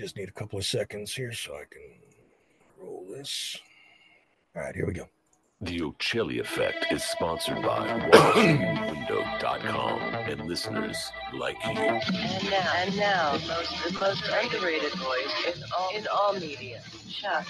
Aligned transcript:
Just 0.00 0.16
need 0.16 0.30
a 0.30 0.32
couple 0.32 0.58
of 0.58 0.64
seconds 0.64 1.14
here 1.14 1.30
so 1.30 1.52
I 1.52 1.64
can 1.68 1.82
roll 2.82 3.04
this. 3.10 3.58
All 4.56 4.62
right, 4.62 4.74
here 4.74 4.86
we 4.86 4.94
go. 4.94 5.10
The 5.60 5.78
Ochelli 5.80 6.40
Effect 6.40 6.86
is 6.90 7.04
sponsored 7.04 7.60
by 7.60 7.86
WashingtonWindow.com 8.10 10.00
and 10.00 10.46
listeners 10.46 11.12
like 11.34 11.62
you. 11.66 11.72
And 11.72 12.50
now, 12.50 12.72
and 12.78 12.96
now, 12.96 13.36
the 13.36 13.46
most, 13.46 13.92
the 13.92 13.92
most 14.00 14.24
underrated 14.42 14.92
voice 14.92 15.54
in 15.54 15.62
all, 15.78 15.94
in 15.94 16.06
all 16.10 16.32
media, 16.32 16.80
Chuck 17.10 17.46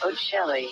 Ochelli. 0.00 0.70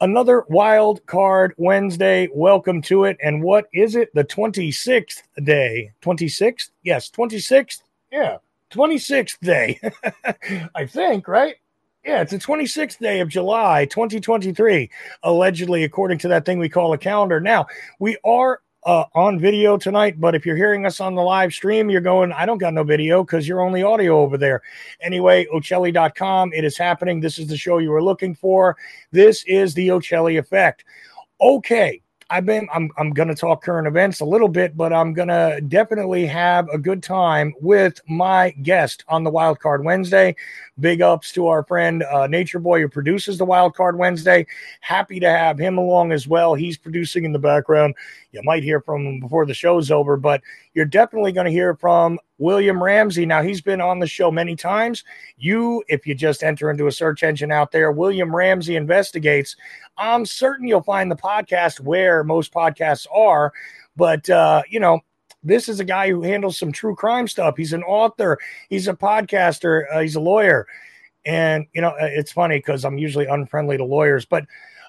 Another 0.00 0.46
wild 0.48 1.04
card 1.04 1.52
Wednesday. 1.58 2.30
Welcome 2.32 2.80
to 2.84 3.04
it. 3.04 3.18
And 3.22 3.42
what 3.42 3.66
is 3.74 3.96
it? 3.96 4.14
The 4.14 4.24
26th 4.24 5.24
day. 5.44 5.92
26th? 6.00 6.70
Yes, 6.82 7.10
26th. 7.10 7.82
Yeah, 8.10 8.38
26th 8.70 9.38
day. 9.40 9.80
I 10.74 10.86
think, 10.86 11.28
right? 11.28 11.56
Yeah, 12.04 12.22
it's 12.22 12.32
the 12.32 12.38
26th 12.38 12.98
day 12.98 13.20
of 13.20 13.28
July, 13.28 13.84
2023, 13.84 14.90
allegedly, 15.22 15.84
according 15.84 16.18
to 16.18 16.28
that 16.28 16.46
thing 16.46 16.58
we 16.58 16.68
call 16.68 16.94
a 16.94 16.98
calendar. 16.98 17.40
Now, 17.40 17.66
we 17.98 18.16
are 18.24 18.60
uh, 18.84 19.04
on 19.14 19.38
video 19.38 19.76
tonight, 19.76 20.18
but 20.18 20.34
if 20.34 20.46
you're 20.46 20.56
hearing 20.56 20.86
us 20.86 21.00
on 21.00 21.14
the 21.14 21.22
live 21.22 21.52
stream, 21.52 21.90
you're 21.90 22.00
going, 22.00 22.32
I 22.32 22.46
don't 22.46 22.58
got 22.58 22.72
no 22.72 22.84
video 22.84 23.22
because 23.22 23.46
you're 23.46 23.60
only 23.60 23.82
audio 23.82 24.18
over 24.20 24.38
there. 24.38 24.62
Anyway, 25.02 25.46
Ochelli.com, 25.52 26.52
it 26.54 26.64
is 26.64 26.78
happening. 26.78 27.20
This 27.20 27.38
is 27.38 27.48
the 27.48 27.56
show 27.56 27.78
you 27.78 27.90
were 27.90 28.02
looking 28.02 28.34
for. 28.34 28.76
This 29.12 29.44
is 29.44 29.74
the 29.74 29.88
Ochelli 29.88 30.38
effect. 30.38 30.84
Okay, 31.40 32.00
I've 32.30 32.46
been 32.46 32.68
I'm 32.72 32.90
I'm 32.96 33.10
to 33.28 33.34
talk 33.34 33.62
current 33.64 33.88
events 33.88 34.20
a 34.20 34.24
little 34.24 34.48
bit, 34.48 34.76
but 34.76 34.92
I'm 34.92 35.12
to 35.28 35.60
definitely 35.66 36.26
have 36.26 36.68
a 36.68 36.78
good 36.78 37.02
time 37.02 37.52
with 37.60 38.00
my 38.08 38.50
guest 38.62 39.04
on 39.08 39.24
the 39.24 39.30
Wild 39.30 39.58
Card 39.58 39.84
Wednesday. 39.84 40.36
Big 40.80 41.02
ups 41.02 41.32
to 41.32 41.46
our 41.46 41.62
friend 41.64 42.02
uh, 42.04 42.26
Nature 42.26 42.58
Boy 42.58 42.80
who 42.80 42.88
produces 42.88 43.38
the 43.38 43.44
Wild 43.44 43.74
Card 43.74 43.98
Wednesday. 43.98 44.46
Happy 44.80 45.20
to 45.20 45.28
have 45.28 45.58
him 45.58 45.78
along 45.78 46.12
as 46.12 46.26
well. 46.26 46.54
He's 46.54 46.78
producing 46.78 47.24
in 47.24 47.32
the 47.32 47.38
background. 47.38 47.94
You 48.32 48.40
might 48.44 48.62
hear 48.62 48.80
from 48.80 49.06
him 49.06 49.20
before 49.20 49.46
the 49.46 49.54
show's 49.54 49.90
over, 49.90 50.16
but 50.16 50.40
you're 50.74 50.84
definitely 50.84 51.32
going 51.32 51.46
to 51.46 51.50
hear 51.50 51.74
from 51.74 52.18
William 52.38 52.82
Ramsey. 52.82 53.26
Now, 53.26 53.42
he's 53.42 53.60
been 53.60 53.80
on 53.80 53.98
the 53.98 54.06
show 54.06 54.30
many 54.30 54.56
times. 54.56 55.04
You, 55.36 55.84
if 55.88 56.06
you 56.06 56.14
just 56.14 56.42
enter 56.42 56.70
into 56.70 56.86
a 56.86 56.92
search 56.92 57.22
engine 57.22 57.52
out 57.52 57.72
there, 57.72 57.92
William 57.92 58.34
Ramsey 58.34 58.76
investigates. 58.76 59.56
I'm 59.98 60.24
certain 60.24 60.66
you'll 60.66 60.82
find 60.82 61.10
the 61.10 61.16
podcast 61.16 61.80
where 61.80 62.24
most 62.24 62.52
podcasts 62.52 63.06
are, 63.14 63.52
but, 63.96 64.30
uh, 64.30 64.62
you 64.68 64.80
know, 64.80 65.00
this 65.42 65.68
is 65.68 65.80
a 65.80 65.84
guy 65.84 66.10
who 66.10 66.22
handles 66.22 66.58
some 66.58 66.72
true 66.72 66.94
crime 66.94 67.26
stuff. 67.28 67.56
He's 67.56 67.72
an 67.72 67.82
author, 67.82 68.38
he's 68.68 68.88
a 68.88 68.94
podcaster, 68.94 69.84
uh, 69.92 70.00
he's 70.00 70.16
a 70.16 70.20
lawyer. 70.20 70.66
And, 71.24 71.66
you 71.72 71.82
know, 71.82 71.94
it's 71.98 72.32
funny 72.32 72.58
because 72.58 72.84
I'm 72.84 72.98
usually 72.98 73.26
unfriendly 73.26 73.76
to 73.76 73.84
lawyers, 73.84 74.24
but 74.24 74.44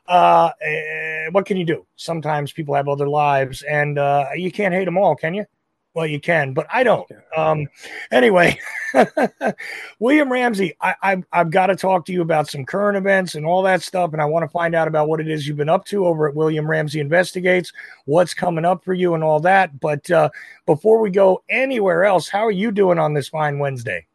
uh, 0.07 0.51
eh, 0.61 1.27
what 1.31 1.45
can 1.45 1.57
you 1.57 1.65
do? 1.65 1.85
Sometimes 1.95 2.51
people 2.51 2.73
have 2.75 2.87
other 2.87 3.07
lives, 3.07 3.63
and 3.63 3.97
uh, 3.97 4.27
you 4.35 4.51
can't 4.51 4.73
hate 4.73 4.85
them 4.85 4.97
all, 4.97 5.15
can 5.15 5.33
you? 5.33 5.45
Well, 5.93 6.07
you 6.07 6.21
can, 6.21 6.53
but 6.53 6.67
I 6.71 6.83
don't. 6.83 7.09
Um, 7.35 7.67
anyway, 8.11 8.57
William 9.99 10.31
Ramsey, 10.31 10.73
I, 10.79 10.95
I, 11.03 11.23
I've 11.33 11.51
got 11.51 11.67
to 11.67 11.75
talk 11.75 12.05
to 12.05 12.13
you 12.13 12.21
about 12.21 12.49
some 12.49 12.65
current 12.65 12.97
events 12.97 13.35
and 13.35 13.45
all 13.45 13.61
that 13.63 13.81
stuff, 13.81 14.13
and 14.13 14.21
I 14.21 14.25
want 14.25 14.43
to 14.43 14.49
find 14.49 14.73
out 14.73 14.87
about 14.87 15.09
what 15.09 15.19
it 15.19 15.27
is 15.27 15.45
you've 15.45 15.57
been 15.57 15.67
up 15.67 15.83
to 15.87 16.05
over 16.05 16.29
at 16.29 16.35
William 16.35 16.69
Ramsey 16.69 17.01
Investigates, 17.01 17.73
what's 18.05 18.33
coming 18.33 18.63
up 18.63 18.85
for 18.85 18.93
you, 18.93 19.15
and 19.15 19.23
all 19.23 19.41
that. 19.41 19.81
But 19.81 20.09
uh, 20.09 20.29
before 20.65 21.01
we 21.01 21.09
go 21.09 21.43
anywhere 21.49 22.05
else, 22.05 22.29
how 22.29 22.45
are 22.45 22.51
you 22.51 22.71
doing 22.71 22.97
on 22.97 23.13
this 23.13 23.27
fine 23.27 23.59
Wednesday? 23.59 24.07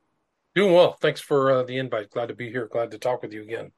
Doing 0.55 0.73
well. 0.73 0.95
Thanks 0.95 1.21
for 1.21 1.51
uh, 1.51 1.63
the 1.65 1.77
invite. 1.77 2.11
Glad 2.11 2.29
to 2.29 2.35
be 2.35 2.49
here. 2.51 2.69
Glad 2.69 2.91
to 2.93 2.99
talk 2.99 3.21
with 3.21 3.35
you 3.35 3.43
again. 3.43 3.71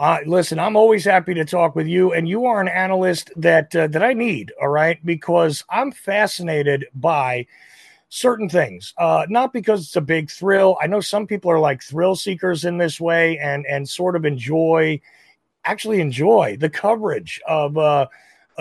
Uh, 0.00 0.16
listen, 0.24 0.58
I'm 0.58 0.76
always 0.76 1.04
happy 1.04 1.34
to 1.34 1.44
talk 1.44 1.76
with 1.76 1.86
you, 1.86 2.14
and 2.14 2.26
you 2.26 2.46
are 2.46 2.58
an 2.58 2.68
analyst 2.68 3.30
that 3.36 3.76
uh, 3.76 3.86
that 3.88 4.02
I 4.02 4.14
need. 4.14 4.50
All 4.58 4.68
right, 4.68 4.98
because 5.04 5.62
I'm 5.68 5.92
fascinated 5.92 6.86
by 6.94 7.46
certain 8.08 8.48
things. 8.48 8.94
Uh, 8.96 9.26
not 9.28 9.52
because 9.52 9.82
it's 9.82 9.96
a 9.96 10.00
big 10.00 10.30
thrill. 10.30 10.78
I 10.80 10.86
know 10.86 11.02
some 11.02 11.26
people 11.26 11.50
are 11.50 11.58
like 11.58 11.82
thrill 11.82 12.16
seekers 12.16 12.64
in 12.64 12.78
this 12.78 12.98
way, 12.98 13.38
and 13.40 13.66
and 13.66 13.86
sort 13.86 14.16
of 14.16 14.24
enjoy, 14.24 15.02
actually 15.66 16.00
enjoy 16.00 16.56
the 16.58 16.70
coverage 16.70 17.38
of 17.46 17.76
uh, 17.76 18.06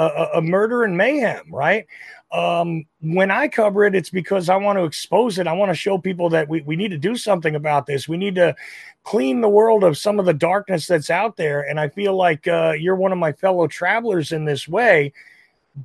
a, 0.01 0.29
a 0.35 0.41
murder 0.41 0.83
and 0.83 0.97
mayhem. 0.97 1.53
Right. 1.53 1.85
Um, 2.31 2.85
when 3.01 3.31
I 3.31 3.47
cover 3.47 3.85
it, 3.85 3.95
it's 3.95 4.11
because 4.11 4.49
I 4.49 4.55
want 4.55 4.77
to 4.77 4.85
expose 4.85 5.39
it. 5.39 5.47
I 5.47 5.53
want 5.53 5.69
to 5.69 5.75
show 5.75 5.97
people 5.97 6.29
that 6.29 6.47
we, 6.47 6.61
we 6.61 6.75
need 6.75 6.91
to 6.91 6.97
do 6.97 7.15
something 7.15 7.55
about 7.55 7.87
this. 7.87 8.07
We 8.07 8.17
need 8.17 8.35
to 8.35 8.55
clean 9.03 9.41
the 9.41 9.49
world 9.49 9.83
of 9.83 9.97
some 9.97 10.19
of 10.19 10.25
the 10.25 10.33
darkness 10.33 10.85
that's 10.85 11.09
out 11.09 11.37
there. 11.37 11.61
And 11.61 11.79
I 11.79 11.89
feel 11.89 12.15
like 12.15 12.47
uh, 12.47 12.73
you're 12.77 12.95
one 12.95 13.11
of 13.11 13.17
my 13.17 13.31
fellow 13.31 13.67
travelers 13.67 14.31
in 14.31 14.45
this 14.45 14.67
way. 14.67 15.11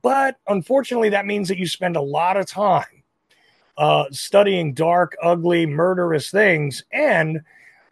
But 0.02 0.36
unfortunately, 0.46 1.10
that 1.10 1.26
means 1.26 1.48
that 1.48 1.58
you 1.58 1.66
spend 1.66 1.96
a 1.96 2.02
lot 2.02 2.36
of 2.36 2.46
time 2.46 3.04
uh, 3.78 4.04
studying 4.10 4.74
dark, 4.74 5.16
ugly, 5.22 5.66
murderous 5.66 6.30
things. 6.30 6.84
And 6.92 7.40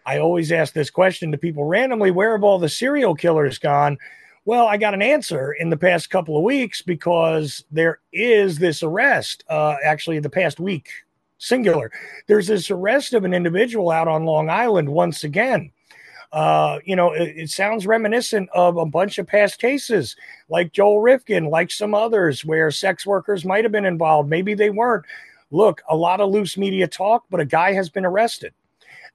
I 0.05 0.19
always 0.19 0.53
ask 0.53 0.75
this 0.75 0.91
question 0.91 1.33
to 1.33 1.39
people 1.39 1.65
randomly 1.65 2.11
where 2.11 2.33
have 2.33 2.45
all 2.45 2.59
the 2.59 2.69
serial 2.69 3.15
killers 3.15 3.59
gone? 3.59 3.99
Well, 4.45 4.67
I 4.67 4.77
got 4.77 4.95
an 4.95 5.03
answer 5.03 5.53
in 5.53 5.71
the 5.71 5.77
past 5.77 6.11
couple 6.11 6.37
of 6.37 6.43
weeks 6.43 6.83
because 6.83 7.65
there 7.71 8.01
is 8.13 8.59
this 8.59 8.83
arrest, 8.83 9.45
uh, 9.49 9.77
actually, 9.85 10.19
the 10.19 10.31
past 10.31 10.59
week, 10.59 10.89
singular. 11.39 11.93
There's 12.27 12.49
this 12.49 12.69
arrest 12.69 13.15
of 13.15 13.25
an 13.25 13.35
individual 13.35 13.93
out 13.93 14.09
on 14.09 14.25
Long 14.25 14.51
Island 14.51 14.89
once 14.89 15.23
again. 15.23 15.71
Uh, 16.33 16.81
you 16.85 16.97
know, 16.97 17.13
it, 17.13 17.35
it, 17.37 17.51
sounds 17.51 17.87
reminiscent 17.87 18.49
of 18.55 18.79
a 18.79 18.87
bunch 18.87 19.19
of 19.19 19.27
past 19.27 19.61
cases 19.61 20.17
like 20.49 20.73
Joel 20.73 21.01
Rifkin, 21.01 21.45
like 21.51 21.71
some 21.71 21.95
others 21.95 22.45
where 22.45 22.71
sex 22.71 23.07
workers 23.07 23.45
might 23.45 23.65
have 23.65 23.73
been 23.73 23.85
involved. 23.85 24.31
Maybe 24.31 24.55
they 24.55 24.71
weren't. 24.71 25.05
Look, 25.51 25.83
a 25.89 25.95
lot 25.97 26.21
of 26.21 26.31
loose 26.31 26.57
media 26.57 26.89
talk, 26.89 27.25
but 27.31 27.41
a 27.41 27.45
guy 27.45 27.75
has 27.75 27.91
been 27.91 28.07
arrested 28.07 28.55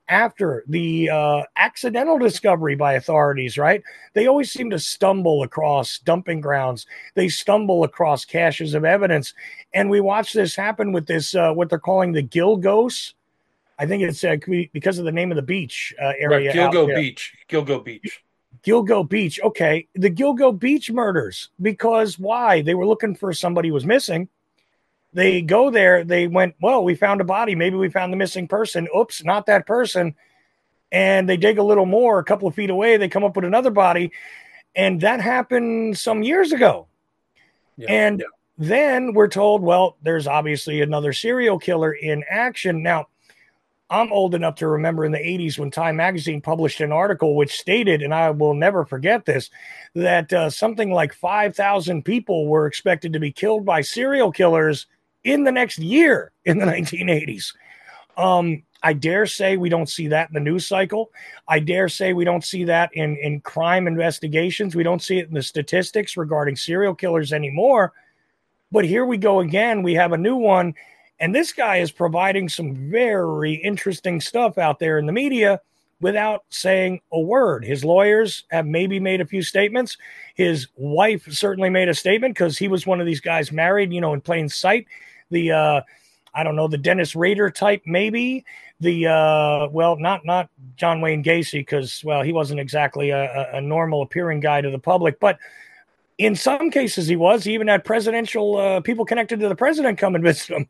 after 0.09 0.63
the 0.67 1.09
uh, 1.09 1.43
accidental 1.55 2.17
discovery 2.17 2.75
by 2.75 2.93
authorities, 2.93 3.57
right? 3.57 3.83
They 4.13 4.27
always 4.27 4.51
seem 4.51 4.69
to 4.69 4.79
stumble 4.79 5.43
across 5.43 5.99
dumping 5.99 6.41
grounds. 6.41 6.87
They 7.13 7.27
stumble 7.29 7.83
across 7.83 8.25
caches 8.25 8.73
of 8.73 8.85
evidence. 8.85 9.33
And 9.73 9.89
we 9.89 9.99
watch 10.01 10.33
this 10.33 10.55
happen 10.55 10.91
with 10.91 11.07
this, 11.07 11.35
uh, 11.35 11.53
what 11.53 11.69
they're 11.69 11.79
calling 11.79 12.13
the 12.13 12.23
Gilgos. 12.23 13.13
I 13.79 13.85
think 13.85 14.03
it's 14.03 14.23
uh, 14.23 14.37
because 14.73 14.97
of 14.97 15.05
the 15.05 15.11
name 15.11 15.31
of 15.31 15.35
the 15.35 15.41
beach 15.41 15.93
uh, 16.01 16.13
area. 16.17 16.49
Right, 16.49 16.55
Gilgo 16.55 16.95
Beach. 16.95 17.35
Gilgo 17.49 17.83
Beach. 17.83 18.23
Gilgo 18.63 19.07
Beach. 19.07 19.39
Okay. 19.43 19.87
The 19.93 20.09
Gilgo 20.09 20.57
Beach 20.57 20.89
murders. 20.89 21.49
Because 21.61 22.17
why? 22.17 22.61
They 22.61 22.73
were 22.73 22.87
looking 22.87 23.13
for 23.13 23.33
somebody 23.33 23.67
who 23.67 23.73
was 23.73 23.85
missing 23.85 24.29
they 25.13 25.41
go 25.41 25.69
there. 25.69 26.03
They 26.03 26.27
went, 26.27 26.55
well, 26.61 26.83
we 26.83 26.95
found 26.95 27.21
a 27.21 27.25
body. 27.25 27.55
Maybe 27.55 27.75
we 27.75 27.89
found 27.89 28.11
the 28.11 28.17
missing 28.17 28.47
person. 28.47 28.87
Oops, 28.95 29.23
not 29.23 29.45
that 29.47 29.65
person. 29.65 30.15
And 30.91 31.27
they 31.27 31.37
dig 31.37 31.57
a 31.57 31.63
little 31.63 31.85
more, 31.85 32.19
a 32.19 32.23
couple 32.23 32.47
of 32.47 32.55
feet 32.55 32.69
away. 32.69 32.97
They 32.97 33.09
come 33.09 33.23
up 33.23 33.35
with 33.35 33.45
another 33.45 33.71
body. 33.71 34.11
And 34.75 35.01
that 35.01 35.21
happened 35.21 35.97
some 35.97 36.23
years 36.23 36.51
ago. 36.51 36.87
Yeah, 37.77 37.91
and 37.91 38.23
then 38.57 39.13
we're 39.13 39.27
told, 39.27 39.61
well, 39.61 39.97
there's 40.01 40.27
obviously 40.27 40.81
another 40.81 41.13
serial 41.13 41.59
killer 41.59 41.91
in 41.91 42.23
action. 42.29 42.83
Now, 42.83 43.07
I'm 43.89 44.11
old 44.11 44.35
enough 44.35 44.55
to 44.55 44.67
remember 44.67 45.05
in 45.05 45.11
the 45.11 45.17
80s 45.17 45.57
when 45.57 45.71
Time 45.71 45.95
Magazine 45.95 46.41
published 46.41 46.81
an 46.81 46.91
article 46.91 47.35
which 47.35 47.57
stated, 47.57 48.01
and 48.01 48.13
I 48.13 48.31
will 48.31 48.53
never 48.53 48.83
forget 48.83 49.25
this, 49.25 49.49
that 49.95 50.33
uh, 50.33 50.49
something 50.49 50.91
like 50.91 51.13
5,000 51.13 52.03
people 52.03 52.47
were 52.47 52.67
expected 52.67 53.13
to 53.13 53.19
be 53.19 53.31
killed 53.31 53.65
by 53.65 53.81
serial 53.81 54.31
killers 54.31 54.87
in 55.23 55.43
the 55.43 55.51
next 55.51 55.79
year 55.79 56.31
in 56.45 56.59
the 56.59 56.65
1980s. 56.67 57.53
Um, 58.17 58.63
I 58.81 58.93
dare 58.93 59.25
say 59.25 59.57
we 59.57 59.69
don't 59.69 59.89
see 59.89 60.07
that 60.09 60.29
in 60.29 60.33
the 60.33 60.39
news 60.39 60.65
cycle. 60.65 61.11
I 61.47 61.59
dare 61.59 61.89
say 61.89 62.13
we 62.13 62.25
don't 62.25 62.43
see 62.43 62.63
that 62.65 62.91
in, 62.93 63.17
in 63.17 63.41
crime 63.41 63.87
investigations. 63.87 64.75
We 64.75 64.83
don't 64.83 65.01
see 65.01 65.17
it 65.19 65.27
in 65.27 65.33
the 65.33 65.41
statistics 65.41 66.17
regarding 66.17 66.55
serial 66.55 66.95
killers 66.95 67.33
anymore. 67.33 67.93
But 68.71 68.85
here 68.85 69.05
we 69.05 69.17
go 69.17 69.39
again. 69.39 69.81
We 69.81 69.95
have 69.95 70.13
a 70.13 70.17
new 70.17 70.35
one. 70.35 70.75
And 71.19 71.33
this 71.33 71.51
guy 71.51 71.77
is 71.77 71.91
providing 71.91 72.49
some 72.49 72.75
very 72.75 73.53
interesting 73.53 74.21
stuff 74.21 74.57
out 74.57 74.79
there 74.79 74.99
in 74.99 75.07
the 75.07 75.13
media 75.13 75.61
without 75.99 76.43
saying 76.49 77.01
a 77.11 77.19
word. 77.19 77.65
His 77.65 77.83
lawyers 77.83 78.45
have 78.51 78.65
maybe 78.65 78.99
made 78.99 79.21
a 79.21 79.25
few 79.25 79.41
statements. 79.41 79.97
His 80.35 80.67
wife 80.75 81.27
certainly 81.31 81.69
made 81.69 81.89
a 81.89 81.93
statement 81.93 82.35
because 82.35 82.57
he 82.57 82.67
was 82.67 82.85
one 82.85 82.99
of 82.99 83.07
these 83.07 83.21
guys 83.21 83.51
married, 83.51 83.91
you 83.91 84.01
know, 84.01 84.13
in 84.13 84.21
plain 84.21 84.47
sight 84.47 84.87
the 85.29 85.51
uh, 85.51 85.81
I 86.33 86.43
don't 86.43 86.55
know 86.55 86.67
the 86.67 86.77
Dennis 86.77 87.15
Rader 87.15 87.49
type, 87.49 87.83
maybe 87.85 88.45
the 88.79 89.07
uh, 89.07 89.67
well, 89.71 89.97
not 89.97 90.25
not 90.25 90.49
John 90.75 91.01
Wayne 91.01 91.23
Gacy 91.23 91.59
because 91.59 92.03
well, 92.03 92.21
he 92.21 92.33
wasn't 92.33 92.59
exactly 92.59 93.09
a, 93.09 93.55
a, 93.55 93.61
normal 93.61 94.01
appearing 94.01 94.39
guy 94.39 94.61
to 94.61 94.69
the 94.69 94.79
public, 94.79 95.19
but 95.19 95.39
in 96.17 96.35
some 96.35 96.69
cases 96.69 97.07
he 97.07 97.15
was. 97.15 97.43
He 97.43 97.53
even 97.53 97.67
had 97.67 97.83
presidential 97.83 98.57
uh, 98.57 98.81
people 98.81 99.05
connected 99.05 99.39
to 99.39 99.49
the 99.49 99.55
president 99.55 99.97
come 99.97 100.15
and 100.15 100.23
visit 100.23 100.55
him. 100.55 100.67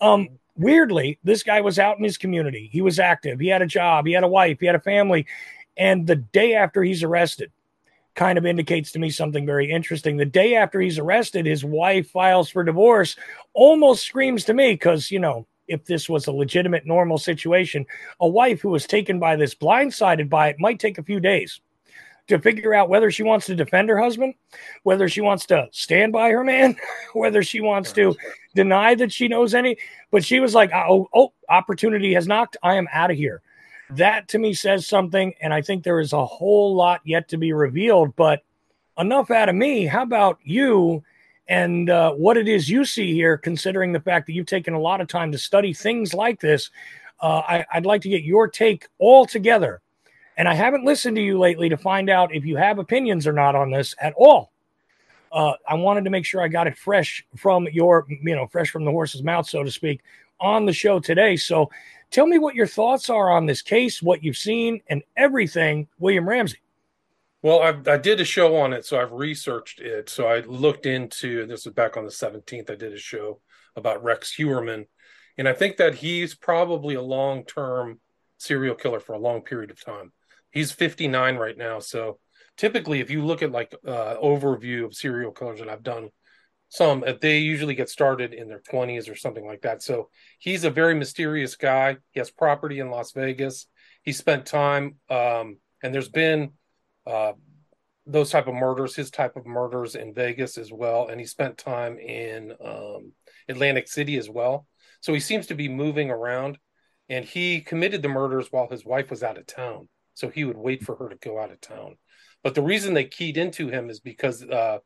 Um, 0.00 0.28
weirdly, 0.56 1.18
this 1.24 1.42
guy 1.42 1.60
was 1.60 1.78
out 1.78 1.98
in 1.98 2.04
his 2.04 2.18
community. 2.18 2.68
He 2.72 2.80
was 2.80 2.98
active. 2.98 3.40
He 3.40 3.48
had 3.48 3.62
a 3.62 3.66
job. 3.66 4.06
He 4.06 4.12
had 4.12 4.24
a 4.24 4.28
wife. 4.28 4.58
He 4.60 4.66
had 4.66 4.74
a 4.74 4.80
family. 4.80 5.26
And 5.76 6.06
the 6.06 6.16
day 6.16 6.54
after 6.54 6.82
he's 6.82 7.02
arrested, 7.02 7.50
kind 8.14 8.38
of 8.38 8.46
indicates 8.46 8.92
to 8.92 8.98
me 8.98 9.10
something 9.10 9.44
very 9.44 9.70
interesting. 9.70 10.16
The 10.16 10.24
day 10.24 10.54
after 10.54 10.80
he's 10.80 10.98
arrested, 10.98 11.44
his 11.44 11.64
wife 11.64 12.10
files 12.10 12.48
for 12.48 12.64
divorce, 12.64 13.14
almost 13.52 14.04
screams 14.04 14.44
to 14.44 14.54
me 14.54 14.72
because, 14.72 15.10
you 15.10 15.20
know, 15.20 15.46
if 15.68 15.84
this 15.84 16.08
was 16.08 16.26
a 16.26 16.32
legitimate, 16.32 16.86
normal 16.86 17.18
situation, 17.18 17.84
a 18.20 18.28
wife 18.28 18.60
who 18.60 18.70
was 18.70 18.86
taken 18.86 19.18
by 19.18 19.36
this, 19.36 19.54
blindsided 19.54 20.30
by 20.30 20.48
it, 20.48 20.56
might 20.58 20.80
take 20.80 20.96
a 20.96 21.02
few 21.02 21.20
days 21.20 21.60
to 22.28 22.38
figure 22.38 22.74
out 22.74 22.88
whether 22.88 23.10
she 23.10 23.22
wants 23.22 23.46
to 23.46 23.54
defend 23.54 23.88
her 23.88 23.98
husband, 23.98 24.34
whether 24.82 25.08
she 25.08 25.20
wants 25.20 25.46
to 25.46 25.68
stand 25.70 26.12
by 26.12 26.30
her 26.30 26.42
man, 26.42 26.76
whether 27.12 27.42
she 27.42 27.60
wants 27.60 27.92
to 27.92 28.16
deny 28.54 28.94
that 28.94 29.12
she 29.12 29.28
knows 29.28 29.54
any. 29.54 29.76
But 30.10 30.24
she 30.24 30.40
was 30.40 30.54
like, 30.54 30.72
oh, 30.72 31.08
oh, 31.14 31.32
opportunity 31.48 32.14
has 32.14 32.26
knocked. 32.26 32.56
I 32.62 32.74
am 32.74 32.88
out 32.92 33.10
of 33.10 33.16
here. 33.16 33.42
That 33.90 34.28
to 34.28 34.38
me 34.38 34.54
says 34.54 34.86
something. 34.86 35.34
And 35.40 35.54
I 35.54 35.62
think 35.62 35.84
there 35.84 36.00
is 36.00 36.12
a 36.12 36.26
whole 36.26 36.74
lot 36.74 37.00
yet 37.04 37.28
to 37.28 37.36
be 37.36 37.52
revealed. 37.52 38.16
But 38.16 38.42
enough 38.98 39.30
out 39.30 39.48
of 39.48 39.54
me. 39.54 39.86
How 39.86 40.02
about 40.02 40.38
you? 40.42 41.04
And 41.48 41.88
uh, 41.90 42.12
what 42.12 42.36
it 42.36 42.48
is 42.48 42.68
you 42.68 42.84
see 42.84 43.14
here, 43.14 43.38
considering 43.38 43.92
the 43.92 44.00
fact 44.00 44.26
that 44.26 44.32
you've 44.32 44.46
taken 44.46 44.74
a 44.74 44.80
lot 44.80 45.00
of 45.00 45.06
time 45.06 45.30
to 45.30 45.38
study 45.38 45.72
things 45.72 46.12
like 46.12 46.40
this, 46.40 46.70
uh, 47.20 47.42
I, 47.46 47.64
I'd 47.72 47.86
like 47.86 48.02
to 48.02 48.08
get 48.08 48.24
your 48.24 48.48
take 48.48 48.88
all 48.98 49.26
together 49.26 49.80
and 50.36 50.46
I 50.46 50.54
haven't 50.54 50.84
listened 50.84 51.16
to 51.16 51.22
you 51.22 51.38
lately 51.38 51.68
to 51.68 51.76
find 51.76 52.10
out 52.10 52.34
if 52.34 52.44
you 52.44 52.56
have 52.56 52.78
opinions 52.78 53.26
or 53.26 53.32
not 53.32 53.54
on 53.54 53.70
this 53.70 53.94
at 54.00 54.12
all. 54.16 54.52
Uh, 55.32 55.54
I 55.68 55.74
wanted 55.74 56.04
to 56.04 56.10
make 56.10 56.24
sure 56.24 56.40
I 56.40 56.48
got 56.48 56.66
it 56.66 56.76
fresh 56.76 57.24
from 57.36 57.66
your, 57.72 58.06
you 58.08 58.36
know, 58.36 58.46
fresh 58.46 58.70
from 58.70 58.84
the 58.84 58.90
horse's 58.90 59.22
mouth, 59.22 59.48
so 59.48 59.62
to 59.62 59.70
speak, 59.70 60.02
on 60.40 60.66
the 60.66 60.72
show 60.72 61.00
today. 61.00 61.36
So 61.36 61.70
tell 62.10 62.26
me 62.26 62.38
what 62.38 62.54
your 62.54 62.66
thoughts 62.66 63.10
are 63.10 63.30
on 63.30 63.46
this 63.46 63.62
case, 63.62 64.02
what 64.02 64.22
you've 64.22 64.36
seen, 64.36 64.80
and 64.88 65.02
everything, 65.16 65.88
William 65.98 66.28
Ramsey. 66.28 66.58
Well, 67.42 67.60
I, 67.60 67.92
I 67.92 67.96
did 67.96 68.20
a 68.20 68.24
show 68.24 68.56
on 68.56 68.72
it, 68.72 68.84
so 68.84 69.00
I've 69.00 69.12
researched 69.12 69.80
it. 69.80 70.08
So 70.08 70.26
I 70.26 70.40
looked 70.40 70.86
into 70.86 71.46
this 71.46 71.64
was 71.64 71.74
back 71.74 71.96
on 71.96 72.04
the 72.04 72.10
17th. 72.10 72.70
I 72.70 72.74
did 72.74 72.92
a 72.92 72.98
show 72.98 73.40
about 73.74 74.02
Rex 74.02 74.34
Heuermann, 74.36 74.86
and 75.38 75.48
I 75.48 75.52
think 75.52 75.76
that 75.76 75.96
he's 75.96 76.34
probably 76.34 76.94
a 76.94 77.02
long 77.02 77.44
term 77.44 78.00
serial 78.38 78.74
killer 78.74 79.00
for 79.00 79.12
a 79.12 79.18
long 79.18 79.42
period 79.42 79.70
of 79.70 79.84
time. 79.84 80.12
He's 80.50 80.72
59 80.72 81.36
right 81.36 81.56
now. 81.56 81.80
So 81.80 82.18
typically, 82.56 83.00
if 83.00 83.10
you 83.10 83.24
look 83.24 83.42
at 83.42 83.52
like 83.52 83.74
uh, 83.86 84.16
overview 84.16 84.84
of 84.84 84.94
serial 84.94 85.32
killers 85.32 85.60
that 85.60 85.68
I've 85.68 85.82
done, 85.82 86.10
some 86.68 87.04
uh, 87.06 87.12
they 87.20 87.38
usually 87.38 87.74
get 87.74 87.88
started 87.88 88.32
in 88.32 88.48
their 88.48 88.60
20s 88.60 89.10
or 89.10 89.14
something 89.14 89.46
like 89.46 89.62
that. 89.62 89.82
So 89.82 90.10
he's 90.38 90.64
a 90.64 90.70
very 90.70 90.94
mysterious 90.94 91.56
guy. 91.56 91.96
He 92.10 92.20
has 92.20 92.30
property 92.30 92.80
in 92.80 92.90
Las 92.90 93.12
Vegas. 93.12 93.66
He 94.02 94.12
spent 94.12 94.46
time, 94.46 94.96
um, 95.10 95.58
and 95.82 95.94
there's 95.94 96.08
been 96.08 96.52
uh, 97.06 97.32
those 98.06 98.30
type 98.30 98.46
of 98.46 98.54
murders, 98.54 98.94
his 98.94 99.10
type 99.10 99.36
of 99.36 99.46
murders 99.46 99.94
in 99.94 100.14
Vegas 100.14 100.58
as 100.58 100.72
well, 100.72 101.08
and 101.08 101.20
he 101.20 101.26
spent 101.26 101.58
time 101.58 101.98
in 101.98 102.52
um, 102.64 103.12
Atlantic 103.48 103.88
City 103.88 104.16
as 104.16 104.28
well. 104.28 104.66
So 105.00 105.12
he 105.12 105.20
seems 105.20 105.48
to 105.48 105.54
be 105.54 105.68
moving 105.68 106.10
around, 106.10 106.58
and 107.08 107.24
he 107.24 107.60
committed 107.60 108.02
the 108.02 108.08
murders 108.08 108.48
while 108.50 108.68
his 108.68 108.84
wife 108.84 109.10
was 109.10 109.22
out 109.22 109.38
of 109.38 109.46
town 109.46 109.88
so 110.16 110.28
he 110.28 110.44
would 110.44 110.56
wait 110.56 110.82
for 110.82 110.96
her 110.96 111.08
to 111.08 111.16
go 111.16 111.38
out 111.38 111.52
of 111.52 111.60
town. 111.60 111.96
But 112.42 112.54
the 112.54 112.62
reason 112.62 112.94
they 112.94 113.04
keyed 113.04 113.36
into 113.36 113.68
him 113.68 113.90
is 113.90 114.00
because 114.00 114.42
uh, 114.42 114.78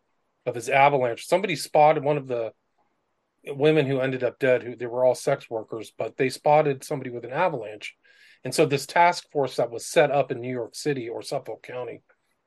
of 0.44 0.54
his 0.54 0.68
avalanche. 0.68 1.26
Somebody 1.26 1.56
spotted 1.56 2.02
one 2.02 2.16
of 2.16 2.26
the 2.26 2.52
women 3.46 3.86
who 3.86 4.00
ended 4.00 4.22
up 4.22 4.38
dead, 4.38 4.62
who 4.62 4.76
they 4.76 4.86
were 4.86 5.04
all 5.04 5.14
sex 5.14 5.48
workers, 5.48 5.92
but 5.96 6.16
they 6.16 6.28
spotted 6.28 6.84
somebody 6.84 7.10
with 7.10 7.24
an 7.24 7.32
avalanche. 7.32 7.94
And 8.44 8.54
so 8.54 8.66
this 8.66 8.86
task 8.86 9.30
force 9.32 9.56
that 9.56 9.70
was 9.70 9.86
set 9.86 10.10
up 10.10 10.30
in 10.30 10.40
New 10.40 10.52
York 10.52 10.74
City 10.74 11.08
or 11.08 11.22
Suffolk 11.22 11.62
County 11.62 12.02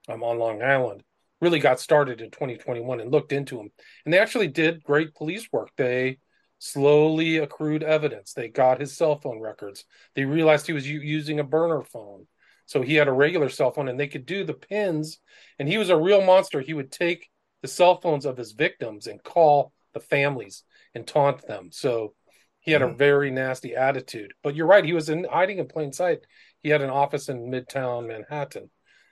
um, 0.10 0.24
on 0.24 0.40
Long 0.40 0.62
Island 0.62 1.04
really 1.42 1.60
got 1.60 1.80
started 1.80 2.22
in 2.22 2.32
2021 2.32 3.00
and 3.00 3.12
looked 3.12 3.34
into 3.34 3.60
him. 3.60 3.70
And 4.06 4.14
they 4.14 4.20
actually 4.20 4.48
did 4.48 4.84
great 4.84 5.14
police 5.14 5.48
work. 5.52 5.70
They 5.78 6.20
slowly 6.58 7.38
accrued 7.38 7.84
evidence. 7.84 8.34
They 8.34 8.48
got 8.48 8.80
his 8.80 8.96
cell 8.96 9.20
phone 9.20 9.42
records. 9.42 9.84
They 10.16 10.24
realized 10.26 10.66
he 10.66 10.74
was 10.74 10.88
u- 10.90 11.02
using 11.02 11.40
a 11.40 11.44
burner 11.44 11.84
phone. 11.84 12.28
So 12.66 12.82
he 12.82 12.96
had 12.96 13.08
a 13.08 13.14
regular 13.14 13.50
cell 13.50 13.72
phone 13.72 13.88
and 13.88 14.00
they 14.00 14.08
could 14.08 14.26
do 14.26 14.44
the 14.44 14.54
pins. 14.54 15.20
And 15.60 15.68
he 15.68 15.78
was 15.78 15.90
a 15.90 15.98
real 15.98 16.24
monster. 16.24 16.62
He 16.62 16.74
would 16.74 16.92
take 16.92 17.30
the 17.62 17.68
cell 17.68 18.00
phones 18.00 18.26
of 18.26 18.38
his 18.38 18.54
victims 18.54 19.08
and 19.08 19.24
call 19.24 19.74
the 19.94 20.00
families 20.00 20.64
and 20.96 21.06
taunt 21.06 21.46
them. 21.48 21.70
So 21.72 22.14
he 22.60 22.72
had 22.72 22.82
mm-hmm. 22.82 22.94
a 22.94 22.98
very 22.98 23.32
nasty 23.32 23.76
attitude. 23.76 24.34
But 24.44 24.56
you're 24.56 24.68
right, 24.68 24.86
he 24.86 24.94
was 24.94 25.10
in 25.10 25.26
hiding 25.30 25.60
in 25.60 25.68
plain 25.68 25.92
sight. 25.92 26.20
He 26.62 26.70
had 26.70 26.82
an 26.82 26.90
office 26.90 27.30
in 27.30 27.50
Midtown 27.50 28.08
Manhattan. 28.08 28.70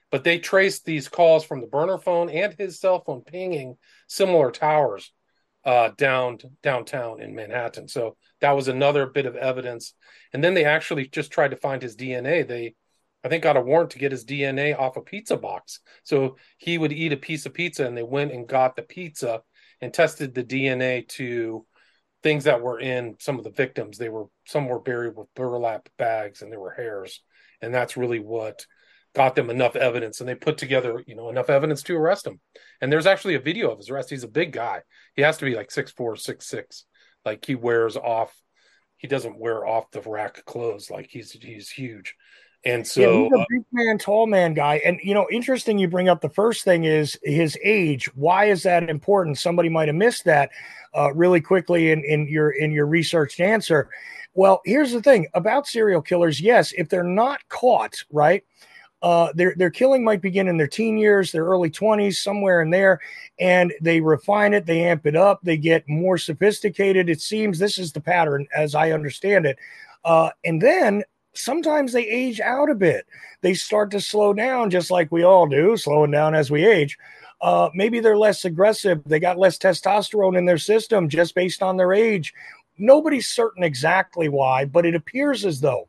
But 0.10 0.24
they 0.24 0.40
traced 0.40 0.86
these 0.86 1.08
calls 1.08 1.46
from 1.46 1.62
the 1.62 1.68
burner 1.68 1.98
phone 1.98 2.30
and 2.30 2.54
his 2.54 2.80
cell 2.80 3.02
phone 3.02 3.22
pinging 3.22 3.78
similar 4.08 4.52
towers 4.52 5.12
uh, 5.64 5.92
down 5.98 6.40
downtown 6.64 7.22
in 7.22 7.36
Manhattan. 7.36 7.88
So 7.88 8.18
that 8.42 8.52
was 8.52 8.68
another 8.68 9.06
bit 9.06 9.26
of 9.26 9.36
evidence. 9.36 9.94
And 10.34 10.44
then 10.44 10.54
they 10.54 10.66
actually 10.66 11.08
just 11.08 11.32
tried 11.32 11.52
to 11.52 11.58
find 11.58 11.82
his 11.82 11.96
DNA. 11.96 12.46
They 12.46 12.76
I 13.24 13.30
think 13.30 13.44
got 13.44 13.58
a 13.58 13.62
warrant 13.62 13.92
to 13.92 14.00
get 14.00 14.12
his 14.12 14.26
DNA 14.26 14.78
off 14.78 14.98
a 14.98 15.02
pizza 15.02 15.38
box. 15.38 15.80
So 16.04 16.38
he 16.58 16.78
would 16.78 16.92
eat 16.92 17.14
a 17.14 17.18
piece 17.18 17.46
of 17.46 17.54
pizza 17.54 17.86
and 17.86 17.96
they 17.96 18.04
went 18.04 18.32
and 18.32 18.48
got 18.48 18.76
the 18.76 18.82
pizza 18.82 19.42
and 19.80 19.94
tested 19.94 20.34
the 20.34 20.44
DNA 20.44 21.08
to 21.10 21.66
things 22.24 22.44
that 22.46 22.62
were 22.62 22.80
in 22.80 23.16
some 23.20 23.38
of 23.38 23.44
the 23.44 23.52
victims. 23.52 23.98
They 23.98 24.10
were 24.10 24.26
some 24.46 24.68
were 24.68 24.80
buried 24.80 25.16
with 25.16 25.34
burlap 25.36 25.90
bags 25.98 26.42
and 26.42 26.52
there 26.52 26.60
were 26.60 26.72
hairs. 26.72 27.22
And 27.62 27.74
that's 27.74 27.98
really 27.98 28.20
what 28.20 28.66
got 29.14 29.36
them 29.36 29.50
enough 29.50 29.76
evidence 29.76 30.20
and 30.20 30.28
they 30.28 30.36
put 30.36 30.58
together, 30.58 31.04
you 31.06 31.16
know, 31.16 31.30
enough 31.30 31.50
evidence 31.50 31.84
to 31.84 31.98
arrest 31.98 32.26
him. 32.26 32.40
And 32.80 32.92
there's 32.92 33.06
actually 33.06 33.36
a 33.36 33.40
video 33.40 33.70
of 33.70 33.78
his 33.78 33.90
arrest. 33.90 34.10
He's 34.10 34.24
a 34.24 34.28
big 34.30 34.52
guy. 34.52 34.82
He 35.16 35.22
has 35.22 35.38
to 35.38 35.46
be 35.46 35.56
like 35.56 35.70
six 35.70 35.92
four, 35.92 36.16
six 36.16 36.48
six. 36.48 36.86
Like 37.24 37.46
he 37.46 37.54
wears 37.54 37.98
off 37.98 38.36
he 38.98 39.08
doesn't 39.08 39.40
wear 39.40 39.66
off 39.66 39.90
the 39.92 40.02
rack 40.02 40.46
clothes 40.46 40.92
like 40.92 41.08
he's 41.10 41.32
he's 41.32 41.70
huge 41.70 42.16
and 42.64 42.86
so 42.86 43.02
yeah, 43.02 43.24
he's 43.24 43.32
a 43.34 43.46
big 43.50 43.66
man, 43.72 43.98
tall 43.98 44.28
man 44.28 44.54
guy. 44.54 44.82
And 44.86 45.00
you 45.04 45.14
know, 45.14 45.28
interesting 45.32 45.80
you 45.80 45.88
bring 45.88 46.10
up 46.10 46.22
the 46.22 46.30
first 46.30 46.64
thing 46.64 46.84
is 46.84 47.18
his 47.24 47.58
age. 47.64 48.06
Why 48.16 48.46
is 48.46 48.64
that 48.64 48.88
important? 48.90 49.40
Somebody 49.40 49.70
might 49.70 49.88
have 49.88 49.96
missed 49.96 50.26
that 50.26 50.52
uh, 50.96 51.12
really 51.14 51.42
quickly 51.42 51.92
in, 51.92 52.04
in 52.04 52.28
your 52.28 52.52
in 52.52 52.72
your 52.72 52.86
researched 52.86 53.40
answer. 53.40 53.90
Well, 54.34 54.62
here's 54.64 54.92
the 54.92 55.02
thing 55.02 55.28
about 55.34 55.68
serial 55.68 56.02
killers. 56.02 56.40
Yes, 56.40 56.72
if 56.74 56.88
they're 56.88 57.04
not 57.04 57.48
caught, 57.50 57.96
right? 58.12 58.44
Uh, 59.02 59.34
their 59.34 59.56
their 59.58 59.72
killing 59.72 60.04
might 60.04 60.22
begin 60.22 60.48
in 60.48 60.58
their 60.58 60.68
teen 60.68 60.98
years, 60.98 61.32
their 61.32 61.46
early 61.46 61.72
20s, 61.72 62.18
somewhere 62.18 62.62
in 62.62 62.70
there, 62.70 63.00
and 63.40 63.74
they 63.82 64.00
refine 64.00 64.54
it, 64.54 64.68
they 64.68 64.84
amp 64.84 65.08
it 65.08 65.16
up, 65.16 65.40
they 65.42 65.58
get 65.58 65.84
more 65.90 66.20
sophisticated. 66.20 67.10
It 67.10 67.20
seems 67.20 67.58
this 67.58 67.80
is 67.80 67.92
the 67.92 68.02
pattern, 68.02 68.46
as 68.56 68.76
I 68.76 68.92
understand 68.92 69.48
it. 69.48 69.58
Uh, 70.06 70.30
and 70.46 70.62
then 70.62 71.04
sometimes 71.34 71.94
they 71.94 72.08
age 72.08 72.40
out 72.40 72.70
a 72.70 72.76
bit. 72.76 73.06
They 73.42 73.54
start 73.54 73.92
to 73.92 74.02
slow 74.02 74.34
down, 74.34 74.70
just 74.70 74.92
like 74.92 75.12
we 75.12 75.24
all 75.24 75.48
do, 75.48 75.78
slowing 75.78 76.12
down 76.12 76.36
as 76.36 76.52
we 76.52 76.66
age. 76.66 76.98
Uh, 77.42 77.70
maybe 77.74 78.00
they're 78.00 78.18
less 78.18 78.46
aggressive. 78.46 79.02
They 79.06 79.20
got 79.20 79.40
less 79.40 79.58
testosterone 79.58 80.38
in 80.38 80.46
their 80.46 80.60
system 80.60 81.10
just 81.10 81.34
based 81.34 81.64
on 81.64 81.78
their 81.78 81.94
age. 81.94 82.34
Nobody's 82.78 83.28
certain 83.28 83.64
exactly 83.64 84.30
why, 84.30 84.66
but 84.66 84.86
it 84.86 84.96
appears 84.96 85.46
as 85.46 85.60
though 85.60 85.88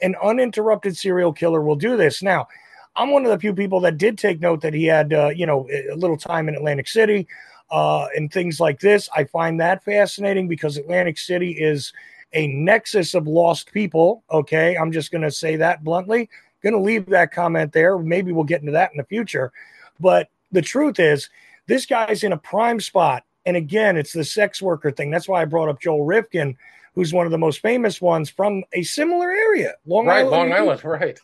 an 0.00 0.16
uninterrupted 0.22 0.96
serial 0.96 1.32
killer 1.32 1.60
will 1.60 1.76
do 1.76 1.96
this. 1.96 2.22
Now, 2.22 2.48
I'm 2.96 3.10
one 3.10 3.24
of 3.24 3.30
the 3.30 3.38
few 3.38 3.54
people 3.54 3.80
that 3.80 3.98
did 3.98 4.18
take 4.18 4.40
note 4.40 4.60
that 4.62 4.74
he 4.74 4.84
had, 4.84 5.12
uh, 5.12 5.28
you 5.28 5.46
know, 5.46 5.68
a 5.70 5.96
little 5.96 6.16
time 6.16 6.48
in 6.48 6.54
Atlantic 6.54 6.88
City 6.88 7.26
uh, 7.70 8.06
and 8.14 8.32
things 8.32 8.60
like 8.60 8.80
this. 8.80 9.08
I 9.14 9.24
find 9.24 9.60
that 9.60 9.84
fascinating 9.84 10.48
because 10.48 10.76
Atlantic 10.76 11.18
City 11.18 11.52
is 11.52 11.92
a 12.34 12.46
nexus 12.48 13.14
of 13.14 13.26
lost 13.26 13.72
people. 13.72 14.22
Okay. 14.30 14.76
I'm 14.76 14.92
just 14.92 15.10
going 15.10 15.22
to 15.22 15.30
say 15.30 15.56
that 15.56 15.82
bluntly. 15.82 16.28
Going 16.62 16.74
to 16.74 16.80
leave 16.80 17.06
that 17.06 17.32
comment 17.32 17.72
there. 17.72 17.98
Maybe 17.98 18.32
we'll 18.32 18.44
get 18.44 18.60
into 18.60 18.72
that 18.72 18.90
in 18.90 18.96
the 18.98 19.04
future. 19.04 19.52
But 20.00 20.28
the 20.52 20.62
truth 20.62 20.98
is, 20.98 21.30
this 21.66 21.86
guy's 21.86 22.24
in 22.24 22.32
a 22.32 22.38
prime 22.38 22.80
spot. 22.80 23.24
And 23.46 23.56
again, 23.56 23.96
it's 23.96 24.12
the 24.12 24.24
sex 24.24 24.62
worker 24.62 24.90
thing. 24.90 25.10
That's 25.10 25.28
why 25.28 25.42
I 25.42 25.44
brought 25.44 25.68
up 25.68 25.80
Joel 25.80 26.04
Rifkin, 26.04 26.56
who's 26.94 27.12
one 27.12 27.26
of 27.26 27.32
the 27.32 27.38
most 27.38 27.60
famous 27.60 28.00
ones 28.00 28.30
from 28.30 28.64
a 28.72 28.82
similar 28.82 29.30
area, 29.30 29.74
Long 29.86 30.06
right, 30.06 30.20
Island. 30.20 30.30
Long 30.30 30.52
Island, 30.52 30.84
right. 30.84 31.18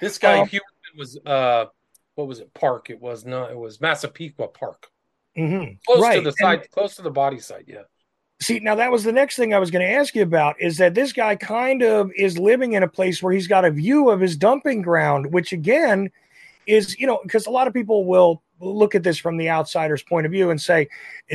This 0.00 0.18
guy 0.18 0.40
um, 0.40 0.48
was 0.96 1.18
uh, 1.24 1.66
what 2.14 2.28
was 2.28 2.40
it? 2.40 2.52
Park. 2.54 2.90
It 2.90 3.00
was 3.00 3.24
not. 3.24 3.50
It 3.50 3.58
was 3.58 3.80
Massapequa 3.80 4.48
Park. 4.48 4.88
Mm-hmm. 5.36 5.74
Close 5.86 6.02
right. 6.02 6.16
to 6.16 6.20
the 6.22 6.32
site, 6.32 6.62
and, 6.62 6.70
close 6.70 6.96
to 6.96 7.02
the 7.02 7.10
body 7.10 7.38
site. 7.38 7.64
Yeah. 7.66 7.82
See, 8.40 8.58
now 8.58 8.74
that 8.74 8.90
was 8.90 9.04
the 9.04 9.12
next 9.12 9.36
thing 9.36 9.54
I 9.54 9.58
was 9.58 9.70
going 9.70 9.86
to 9.86 9.92
ask 9.92 10.14
you 10.14 10.22
about 10.22 10.60
is 10.60 10.76
that 10.78 10.94
this 10.94 11.12
guy 11.12 11.36
kind 11.36 11.82
of 11.82 12.10
is 12.16 12.38
living 12.38 12.72
in 12.72 12.82
a 12.82 12.88
place 12.88 13.22
where 13.22 13.32
he's 13.32 13.46
got 13.46 13.64
a 13.64 13.70
view 13.70 14.10
of 14.10 14.20
his 14.20 14.36
dumping 14.36 14.82
ground, 14.82 15.32
which 15.32 15.52
again 15.52 16.10
is, 16.66 16.98
you 16.98 17.06
know, 17.06 17.20
because 17.22 17.46
a 17.46 17.50
lot 17.50 17.68
of 17.68 17.74
people 17.74 18.04
will 18.04 18.42
look 18.60 18.94
at 18.94 19.02
this 19.02 19.18
from 19.18 19.36
the 19.36 19.48
outsider's 19.50 20.02
point 20.02 20.26
of 20.26 20.32
view 20.32 20.50
and 20.50 20.60
say, 20.60 20.88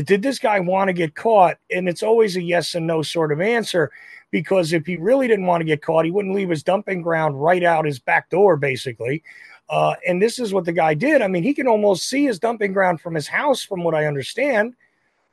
did 0.06 0.22
this 0.22 0.40
guy 0.40 0.60
want 0.60 0.90
to 0.90 0.94
get 0.94 1.16
caught? 1.16 1.58
And 1.72 1.88
it's 1.88 2.04
always 2.04 2.36
a 2.36 2.42
yes 2.42 2.76
and 2.76 2.86
no 2.86 3.02
sort 3.02 3.32
of 3.32 3.42
answer 3.42 3.92
because 4.32 4.74
if 4.74 4.86
he 4.86 4.98
really 4.98 5.28
didn't 5.28 5.46
want 5.46 5.62
to 5.62 5.66
get 5.66 5.82
caught, 5.82 6.06
he 6.06 6.12
wouldn't 6.12 6.36
leave 6.36 6.50
his 6.50 6.64
dumping 6.64 7.02
ground 7.02 7.42
right 7.42 7.64
out 7.64 7.86
his 7.86 8.00
back 8.00 8.30
door, 8.30 8.58
basically. 8.58 9.24
Uh, 9.70 9.96
and 10.08 10.22
this 10.22 10.40
is 10.40 10.54
what 10.54 10.66
the 10.66 10.72
guy 10.72 10.94
did. 10.94 11.22
I 11.22 11.28
mean, 11.28 11.44
he 11.44 11.54
can 11.54 11.68
almost 11.68 12.10
see 12.10 12.26
his 12.26 12.40
dumping 12.40 12.74
ground 12.74 13.02
from 13.02 13.16
his 13.16 13.28
house, 13.28 13.64
from 13.64 13.84
what 13.84 13.96
I 13.96 14.08
understand, 14.08 14.76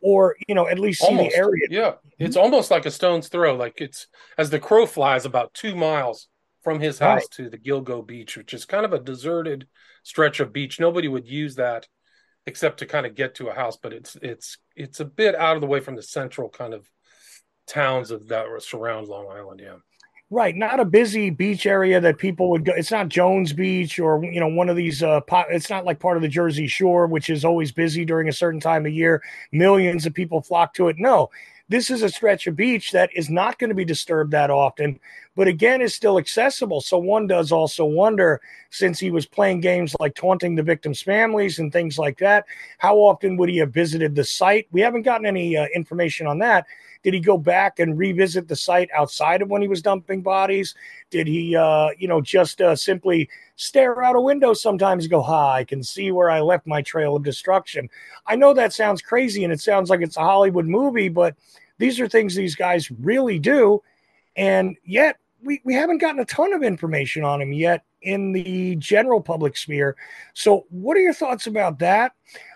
or 0.06 0.36
you 0.46 0.54
know, 0.54 0.68
at 0.68 0.78
least 0.78 1.00
see 1.00 1.08
almost, 1.08 1.34
the 1.34 1.36
area. 1.36 1.66
Yeah, 1.68 1.90
mm-hmm. 1.90 2.24
it's 2.24 2.36
almost 2.36 2.70
like 2.70 2.86
a 2.86 2.90
stone's 2.90 3.28
throw. 3.28 3.56
Like 3.56 3.80
it's 3.80 4.06
as 4.38 4.50
the 4.50 4.60
crow 4.60 4.86
flies, 4.86 5.24
about 5.24 5.52
two 5.52 5.74
miles 5.74 6.28
from 6.62 6.78
his 6.80 7.00
house 7.00 7.22
Right. 7.22 7.30
to 7.32 7.50
the 7.50 7.58
Gilgo 7.58 8.06
Beach, 8.06 8.36
which 8.36 8.54
is 8.54 8.64
kind 8.64 8.84
of 8.84 8.92
a 8.92 9.00
deserted 9.00 9.66
stretch 10.04 10.38
of 10.38 10.52
beach. 10.52 10.78
Nobody 10.78 11.08
would 11.08 11.26
use 11.26 11.56
that 11.56 11.88
except 12.46 12.78
to 12.78 12.86
kind 12.86 13.04
of 13.04 13.16
get 13.16 13.34
to 13.36 13.48
a 13.48 13.54
house, 13.54 13.76
but 13.76 13.92
it's 13.92 14.16
it's 14.22 14.58
it's 14.76 15.00
a 15.00 15.04
bit 15.04 15.34
out 15.34 15.56
of 15.56 15.60
the 15.60 15.66
way 15.66 15.80
from 15.80 15.96
the 15.96 16.02
central 16.02 16.48
kind 16.48 16.72
of 16.72 16.88
towns 17.66 18.12
of 18.12 18.28
that 18.28 18.46
surround 18.62 19.08
Long 19.08 19.26
Island. 19.28 19.60
Yeah. 19.60 19.76
Right, 20.28 20.56
not 20.56 20.80
a 20.80 20.84
busy 20.84 21.30
beach 21.30 21.66
area 21.66 22.00
that 22.00 22.18
people 22.18 22.50
would 22.50 22.64
go. 22.64 22.72
It's 22.76 22.90
not 22.90 23.08
Jones 23.08 23.52
Beach 23.52 24.00
or 24.00 24.24
you 24.24 24.40
know 24.40 24.48
one 24.48 24.68
of 24.68 24.74
these. 24.74 25.00
Uh, 25.00 25.20
po- 25.20 25.44
it's 25.48 25.70
not 25.70 25.84
like 25.84 26.00
part 26.00 26.16
of 26.16 26.22
the 26.22 26.28
Jersey 26.28 26.66
Shore, 26.66 27.06
which 27.06 27.30
is 27.30 27.44
always 27.44 27.70
busy 27.70 28.04
during 28.04 28.28
a 28.28 28.32
certain 28.32 28.58
time 28.58 28.86
of 28.86 28.92
year. 28.92 29.22
Millions 29.52 30.04
of 30.04 30.14
people 30.14 30.42
flock 30.42 30.74
to 30.74 30.88
it. 30.88 30.96
No, 30.98 31.30
this 31.68 31.90
is 31.90 32.02
a 32.02 32.08
stretch 32.08 32.48
of 32.48 32.56
beach 32.56 32.90
that 32.90 33.10
is 33.14 33.30
not 33.30 33.60
going 33.60 33.68
to 33.68 33.74
be 33.76 33.84
disturbed 33.84 34.32
that 34.32 34.50
often, 34.50 34.98
but 35.36 35.46
again 35.46 35.80
is 35.80 35.94
still 35.94 36.18
accessible. 36.18 36.80
So 36.80 36.98
one 36.98 37.28
does 37.28 37.52
also 37.52 37.84
wonder, 37.84 38.40
since 38.70 38.98
he 38.98 39.12
was 39.12 39.26
playing 39.26 39.60
games 39.60 39.94
like 40.00 40.16
taunting 40.16 40.56
the 40.56 40.62
victims' 40.64 41.02
families 41.02 41.60
and 41.60 41.72
things 41.72 41.98
like 41.98 42.18
that, 42.18 42.46
how 42.78 42.96
often 42.96 43.36
would 43.36 43.48
he 43.48 43.58
have 43.58 43.72
visited 43.72 44.16
the 44.16 44.24
site? 44.24 44.66
We 44.72 44.80
haven't 44.80 45.02
gotten 45.02 45.24
any 45.24 45.56
uh, 45.56 45.66
information 45.72 46.26
on 46.26 46.40
that. 46.40 46.66
Did 47.02 47.14
he 47.14 47.20
go 47.20 47.38
back 47.38 47.78
and 47.78 47.98
revisit 47.98 48.48
the 48.48 48.56
site 48.56 48.88
outside 48.94 49.42
of 49.42 49.48
when 49.48 49.62
he 49.62 49.68
was 49.68 49.82
dumping 49.82 50.22
bodies? 50.22 50.74
Did 51.10 51.26
he, 51.26 51.54
uh, 51.56 51.90
you 51.98 52.08
know, 52.08 52.20
just 52.20 52.60
uh, 52.60 52.76
simply 52.76 53.28
stare 53.56 54.02
out 54.02 54.16
a 54.16 54.20
window 54.20 54.54
sometimes 54.54 55.04
and 55.04 55.10
go, 55.10 55.22
"Ha, 55.22 55.52
I 55.54 55.64
can 55.64 55.82
see 55.82 56.10
where 56.10 56.30
I 56.30 56.40
left 56.40 56.66
my 56.66 56.82
trail 56.82 57.16
of 57.16 57.22
destruction"? 57.22 57.88
I 58.26 58.36
know 58.36 58.54
that 58.54 58.72
sounds 58.72 59.02
crazy 59.02 59.44
and 59.44 59.52
it 59.52 59.60
sounds 59.60 59.90
like 59.90 60.00
it's 60.00 60.16
a 60.16 60.20
Hollywood 60.20 60.66
movie, 60.66 61.08
but 61.08 61.34
these 61.78 62.00
are 62.00 62.08
things 62.08 62.34
these 62.34 62.56
guys 62.56 62.90
really 62.90 63.38
do, 63.38 63.82
and 64.36 64.76
yet 64.84 65.16
we 65.42 65.60
we 65.64 65.74
haven't 65.74 65.98
gotten 65.98 66.20
a 66.20 66.24
ton 66.24 66.52
of 66.52 66.62
information 66.62 67.22
on 67.24 67.40
him 67.40 67.52
yet 67.52 67.84
in 68.02 68.32
the 68.32 68.76
general 68.76 69.20
public 69.20 69.56
sphere. 69.56 69.96
So, 70.34 70.66
what 70.70 70.96
are 70.96 71.00
your 71.00 71.12
thoughts 71.14 71.46
about 71.46 71.78
that? 71.80 72.12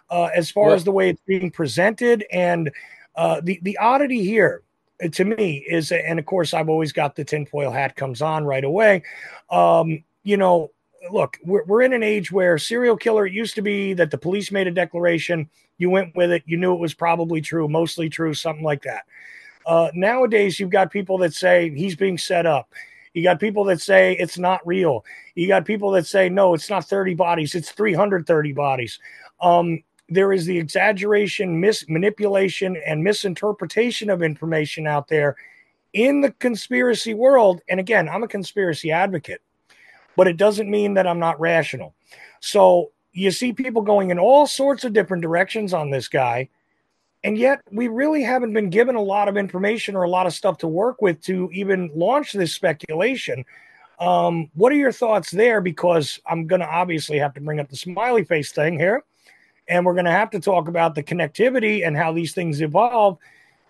Uh, 0.09 0.28
as 0.35 0.50
far 0.50 0.66
Well- 0.66 0.75
as 0.75 0.85
the 0.85 0.92
way 0.92 1.11
it's 1.11 1.23
being 1.26 1.50
presented 1.50 2.25
and 2.32 2.70
uh, 3.16 3.40
the 3.42 3.58
the 3.62 3.76
oddity 3.78 4.24
here 4.24 4.62
uh, 5.02 5.08
to 5.08 5.24
me 5.24 5.64
is, 5.68 5.92
and 5.92 6.18
of 6.18 6.26
course, 6.26 6.54
I've 6.54 6.68
always 6.68 6.92
got 6.92 7.16
the 7.16 7.24
tinfoil 7.24 7.70
hat 7.70 7.96
comes 7.96 8.22
on 8.22 8.44
right 8.44 8.64
away. 8.64 9.02
Um, 9.50 10.04
you 10.22 10.36
know, 10.36 10.70
look, 11.10 11.38
we're, 11.44 11.64
we're 11.64 11.82
in 11.82 11.92
an 11.92 12.02
age 12.02 12.30
where 12.30 12.58
serial 12.58 12.96
killer 12.96 13.26
it 13.26 13.32
used 13.32 13.54
to 13.54 13.62
be 13.62 13.94
that 13.94 14.10
the 14.10 14.18
police 14.18 14.52
made 14.52 14.66
a 14.66 14.72
declaration, 14.72 15.48
you 15.78 15.90
went 15.90 16.14
with 16.14 16.30
it, 16.30 16.42
you 16.46 16.56
knew 16.56 16.74
it 16.74 16.80
was 16.80 16.94
probably 16.94 17.40
true, 17.40 17.68
mostly 17.68 18.08
true, 18.08 18.34
something 18.34 18.64
like 18.64 18.82
that. 18.82 19.04
Uh, 19.66 19.90
nowadays, 19.94 20.58
you've 20.58 20.70
got 20.70 20.90
people 20.90 21.18
that 21.18 21.34
say 21.34 21.70
he's 21.70 21.96
being 21.96 22.18
set 22.18 22.46
up. 22.46 22.72
You 23.14 23.22
got 23.22 23.40
people 23.40 23.64
that 23.64 23.80
say 23.80 24.12
it's 24.14 24.38
not 24.38 24.64
real. 24.66 25.04
You 25.34 25.48
got 25.48 25.64
people 25.64 25.90
that 25.92 26.06
say 26.06 26.28
no, 26.28 26.54
it's 26.54 26.70
not 26.70 26.84
30 26.84 27.14
bodies, 27.14 27.54
it's 27.54 27.72
330 27.72 28.52
bodies. 28.52 28.98
Um, 29.40 29.82
there 30.10 30.32
is 30.32 30.44
the 30.44 30.58
exaggeration, 30.58 31.60
mis- 31.60 31.88
manipulation, 31.88 32.76
and 32.84 33.02
misinterpretation 33.02 34.10
of 34.10 34.22
information 34.22 34.86
out 34.86 35.08
there 35.08 35.36
in 35.92 36.20
the 36.20 36.32
conspiracy 36.32 37.14
world. 37.14 37.60
And 37.68 37.78
again, 37.78 38.08
I'm 38.08 38.24
a 38.24 38.28
conspiracy 38.28 38.90
advocate, 38.90 39.40
but 40.16 40.26
it 40.26 40.36
doesn't 40.36 40.68
mean 40.68 40.94
that 40.94 41.06
I'm 41.06 41.20
not 41.20 41.40
rational. 41.40 41.94
So 42.40 42.90
you 43.12 43.30
see 43.30 43.52
people 43.52 43.82
going 43.82 44.10
in 44.10 44.18
all 44.18 44.46
sorts 44.46 44.84
of 44.84 44.92
different 44.92 45.22
directions 45.22 45.72
on 45.72 45.90
this 45.90 46.08
guy. 46.08 46.48
And 47.22 47.36
yet, 47.36 47.60
we 47.70 47.88
really 47.88 48.22
haven't 48.22 48.54
been 48.54 48.70
given 48.70 48.96
a 48.96 49.02
lot 49.02 49.28
of 49.28 49.36
information 49.36 49.94
or 49.94 50.04
a 50.04 50.08
lot 50.08 50.26
of 50.26 50.32
stuff 50.32 50.56
to 50.58 50.68
work 50.68 51.02
with 51.02 51.20
to 51.24 51.50
even 51.52 51.90
launch 51.94 52.32
this 52.32 52.54
speculation. 52.54 53.44
Um, 53.98 54.50
what 54.54 54.72
are 54.72 54.76
your 54.76 54.92
thoughts 54.92 55.30
there? 55.30 55.60
Because 55.60 56.18
I'm 56.26 56.46
going 56.46 56.60
to 56.60 56.66
obviously 56.66 57.18
have 57.18 57.34
to 57.34 57.40
bring 57.42 57.60
up 57.60 57.68
the 57.68 57.76
smiley 57.76 58.24
face 58.24 58.52
thing 58.52 58.78
here 58.78 59.04
and 59.70 59.86
we're 59.86 59.94
going 59.94 60.04
to 60.04 60.10
have 60.10 60.30
to 60.30 60.40
talk 60.40 60.68
about 60.68 60.94
the 60.94 61.02
connectivity 61.02 61.86
and 61.86 61.96
how 61.96 62.12
these 62.12 62.34
things 62.34 62.60
evolve. 62.60 63.16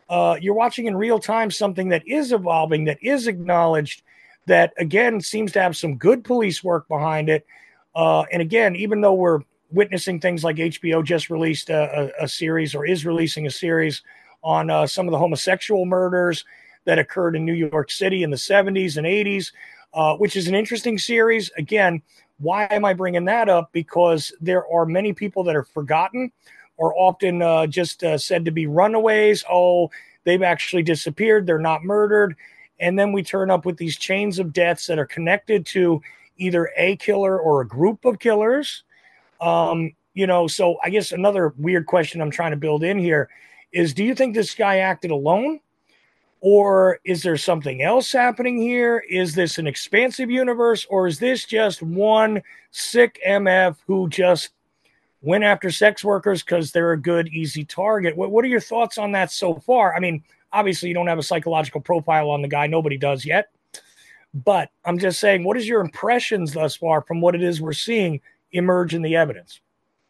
Uh, 0.09 0.37
you're 0.40 0.54
watching 0.54 0.87
in 0.87 0.97
real 0.97 1.21
time 1.21 1.50
something 1.50 1.90
that 1.90 2.02
is 2.09 2.33
evolving, 2.33 2.85
that 2.85 2.99
is 3.02 3.28
acknowledged, 3.28 4.02
that 4.47 4.73
again 4.78 5.21
seems 5.21 5.52
to 5.52 5.61
have 5.61 5.76
some 5.76 5.95
good 5.97 6.25
police 6.25 6.64
work 6.64 6.88
behind 6.88 7.28
it. 7.28 7.47
Uh, 7.95 8.23
and 8.33 8.40
again, 8.40 8.75
even 8.75 9.02
though 9.02 9.14
we're 9.14 9.40
witnessing 9.71 10.19
things 10.19 10.42
like 10.42 10.57
HBO 10.57 11.04
just 11.04 11.30
released 11.30 11.71
a, 11.71 12.11
a, 12.21 12.25
a 12.25 12.28
series 12.28 12.75
or 12.75 12.85
is 12.85 13.07
releasing 13.07 13.47
a 13.47 13.50
series 13.50 14.02
on 14.42 14.71
uh, 14.71 14.87
some 14.87 15.07
of 15.07 15.12
the 15.12 15.19
homosexual 15.19 15.85
murders 15.85 16.45
that 16.87 16.99
occurred 16.99 17.37
in 17.37 17.45
New 17.45 17.52
York 17.52 17.90
City 17.90 18.23
in 18.23 18.30
the 18.30 18.37
70s 18.37 18.97
and 18.97 19.07
80s, 19.07 19.52
uh, 19.92 20.16
which 20.16 20.35
is 20.35 20.49
an 20.49 20.54
interesting 20.54 20.99
series. 20.99 21.50
Again, 21.59 22.02
why 22.40 22.64
am 22.70 22.85
I 22.85 22.94
bringing 22.94 23.26
that 23.26 23.49
up? 23.49 23.70
Because 23.73 24.32
there 24.40 24.66
are 24.73 24.87
many 24.87 25.12
people 25.12 25.44
that 25.44 25.56
are 25.56 25.64
forgotten 25.64 26.32
or 26.76 26.94
often 26.97 27.42
uh, 27.42 27.66
just 27.66 28.02
uh, 28.02 28.16
said 28.16 28.44
to 28.47 28.50
be 28.50 28.66
runaways. 28.66 29.44
Oh, 29.50 29.90
they've 30.25 30.42
actually 30.42 30.82
disappeared. 30.82 31.47
They're 31.47 31.59
not 31.59 31.85
murdered. 31.85 32.37
And 32.78 32.99
then 32.99 33.12
we 33.12 33.23
turn 33.23 33.50
up 33.50 33.66
with 33.66 33.76
these 33.76 33.99
chains 33.99 34.38
of 34.38 34.54
deaths 34.54 34.87
that 34.87 34.99
are 34.99 35.06
connected 35.06 35.66
to 35.66 36.00
either 36.38 36.70
a 36.76 36.97
killer 36.97 37.38
or 37.38 37.61
a 37.61 37.68
group 37.68 38.06
of 38.06 38.18
killers. 38.18 38.85
Um, 39.40 39.92
you 40.14 40.26
know, 40.26 40.47
so 40.47 40.78
I 40.82 40.88
guess 40.88 41.12
another 41.12 41.54
weird 41.59 41.87
question 41.87 42.23
I'm 42.23 42.30
trying 42.30 42.52
to 42.52 42.56
build 42.56 42.82
in 42.82 42.99
here 42.99 43.28
is 43.73 43.92
do 43.94 44.02
you 44.02 44.14
think 44.14 44.35
this 44.35 44.54
guy 44.54 44.78
acted 44.78 45.11
alone? 45.11 45.61
Or 46.40 47.00
is 47.04 47.23
there 47.23 47.37
something 47.37 47.82
else 47.82 48.12
happening 48.12 48.61
here? 48.61 49.04
Is 49.11 49.35
this 49.35 49.59
an 49.59 49.66
expansive 49.66 50.30
universe? 50.30 50.87
Or 50.88 51.06
is 51.06 51.18
this 51.18 51.44
just 51.44 51.82
one 51.82 52.42
sick 52.70 53.20
MF 53.26 53.76
who 53.87 54.09
just 54.09 54.50
went 55.20 55.44
after 55.44 55.70
sex 55.70 56.02
workers 56.02 56.42
because 56.42 56.73
they're 56.73 56.92
a 56.92 57.00
good, 57.00 57.28
easy 57.28 57.64
target? 57.64 58.16
What, 58.16 58.30
what 58.30 58.44
are 58.44 58.49
your 58.49 58.61
thoughts 58.61 58.97
on 58.97 59.12
that 59.12 59.30
so 59.30 59.56
far? 59.56 59.94
I 59.94 60.00
mean, 60.00 60.25
obviously, 60.50 60.88
you 60.88 60.94
don't 60.94 61.09
have 61.09 61.18
a 61.18 61.23
psychological 61.23 61.82
profile 61.82 62.30
on 62.30 62.40
the 62.40 62.49
guy, 62.49 62.66
nobody 62.66 62.97
does 62.97 63.26
yet. 63.26 63.50
But 64.32 64.70
I'm 64.85 64.99
just 64.99 65.20
saying, 65.20 65.44
what 65.44 65.56
is 65.56 65.68
your 65.68 65.80
impressions 65.80 66.52
thus 66.52 66.76
far 66.76 67.02
from 67.02 67.20
what 67.20 67.35
it 67.35 67.42
is 67.42 67.61
we're 67.61 67.73
seeing 67.73 68.20
emerge 68.52 68.94
in 68.94 69.02
the 69.02 69.16
evidence? 69.16 69.61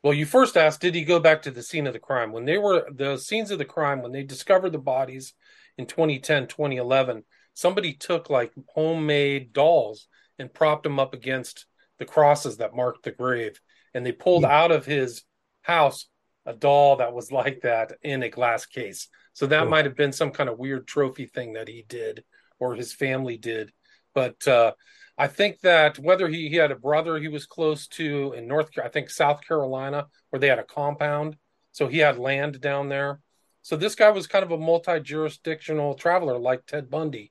Well, 0.03 0.15
you 0.15 0.27
first 0.27 0.57
asked, 0.57 0.81
did 0.81 0.95
he 0.95 1.05
go 1.05 1.19
back 1.19 1.43
to 1.43 1.51
the 1.51 1.63
scene 1.63 1.87
of 1.87 1.93
the 1.93 1.99
crime? 1.99 2.33
When 2.33 2.45
they 2.45 2.57
were 2.57 2.87
the 2.91 3.19
scenes 3.19 3.51
of 3.51 3.59
the 3.59 3.65
crime, 3.65 4.01
when 4.01 4.13
they 4.13 4.23
discovered 4.23 4.71
the 4.71 4.79
bodies 4.79 5.35
in 5.81 5.87
2010, 5.87 6.47
2011, 6.47 7.25
somebody 7.55 7.95
took 7.95 8.29
like 8.29 8.53
homemade 8.75 9.53
dolls 9.55 10.09
and 10.39 10.53
propped 10.53 10.83
them 10.85 11.01
up 11.01 11.15
against 11.15 11.65
the 11.99 12.05
crosses 12.05 12.59
that 12.59 12.77
marked 12.77 13.03
the 13.05 13.11
grave. 13.11 13.59
And 13.95 14.05
they 14.05 14.13
pulled 14.13 14.43
Yeah. 14.43 14.51
out 14.63 14.71
of 14.73 14.85
his 14.85 15.25
house 15.63 16.07
a 16.47 16.53
doll 16.55 16.97
that 16.97 17.13
was 17.13 17.33
like 17.33 17.63
that 17.63 17.93
in 18.03 18.23
a 18.23 18.29
glass 18.29 18.67
case. 18.67 19.09
So 19.33 19.47
that 19.47 19.69
might 19.69 19.85
have 19.87 19.97
been 19.97 20.13
some 20.13 20.31
kind 20.31 20.49
of 20.51 20.59
weird 20.59 20.87
trophy 20.87 21.27
thing 21.27 21.55
that 21.55 21.69
he 21.69 21.85
did 21.89 22.25
or 22.59 22.75
his 22.75 22.93
family 22.93 23.37
did. 23.39 23.73
But 24.15 24.47
uh, 24.47 24.73
I 25.17 25.29
think 25.29 25.61
that 25.61 25.99
whether 25.99 26.29
he, 26.29 26.49
he 26.49 26.57
had 26.57 26.73
a 26.73 26.77
brother 26.77 27.19
he 27.19 27.29
was 27.29 27.47
close 27.47 27.87
to 27.89 28.35
in 28.37 28.47
North, 28.47 28.71
I 28.83 28.89
think 28.89 29.09
South 29.11 29.41
Carolina, 29.47 30.09
where 30.29 30.41
they 30.41 30.49
had 30.49 30.59
a 30.59 30.65
compound, 30.65 31.37
so 31.73 31.87
he 31.89 31.99
had 31.99 32.19
land 32.19 32.61
down 32.61 32.89
there. 32.89 33.21
So 33.63 33.77
this 33.77 33.95
guy 33.95 34.11
was 34.11 34.27
kind 34.27 34.45
of 34.45 34.51
a 34.51 34.59
multi-jurisdictional 34.59 35.95
traveler 35.95 36.39
like 36.39 36.67
Ted 36.67 36.91
Bundy, 36.91 37.31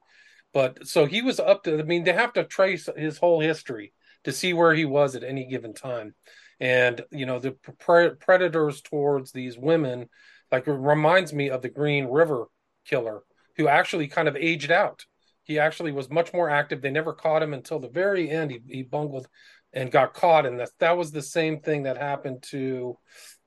but 0.53 0.88
so 0.88 1.05
he 1.05 1.21
was 1.21 1.39
up 1.39 1.63
to. 1.63 1.79
I 1.79 1.83
mean, 1.83 2.03
they 2.03 2.13
have 2.13 2.33
to 2.33 2.43
trace 2.43 2.88
his 2.95 3.17
whole 3.17 3.39
history 3.39 3.93
to 4.24 4.31
see 4.31 4.53
where 4.53 4.74
he 4.74 4.86
was 4.86 5.15
at 5.15 5.24
any 5.24 5.45
given 5.45 5.74
time, 5.74 6.15
and 6.59 7.01
you 7.12 7.25
know 7.25 7.39
the 7.39 7.51
pre- 7.79 8.15
predators 8.15 8.81
towards 8.81 9.31
these 9.31 9.57
women, 9.57 10.09
like 10.51 10.67
it 10.67 10.74
reminds 10.74 11.33
me 11.33 11.50
of 11.50 11.62
the 11.62 11.69
Green 11.69 12.05
River 12.05 12.45
killer, 12.86 13.21
who 13.57 13.67
actually 13.67 14.07
kind 14.07 14.27
of 14.27 14.36
aged 14.36 14.71
out 14.71 15.03
he 15.50 15.57
actually 15.57 15.91
was 15.91 16.12
much 16.12 16.31
more 16.31 16.48
active. 16.48 16.79
They 16.79 16.91
never 16.91 17.12
caught 17.12 17.41
him 17.41 17.55
until 17.55 17.79
the 17.79 17.89
very 17.89 18.29
end. 18.29 18.51
He, 18.51 18.62
he 18.67 18.83
bungled 18.83 19.27
and 19.74 19.91
got 19.91 20.13
caught, 20.13 20.45
and 20.45 20.59
that 20.59 20.69
that 20.77 20.95
was 20.95 21.12
the 21.12 21.24
same 21.24 21.59
thing 21.59 21.83
that 21.83 21.98
happened 21.98 22.43
to 22.51 23.00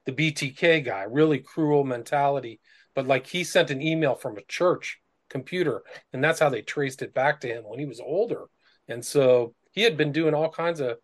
the 0.05 0.11
BTK 0.11 0.85
guy. 0.85 1.05
Really 1.09 1.39
cruel 1.39 1.85
mentality, 1.85 2.59
but 2.95 3.07
like 3.07 3.27
he 3.27 3.45
sent 3.45 3.71
an 3.71 3.83
email 3.83 4.15
from 4.15 4.37
a 4.37 4.45
church 4.49 4.99
computer, 5.31 5.83
and 6.13 6.23
that's 6.23 6.41
how 6.41 6.49
they 6.49 6.63
traced 6.63 7.03
it 7.03 7.15
back 7.15 7.41
to 7.41 7.49
him 7.49 7.65
when 7.65 7.79
he 7.79 7.87
was 7.87 8.01
older. 8.01 8.45
And 8.89 9.05
so 9.05 9.55
he 9.73 9.83
had 9.83 9.97
been 9.97 10.13
doing 10.13 10.35
all 10.35 10.51
kinds 10.51 10.81
of 10.81 10.99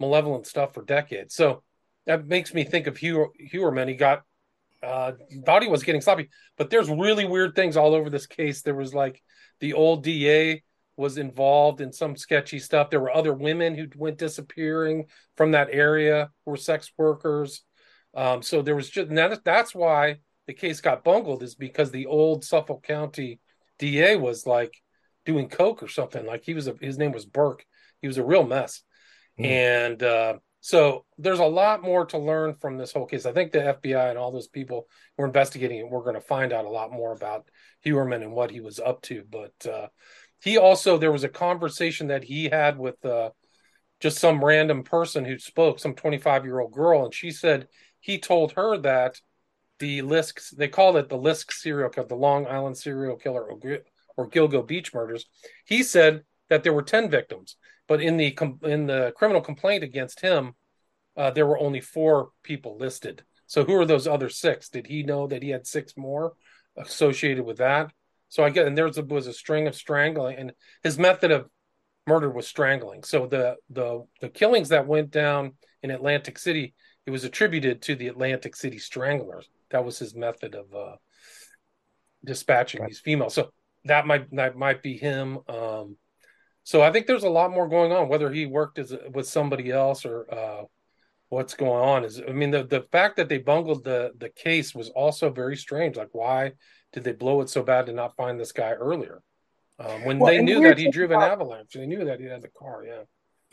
malevolent 0.00 0.46
stuff 0.46 0.74
for 0.74 0.84
decades. 0.84 1.34
So 1.34 1.62
that 2.06 2.26
makes 2.26 2.54
me 2.54 2.64
think 2.64 2.86
of 2.86 2.96
Hewer, 2.96 3.28
Heuermann. 3.52 3.88
He 3.88 3.94
got 3.94 4.22
uh 4.82 5.12
thought 5.46 5.62
he 5.62 5.68
was 5.68 5.82
getting 5.82 6.00
sloppy, 6.00 6.28
but 6.58 6.70
there's 6.70 6.90
really 6.90 7.24
weird 7.24 7.54
things 7.54 7.76
all 7.76 7.94
over 7.94 8.10
this 8.10 8.26
case. 8.26 8.62
There 8.62 8.74
was 8.74 8.94
like 8.94 9.22
the 9.60 9.72
old 9.72 10.04
DA 10.04 10.62
was 10.96 11.18
involved 11.18 11.80
in 11.80 11.92
some 11.92 12.16
sketchy 12.16 12.58
stuff. 12.58 12.90
There 12.90 13.00
were 13.00 13.14
other 13.14 13.34
women 13.34 13.74
who 13.74 13.86
went 13.96 14.18
disappearing 14.18 15.06
from 15.36 15.52
that 15.52 15.68
area 15.72 16.30
were 16.44 16.56
sex 16.56 16.92
workers. 16.96 17.62
Um, 18.14 18.42
so 18.42 18.62
there 18.62 18.76
was 18.76 18.88
just 18.88 19.10
that, 19.10 19.44
that's 19.44 19.74
why 19.74 20.18
the 20.46 20.54
case 20.54 20.80
got 20.80 21.04
bungled 21.04 21.42
is 21.42 21.54
because 21.54 21.90
the 21.90 22.06
old 22.06 22.44
Suffolk 22.44 22.82
County 22.82 23.40
DA 23.78 24.16
was 24.16 24.46
like 24.46 24.74
doing 25.24 25.48
coke 25.48 25.82
or 25.82 25.88
something. 25.88 26.24
Like 26.26 26.44
he 26.44 26.54
was 26.54 26.66
a, 26.66 26.74
his 26.80 26.98
name 26.98 27.12
was 27.12 27.26
Burke. 27.26 27.64
He 28.00 28.06
was 28.06 28.18
a 28.18 28.24
real 28.24 28.44
mess. 28.44 28.82
Mm. 29.38 29.46
And 29.46 30.02
uh, 30.02 30.34
so 30.60 31.04
there's 31.18 31.40
a 31.40 31.44
lot 31.44 31.82
more 31.82 32.06
to 32.06 32.18
learn 32.18 32.54
from 32.54 32.76
this 32.76 32.92
whole 32.92 33.06
case. 33.06 33.26
I 33.26 33.32
think 33.32 33.52
the 33.52 33.78
FBI 33.82 34.10
and 34.10 34.18
all 34.18 34.32
those 34.32 34.48
people 34.48 34.86
who 35.16 35.24
are 35.24 35.26
investigating 35.26 35.78
it, 35.78 35.88
we're 35.88 36.02
going 36.02 36.14
to 36.14 36.20
find 36.20 36.52
out 36.52 36.66
a 36.66 36.70
lot 36.70 36.92
more 36.92 37.12
about 37.12 37.48
Heuermann 37.84 38.22
and 38.22 38.32
what 38.32 38.50
he 38.50 38.60
was 38.60 38.78
up 38.78 39.02
to. 39.02 39.24
But 39.30 39.52
uh, 39.66 39.88
he 40.42 40.58
also 40.58 40.98
there 40.98 41.12
was 41.12 41.24
a 41.24 41.28
conversation 41.28 42.08
that 42.08 42.24
he 42.24 42.48
had 42.48 42.78
with 42.78 43.02
uh, 43.04 43.30
just 44.00 44.18
some 44.18 44.44
random 44.44 44.84
person 44.84 45.24
who 45.24 45.38
spoke, 45.38 45.78
some 45.78 45.94
25 45.94 46.44
year 46.44 46.60
old 46.60 46.72
girl, 46.72 47.04
and 47.04 47.14
she 47.14 47.30
said 47.30 47.68
he 48.00 48.18
told 48.18 48.52
her 48.52 48.76
that 48.78 49.20
the 49.78 50.02
Lisk 50.02 50.50
they 50.50 50.68
called 50.68 50.96
it 50.96 51.08
the 51.08 51.18
Lisk 51.18 51.52
serial 51.52 51.90
killer, 51.90 52.06
the 52.06 52.14
Long 52.14 52.46
Island 52.46 52.76
serial 52.76 53.16
killer 53.16 53.42
or, 53.42 53.58
or 54.16 54.28
Gilgo 54.28 54.66
Beach 54.66 54.94
murders. 54.94 55.26
He 55.64 55.82
said 55.82 56.22
that 56.48 56.62
there 56.62 56.72
were 56.72 56.82
10 56.82 57.10
victims, 57.10 57.56
but 57.88 58.00
in 58.00 58.16
the 58.16 58.36
in 58.62 58.86
the 58.86 59.12
criminal 59.16 59.42
complaint 59.42 59.84
against 59.84 60.20
him, 60.20 60.54
uh, 61.16 61.30
there 61.30 61.46
were 61.46 61.58
only 61.58 61.80
four 61.80 62.30
people 62.42 62.76
listed. 62.78 63.24
So 63.46 63.64
who 63.64 63.74
are 63.74 63.86
those 63.86 64.06
other 64.06 64.28
six? 64.28 64.68
Did 64.68 64.86
he 64.86 65.02
know 65.02 65.26
that 65.26 65.42
he 65.42 65.50
had 65.50 65.66
six 65.66 65.96
more 65.96 66.32
associated 66.76 67.44
with 67.44 67.58
that? 67.58 67.92
So 68.28 68.42
I 68.42 68.50
get, 68.50 68.66
and 68.66 68.76
there 68.76 68.86
was 68.86 68.98
a, 68.98 69.04
was 69.04 69.26
a 69.26 69.32
string 69.32 69.66
of 69.66 69.74
strangling, 69.74 70.36
and 70.38 70.52
his 70.82 70.98
method 70.98 71.30
of 71.30 71.48
murder 72.06 72.30
was 72.30 72.48
strangling. 72.48 73.04
So 73.04 73.26
the 73.26 73.56
the 73.70 74.06
the 74.20 74.28
killings 74.28 74.70
that 74.70 74.86
went 74.86 75.10
down 75.10 75.52
in 75.82 75.90
Atlantic 75.90 76.38
City, 76.38 76.74
it 77.06 77.10
was 77.10 77.24
attributed 77.24 77.82
to 77.82 77.94
the 77.94 78.08
Atlantic 78.08 78.56
City 78.56 78.78
stranglers. 78.78 79.48
That 79.74 79.84
was 79.84 79.98
his 79.98 80.14
method 80.14 80.54
of 80.54 80.72
uh, 80.72 80.96
dispatching 82.24 82.80
right. 82.80 82.88
these 82.88 83.00
females. 83.00 83.34
So 83.34 83.50
that 83.86 84.06
might 84.06 84.30
that 84.36 84.56
might 84.56 84.84
be 84.84 84.96
him. 84.96 85.40
Um, 85.48 85.96
so 86.62 86.80
I 86.80 86.92
think 86.92 87.08
there's 87.08 87.24
a 87.24 87.28
lot 87.28 87.50
more 87.50 87.68
going 87.68 87.90
on. 87.90 88.08
Whether 88.08 88.30
he 88.30 88.46
worked 88.46 88.78
as 88.78 88.94
with 89.12 89.26
somebody 89.26 89.72
else 89.72 90.06
or 90.06 90.32
uh, 90.32 90.62
what's 91.28 91.54
going 91.54 91.82
on 91.82 92.04
is, 92.04 92.22
I 92.26 92.30
mean, 92.30 92.52
the 92.52 92.62
the 92.62 92.82
fact 92.92 93.16
that 93.16 93.28
they 93.28 93.38
bungled 93.38 93.82
the 93.82 94.12
the 94.16 94.28
case 94.30 94.76
was 94.76 94.90
also 94.90 95.28
very 95.28 95.56
strange. 95.56 95.96
Like, 95.96 96.10
why 96.12 96.52
did 96.92 97.02
they 97.02 97.12
blow 97.12 97.40
it 97.40 97.48
so 97.48 97.64
bad 97.64 97.86
to 97.86 97.92
not 97.92 98.14
find 98.16 98.38
this 98.38 98.52
guy 98.52 98.70
earlier? 98.70 99.22
Um, 99.80 100.04
when 100.04 100.20
well, 100.20 100.32
they 100.32 100.40
knew 100.40 100.62
that 100.62 100.78
he 100.78 100.88
drove 100.88 101.10
an 101.10 101.20
avalanche, 101.20 101.72
they 101.74 101.86
knew 101.86 102.04
that 102.04 102.20
he 102.20 102.26
had 102.26 102.42
the 102.42 102.48
car. 102.56 102.84
Yeah. 102.86 103.02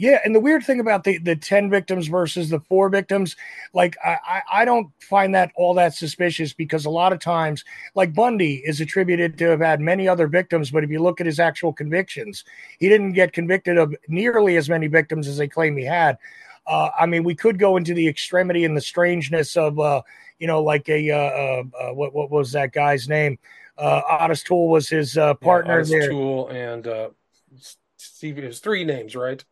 Yeah, 0.02 0.18
and 0.26 0.34
the 0.34 0.40
weird 0.40 0.64
thing 0.64 0.80
about 0.80 1.04
the 1.04 1.20
the 1.20 1.36
ten 1.36 1.70
victims 1.70 2.08
versus 2.08 2.50
the 2.50 2.60
four 2.62 2.90
victims, 2.90 3.36
like 3.72 3.96
I 4.04 4.42
I 4.52 4.66
don't 4.66 4.90
find 5.00 5.36
that 5.36 5.52
all 5.56 5.76
that 5.76 5.94
suspicious 5.94 6.54
because 6.54 6.86
a 6.86 6.90
lot 6.90 7.14
of 7.14 7.20
times, 7.20 7.64
like 7.94 8.16
Bundy 8.16 8.64
is 8.66 8.82
attributed 8.82 9.38
to 9.38 9.50
have 9.50 9.60
had 9.60 9.80
many 9.80 10.08
other 10.08 10.26
victims, 10.26 10.72
but 10.72 10.84
if 10.84 10.90
you 10.90 11.04
look 11.04 11.22
at 11.22 11.28
his 11.28 11.40
actual 11.40 11.72
convictions, 11.72 12.44
he 12.80 12.90
didn't 12.90 13.14
get 13.14 13.32
convicted 13.32 13.78
of 13.78 13.96
nearly 14.08 14.58
as 14.58 14.70
many 14.70 14.88
victims 14.88 15.28
as 15.28 15.38
they 15.38 15.48
claim 15.48 15.78
he 15.78 15.86
had. 15.86 16.18
Uh, 16.66 16.90
I 17.00 17.06
mean, 17.06 17.24
we 17.24 17.36
could 17.36 17.60
go 17.60 17.78
into 17.78 17.94
the 17.94 18.08
extremity 18.08 18.66
and 18.66 18.76
the 18.76 18.82
strangeness 18.82 19.56
of 19.56 19.80
uh, 19.80 20.02
you 20.40 20.48
know, 20.48 20.64
like 20.64 20.90
a 20.90 21.12
uh, 21.12 21.16
uh, 21.16 21.64
uh, 21.80 21.94
what 21.94 22.12
what 22.16 22.32
was 22.32 22.54
that 22.54 22.74
guy's 22.74 23.08
name? 23.08 23.38
Uh, 23.78 24.02
Ottis 24.10 24.44
Toole 24.44 24.68
was 24.68 24.90
his 24.90 25.16
uh, 25.16 25.36
partner 25.36 25.82
yeah, 25.82 26.00
there. 26.00 26.10
Toole 26.10 26.48
and 26.48 26.88
uh, 26.88 27.10
Steve. 27.98 28.40
It 28.40 28.48
was 28.48 28.62
three 28.62 28.84
names, 28.84 29.16
right? 29.16 29.46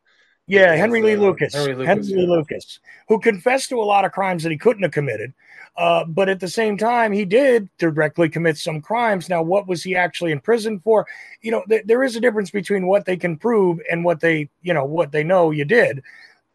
Yeah, 0.50 0.76
Henry 0.76 1.04
Lee 1.04 1.16
Lucas. 1.16 1.54
Henry, 1.54 1.76
Lucas, 1.76 1.88
Henry 1.88 2.22
Lee 2.22 2.28
Lucas, 2.28 2.80
who 3.08 3.20
confessed 3.20 3.70
to 3.70 3.80
a 3.80 3.84
lot 3.84 4.04
of 4.04 4.12
crimes 4.12 4.42
that 4.44 4.52
he 4.52 4.58
couldn't 4.58 4.82
have 4.82 4.92
committed. 4.92 5.32
Uh, 5.78 6.04
but 6.06 6.28
at 6.28 6.40
the 6.40 6.48
same 6.48 6.76
time, 6.76 7.12
he 7.12 7.24
did 7.24 7.70
directly 7.78 8.28
commit 8.28 8.58
some 8.58 8.82
crimes. 8.82 9.30
Now, 9.30 9.44
what 9.44 9.68
was 9.68 9.84
he 9.84 9.96
actually 9.96 10.32
in 10.32 10.40
prison 10.40 10.80
for? 10.80 11.06
You 11.42 11.52
know, 11.52 11.64
th- 11.70 11.86
there 11.86 12.04
is 12.04 12.16
a 12.16 12.20
difference 12.20 12.50
between 12.50 12.88
what 12.88 13.06
they 13.06 13.16
can 13.16 13.38
prove 13.38 13.80
and 13.92 14.04
what 14.04 14.22
they, 14.22 14.50
you 14.64 14.74
know, 14.74 14.84
what 14.84 15.12
they 15.12 15.24
know 15.24 15.52
you 15.52 15.66
did 15.66 16.02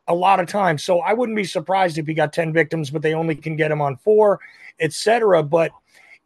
a 0.08 0.14
lot 0.14 0.40
of 0.40 0.48
times. 0.48 0.82
So 0.82 0.98
I 0.98 1.12
wouldn't 1.12 1.36
be 1.36 1.44
surprised 1.44 1.96
if 1.96 2.06
he 2.06 2.14
got 2.14 2.32
10 2.32 2.52
victims, 2.52 2.90
but 2.90 3.00
they 3.00 3.14
only 3.14 3.36
can 3.36 3.56
get 3.56 3.70
him 3.70 3.80
on 3.80 3.96
four, 3.96 4.40
etc. 4.80 5.42
But 5.44 5.70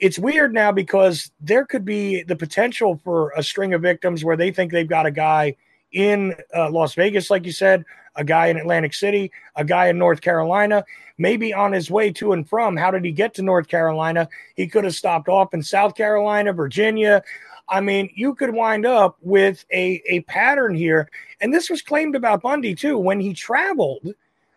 it's 0.00 0.18
weird 0.18 0.54
now 0.54 0.72
because 0.72 1.30
there 1.40 1.66
could 1.66 1.84
be 1.84 2.22
the 2.22 2.36
potential 2.36 3.00
for 3.04 3.32
a 3.36 3.42
string 3.42 3.74
of 3.74 3.82
victims 3.82 4.24
where 4.24 4.36
they 4.36 4.50
think 4.50 4.72
they've 4.72 4.88
got 4.88 5.06
a 5.06 5.10
guy 5.10 5.54
in 5.92 6.34
uh, 6.54 6.70
Las 6.70 6.94
Vegas, 6.94 7.30
like 7.30 7.46
you 7.46 7.52
said, 7.52 7.84
a 8.16 8.24
guy 8.24 8.46
in 8.46 8.56
Atlantic 8.56 8.94
City, 8.94 9.30
a 9.56 9.64
guy 9.64 9.88
in 9.88 9.98
North 9.98 10.20
Carolina, 10.20 10.84
maybe 11.18 11.54
on 11.54 11.72
his 11.72 11.90
way 11.90 12.10
to 12.12 12.32
and 12.32 12.48
from. 12.48 12.76
How 12.76 12.90
did 12.90 13.04
he 13.04 13.12
get 13.12 13.34
to 13.34 13.42
North 13.42 13.68
Carolina? 13.68 14.28
He 14.56 14.66
could 14.66 14.84
have 14.84 14.94
stopped 14.94 15.28
off 15.28 15.54
in 15.54 15.62
South 15.62 15.94
Carolina, 15.94 16.52
Virginia, 16.52 17.22
I 17.68 17.80
mean, 17.80 18.10
you 18.14 18.34
could 18.34 18.54
wind 18.54 18.86
up 18.86 19.18
with 19.20 19.64
a, 19.72 20.02
a 20.06 20.20
pattern 20.20 20.74
here. 20.74 21.10
And 21.40 21.52
this 21.52 21.68
was 21.68 21.82
claimed 21.82 22.16
about 22.16 22.42
Bundy 22.42 22.74
too. 22.74 22.98
When 22.98 23.20
he 23.20 23.34
traveled, 23.34 24.14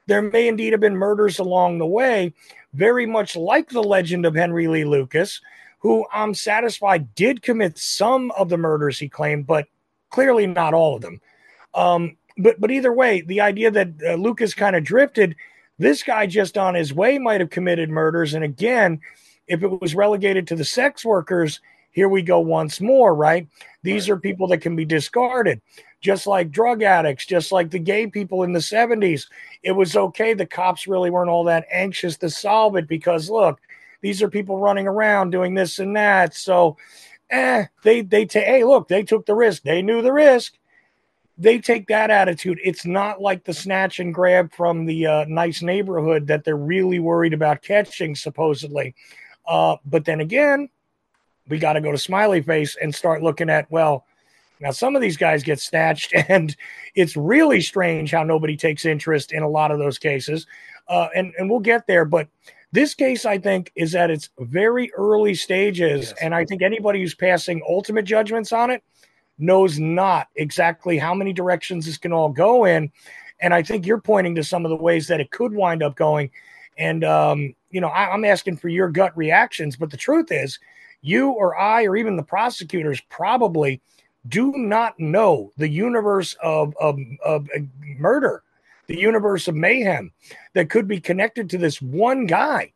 there 0.08 0.22
may 0.22 0.48
indeed 0.48 0.72
have 0.72 0.80
been 0.80 0.96
murders 0.96 1.40
along 1.40 1.78
the 1.78 1.86
way, 1.86 2.34
very 2.74 3.06
much 3.06 3.36
like 3.36 3.70
the 3.70 3.84
legend 3.84 4.26
of 4.26 4.36
Henry 4.36 4.68
Lee 4.68 4.86
Lucas, 4.86 5.42
who 5.80 6.06
I'm 6.14 6.34
satisfied 6.34 7.14
did 7.16 7.42
commit 7.42 7.78
some 7.78 8.32
of 8.32 8.50
the 8.50 8.58
murders 8.58 9.00
he 9.00 9.10
claimed, 9.10 9.46
but 9.46 9.68
clearly 10.12 10.46
not 10.46 10.74
all 10.74 10.96
of 10.96 11.02
them. 11.02 11.20
Um, 11.74 12.18
but 12.38 12.60
but 12.60 12.72
either 12.72 12.94
way, 12.94 13.22
the 13.22 13.42
idea 13.42 13.72
that 13.72 13.90
uh, 14.06 14.14
Lucas 14.16 14.54
kind 14.54 14.76
of 14.76 14.84
drifted, 14.84 15.36
this 15.80 16.04
guy 16.04 16.28
just 16.28 16.58
on 16.58 16.76
his 16.76 16.94
way 16.94 17.18
might 17.18 17.42
have 17.42 17.50
committed 17.50 17.90
murders. 17.90 18.34
And 18.34 18.44
again, 18.44 19.02
if 19.48 19.64
it 19.64 19.82
was 19.82 19.96
relegated 19.96 20.48
to 20.48 20.56
the 20.56 20.66
sex 20.66 21.04
workers, 21.04 21.60
here 21.92 22.08
we 22.08 22.22
go 22.22 22.40
once 22.40 22.80
more, 22.80 23.14
right? 23.14 23.48
These 23.84 24.10
right. 24.10 24.16
are 24.16 24.20
people 24.20 24.48
that 24.48 24.60
can 24.60 24.76
be 24.76 24.86
discarded, 24.86 25.62
just 26.00 26.26
like 26.26 26.52
drug 26.52 26.84
addicts, 26.84 27.26
just 27.26 27.52
like 27.52 27.70
the 27.70 27.80
gay 27.80 28.08
people 28.08 28.44
in 28.44 28.54
the 28.54 28.60
70s. 28.60 29.28
It 29.64 29.74
was 29.74 29.96
okay. 29.96 30.34
The 30.34 30.46
cops 30.46 30.88
really 30.88 31.10
weren't 31.10 31.30
all 31.30 31.44
that 31.46 31.68
anxious 31.72 32.18
to 32.18 32.30
solve 32.30 32.76
it 32.78 32.88
because, 32.88 33.30
look, 33.30 33.60
these 34.02 34.22
are 34.22 34.30
people 34.30 34.58
running 34.58 34.88
around 34.88 35.32
doing 35.32 35.54
this 35.54 35.80
and 35.80 35.96
that. 35.96 36.34
So, 36.34 36.78
eh, 37.32 37.66
they, 37.84 38.02
they 38.02 38.26
take, 38.26 38.46
hey, 38.46 38.64
look, 38.64 38.88
they 38.88 39.04
took 39.04 39.26
the 39.26 39.36
risk. 39.36 39.64
They 39.64 39.82
knew 39.82 40.02
the 40.02 40.14
risk. 40.14 40.54
They 41.38 41.60
take 41.60 41.88
that 41.88 42.12
attitude. 42.12 42.60
It's 42.64 42.86
not 42.86 43.22
like 43.22 43.44
the 43.44 43.54
snatch 43.54 44.00
and 44.00 44.14
grab 44.14 44.54
from 44.54 44.86
the 44.86 45.08
uh, 45.08 45.26
nice 45.28 45.62
neighborhood 45.62 46.28
that 46.28 46.44
they're 46.44 46.56
really 46.56 47.00
worried 47.00 47.34
about 47.34 47.64
catching, 47.64 48.16
supposedly. 48.16 48.94
Uh, 49.48 49.78
but 49.86 50.06
then 50.06 50.20
again, 50.20 50.70
we 51.48 51.58
got 51.58 51.74
to 51.74 51.82
go 51.82 51.92
to 51.92 51.98
Smiley 51.98 52.42
Face 52.42 52.78
and 52.80 52.94
start 52.94 53.24
looking 53.24 53.50
at, 53.50 53.72
well, 53.72 54.06
now 54.60 54.72
some 54.72 54.96
of 54.96 55.02
these 55.02 55.18
guys 55.18 55.44
get 55.44 55.60
snatched, 55.60 56.14
and 56.30 56.56
it's 56.94 57.18
really 57.18 57.62
strange 57.62 58.12
how 58.12 58.24
nobody 58.24 58.56
takes 58.56 58.86
interest 58.86 59.32
in 59.32 59.42
a 59.42 59.50
lot 59.50 59.72
of 59.72 59.80
those 59.80 59.98
cases. 59.98 60.46
Uh, 60.88 61.08
and, 61.16 61.34
and 61.38 61.50
we'll 61.50 61.60
get 61.60 61.88
there. 61.88 62.06
But 62.06 62.28
this 62.72 62.94
case, 62.94 63.26
I 63.26 63.38
think, 63.38 63.72
is 63.76 63.96
at 63.96 64.10
its 64.10 64.30
very 64.40 64.92
early 64.94 65.36
stages. 65.36 66.10
Yes. 66.10 66.14
And 66.22 66.34
I 66.34 66.46
think 66.46 66.62
anybody 66.62 67.02
who's 67.02 67.16
passing 67.16 67.62
ultimate 67.68 68.04
judgments 68.04 68.54
on 68.54 68.70
it 68.70 68.84
knows 69.38 69.80
not 69.80 70.28
exactly 70.36 70.98
how 70.98 71.14
many 71.14 71.34
directions 71.34 71.86
this 71.86 71.98
can 71.98 72.14
all 72.14 72.30
go 72.30 72.66
in. 72.66 72.92
And 73.40 73.54
I 73.54 73.64
think 73.64 73.86
you're 73.86 74.00
pointing 74.00 74.36
to 74.36 74.44
some 74.44 74.66
of 74.66 74.70
the 74.70 74.76
ways 74.76 75.08
that 75.08 75.20
it 75.20 75.32
could 75.32 75.54
wind 75.54 75.84
up 75.84 75.96
going. 75.96 76.30
And, 76.78 77.04
um, 77.04 77.56
you 77.72 77.82
know, 77.82 77.90
I, 77.90 78.14
I'm 78.14 78.24
asking 78.24 78.58
for 78.58 78.70
your 78.70 78.90
gut 78.90 79.16
reactions. 79.18 79.76
But 79.76 79.92
the 79.92 79.98
truth 79.98 80.32
is, 80.32 80.60
you 81.02 81.32
or 81.32 81.60
I 81.60 81.84
or 81.86 81.98
even 81.98 82.16
the 82.16 82.24
prosecutors 82.24 83.02
probably 83.10 83.82
do 84.28 84.54
not 84.56 85.00
know 85.00 85.52
the 85.58 85.68
universe 85.68 86.36
of, 86.44 86.76
of, 86.80 87.00
of 87.26 87.48
murder, 87.98 88.44
the 88.92 89.00
universe 89.00 89.48
of 89.48 89.56
mayhem 89.56 90.12
that 90.54 90.70
could 90.70 90.88
be 90.88 91.00
connected 91.00 91.50
to 91.50 91.58
this 91.58 91.82
one 91.82 92.26
guy, 92.26 92.74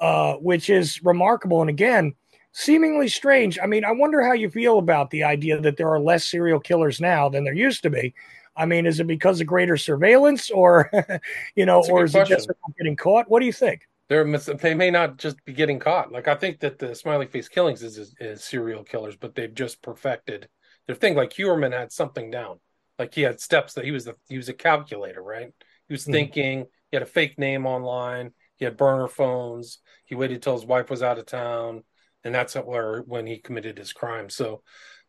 uh, 0.00 0.34
which 0.34 0.68
is 0.68 1.02
remarkable. 1.04 1.60
And 1.60 1.70
again, 1.70 2.14
seemingly 2.50 3.06
strange. 3.08 3.56
I 3.62 3.66
mean, 3.66 3.84
I 3.84 3.92
wonder 3.92 4.22
how 4.24 4.32
you 4.32 4.50
feel 4.50 4.78
about 4.78 5.10
the 5.10 5.22
idea 5.22 5.60
that 5.60 5.76
there 5.76 5.88
are 5.88 6.00
less 6.00 6.24
serial 6.24 6.58
killers 6.58 7.00
now 7.00 7.28
than 7.28 7.44
there 7.44 7.54
used 7.54 7.82
to 7.84 7.90
be. 7.90 8.12
I 8.56 8.66
mean, 8.66 8.86
is 8.86 8.98
it 8.98 9.06
because 9.06 9.40
of 9.40 9.46
greater 9.46 9.76
surveillance, 9.76 10.50
or 10.50 10.90
you 11.54 11.66
know, 11.66 11.84
or 11.88 12.04
is 12.04 12.12
question. 12.12 12.32
it 12.32 12.36
just 12.38 12.50
getting 12.78 12.96
caught? 12.96 13.30
What 13.30 13.40
do 13.40 13.46
you 13.46 13.52
think? 13.52 13.86
They're 14.08 14.24
they 14.38 14.74
may 14.74 14.90
not 14.90 15.16
just 15.16 15.44
be 15.44 15.52
getting 15.52 15.78
caught. 15.78 16.10
Like 16.10 16.26
I 16.26 16.34
think 16.34 16.58
that 16.60 16.78
the 16.78 16.94
smiley 16.94 17.26
face 17.26 17.48
killings 17.48 17.82
is, 17.82 17.98
is, 17.98 18.14
is 18.18 18.42
serial 18.42 18.82
killers, 18.82 19.16
but 19.16 19.34
they've 19.34 19.54
just 19.54 19.82
perfected 19.82 20.48
their 20.86 20.96
thing. 20.96 21.14
Like 21.14 21.32
Heuermann 21.34 21.72
had 21.72 21.92
something 21.92 22.30
down. 22.30 22.58
Like 22.98 23.14
he 23.14 23.22
had 23.22 23.40
steps 23.40 23.74
that 23.74 23.84
he 23.84 23.90
was 23.90 24.04
the 24.04 24.14
he 24.28 24.36
was 24.36 24.48
a 24.48 24.54
calculator, 24.54 25.22
right? 25.22 25.52
He 25.88 25.94
was 25.94 26.02
mm-hmm. 26.02 26.12
thinking. 26.12 26.58
He 26.60 26.66
He 26.90 26.96
had 26.96 27.02
a 27.02 27.06
fake 27.06 27.38
name 27.38 27.66
online. 27.66 28.32
He 28.56 28.64
had 28.64 28.76
burner 28.76 29.08
phones. 29.08 29.78
He 30.06 30.14
waited 30.14 30.42
till 30.42 30.54
his 30.54 30.64
wife 30.64 30.88
was 30.88 31.02
out 31.02 31.18
of 31.18 31.26
town, 31.26 31.82
and 32.24 32.34
that's 32.34 32.54
where 32.54 33.00
when 33.00 33.26
he 33.26 33.38
committed 33.38 33.76
his 33.78 33.92
crime. 33.92 34.30
So, 34.30 34.62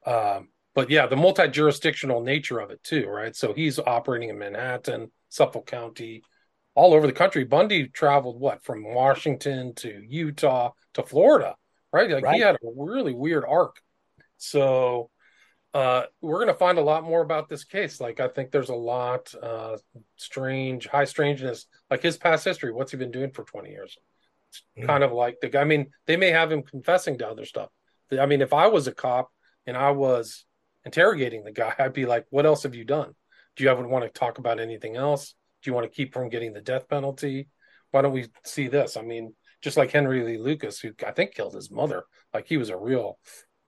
um, 0.06 0.50
but 0.76 0.90
yeah, 0.90 1.08
the 1.08 1.16
multi-jurisdictional 1.16 2.22
nature 2.22 2.60
of 2.60 2.72
it 2.72 2.84
too, 2.84 3.08
right? 3.08 3.36
So 3.36 3.54
he's 3.54 3.80
operating 3.80 4.30
in 4.30 4.38
Manhattan, 4.38 5.12
Suffolk 5.30 5.66
County, 5.66 6.24
all 6.76 6.94
over 6.94 7.08
the 7.08 7.14
country. 7.14 7.46
Bundy 7.46 7.88
traveled 7.88 8.40
what 8.40 8.64
from 8.64 8.84
Washington 8.84 9.74
to 9.76 10.04
Utah 10.08 10.72
to 10.94 11.04
Florida, 11.04 11.56
right? 11.92 12.10
Like 12.12 12.24
Right. 12.24 12.36
he 12.36 12.42
had 12.42 12.56
a 12.56 12.72
really 12.76 13.14
weird 13.14 13.46
arc. 13.48 13.78
So 14.38 15.10
uh, 15.78 16.06
we're 16.22 16.40
going 16.40 16.48
to 16.48 16.54
find 16.56 16.80
a 16.80 16.82
lot 16.92 17.04
more 17.04 17.22
about 17.22 17.48
this 17.50 17.64
case. 17.64 18.02
Like 18.02 18.20
I 18.20 18.28
think 18.30 18.50
there's 18.50 18.70
a 18.70 18.76
lot 18.76 19.32
uh, 19.42 19.78
strange, 20.16 20.88
high 20.88 21.06
strangeness, 21.06 21.68
like 21.92 22.02
his 22.02 22.18
past 22.18 22.44
history. 22.46 22.72
What's 22.72 22.92
he 22.92 22.98
been 22.98 23.12
doing 23.12 23.30
for 23.32 23.44
20 23.44 23.70
years? 23.70 23.96
It's 24.50 24.64
Mhm. 24.78 24.88
kind 24.88 25.04
of 25.04 25.12
like 25.12 25.40
the 25.40 25.50
guy. 25.50 25.62
I 25.62 25.66
mean, 25.66 25.92
they 26.08 26.18
may 26.18 26.32
have 26.32 26.52
him 26.52 26.64
confessing 26.64 27.20
to 27.20 27.28
other 27.28 27.46
stuff. 27.46 27.70
I 28.12 28.26
mean, 28.26 28.42
if 28.42 28.54
I 28.54 28.68
was 28.68 28.88
a 28.88 28.92
cop 28.92 29.30
and 29.68 29.78
I 29.78 29.92
was 29.92 30.46
interrogating 30.84 31.44
the 31.44 31.52
guy, 31.52 31.76
I'd 31.78 31.94
be 31.94 32.08
like, 32.08 32.26
"What 32.32 32.48
else 32.48 32.64
have 32.64 32.74
you 32.74 32.86
done? 32.86 33.14
Do 33.56 33.64
you 33.64 33.70
ever 33.70 33.88
want 33.88 34.04
to 34.06 34.20
talk 34.20 34.40
about 34.40 34.60
anything 34.60 34.96
else? 34.96 35.36
Do 35.62 35.70
you 35.70 35.76
want 35.76 35.86
to 35.86 35.96
keep 35.96 36.12
from 36.12 36.30
getting 36.30 36.54
the 36.54 36.62
death 36.62 36.88
penalty? 36.90 37.50
Why 37.92 38.02
don't 38.02 38.14
we 38.14 38.26
see 38.44 38.68
this?" 38.68 38.98
I 38.98 39.04
mean, 39.04 39.36
just 39.62 39.78
like 39.78 39.92
Henry 39.92 40.24
Lee 40.24 40.38
Lucas, 40.40 40.80
who 40.80 40.94
I 41.06 41.12
think 41.12 41.36
killed 41.36 41.54
his 41.54 41.70
mother, 41.70 42.06
like 42.34 42.48
he 42.48 42.58
was 42.58 42.70
a 42.70 42.78
real 42.78 43.20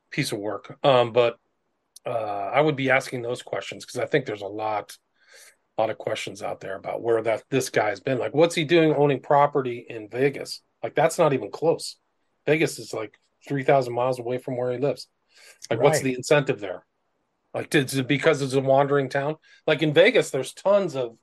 piece 0.10 0.32
of 0.32 0.40
work. 0.40 0.76
Um, 0.84 1.12
but 1.12 1.38
uh, 2.06 2.52
I 2.54 2.62
would 2.62 2.76
be 2.76 2.90
asking 2.90 3.22
those 3.22 3.42
questions 3.42 3.86
because 3.86 4.00
I 4.00 4.06
think 4.06 4.26
there's 4.26 4.42
a 4.42 4.48
lot, 4.48 4.98
a 5.78 5.82
lot 5.82 5.90
of 5.90 5.98
questions 5.98 6.42
out 6.42 6.60
there 6.60 6.76
about 6.76 7.02
where 7.02 7.22
that 7.22 7.44
this 7.50 7.70
guy's 7.70 8.00
been. 8.00 8.20
Like, 8.20 8.34
what's 8.34 8.56
he 8.56 8.64
doing 8.64 8.94
owning 8.94 9.22
property 9.22 9.86
in 9.88 10.10
Vegas? 10.10 10.62
Like, 10.84 10.96
that's 10.96 11.18
not 11.18 11.34
even 11.34 11.52
close. 11.52 11.98
Vegas 12.46 12.80
is 12.80 12.94
like 12.94 13.14
three 13.48 13.64
thousand 13.64 13.94
miles 13.94 14.20
away 14.20 14.38
from 14.38 14.58
where 14.58 14.72
he 14.72 14.78
lives. 14.78 15.08
Like, 15.70 15.82
what's 15.82 16.02
the 16.02 16.16
incentive 16.16 16.60
there? 16.60 16.86
Like, 17.54 17.74
it 17.74 18.08
because 18.08 18.42
it's 18.42 18.54
a 18.54 18.60
wandering 18.60 19.10
town? 19.10 19.38
Like 19.66 19.82
in 19.82 19.94
Vegas, 19.94 20.30
there's 20.30 20.54
tons 20.54 20.96
of 20.96 21.18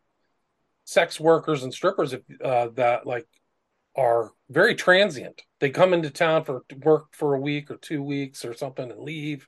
sex 0.84 1.20
workers 1.20 1.62
and 1.62 1.74
strippers 1.74 2.14
uh, 2.14 2.68
that 2.74 3.06
like 3.06 3.26
are 3.96 4.30
very 4.50 4.74
transient. 4.74 5.42
They 5.60 5.70
come 5.70 5.92
into 5.92 6.10
town 6.10 6.44
for 6.44 6.64
work 6.82 7.06
for 7.12 7.34
a 7.34 7.40
week 7.40 7.70
or 7.70 7.76
two 7.76 8.02
weeks 8.02 8.44
or 8.44 8.54
something 8.54 8.90
and 8.90 9.00
leave. 9.00 9.46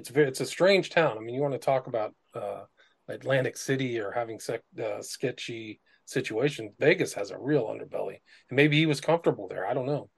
It's 0.00 0.10
it's 0.10 0.40
a 0.40 0.46
strange 0.46 0.88
town. 0.88 1.18
I 1.18 1.20
mean, 1.20 1.34
you 1.34 1.42
want 1.42 1.52
to 1.52 1.58
talk 1.58 1.86
about 1.86 2.14
uh, 2.34 2.62
Atlantic 3.08 3.58
City 3.58 4.00
or 4.00 4.10
having 4.10 4.40
sec, 4.40 4.62
uh, 4.82 5.02
sketchy 5.02 5.80
situations. 6.06 6.72
Vegas 6.78 7.12
has 7.12 7.30
a 7.30 7.38
real 7.38 7.66
underbelly, 7.66 8.16
and 8.48 8.56
maybe 8.56 8.78
he 8.78 8.86
was 8.86 9.00
comfortable 9.00 9.46
there. 9.46 9.66
I 9.66 9.74
don't 9.74 9.84
know. 9.84 10.08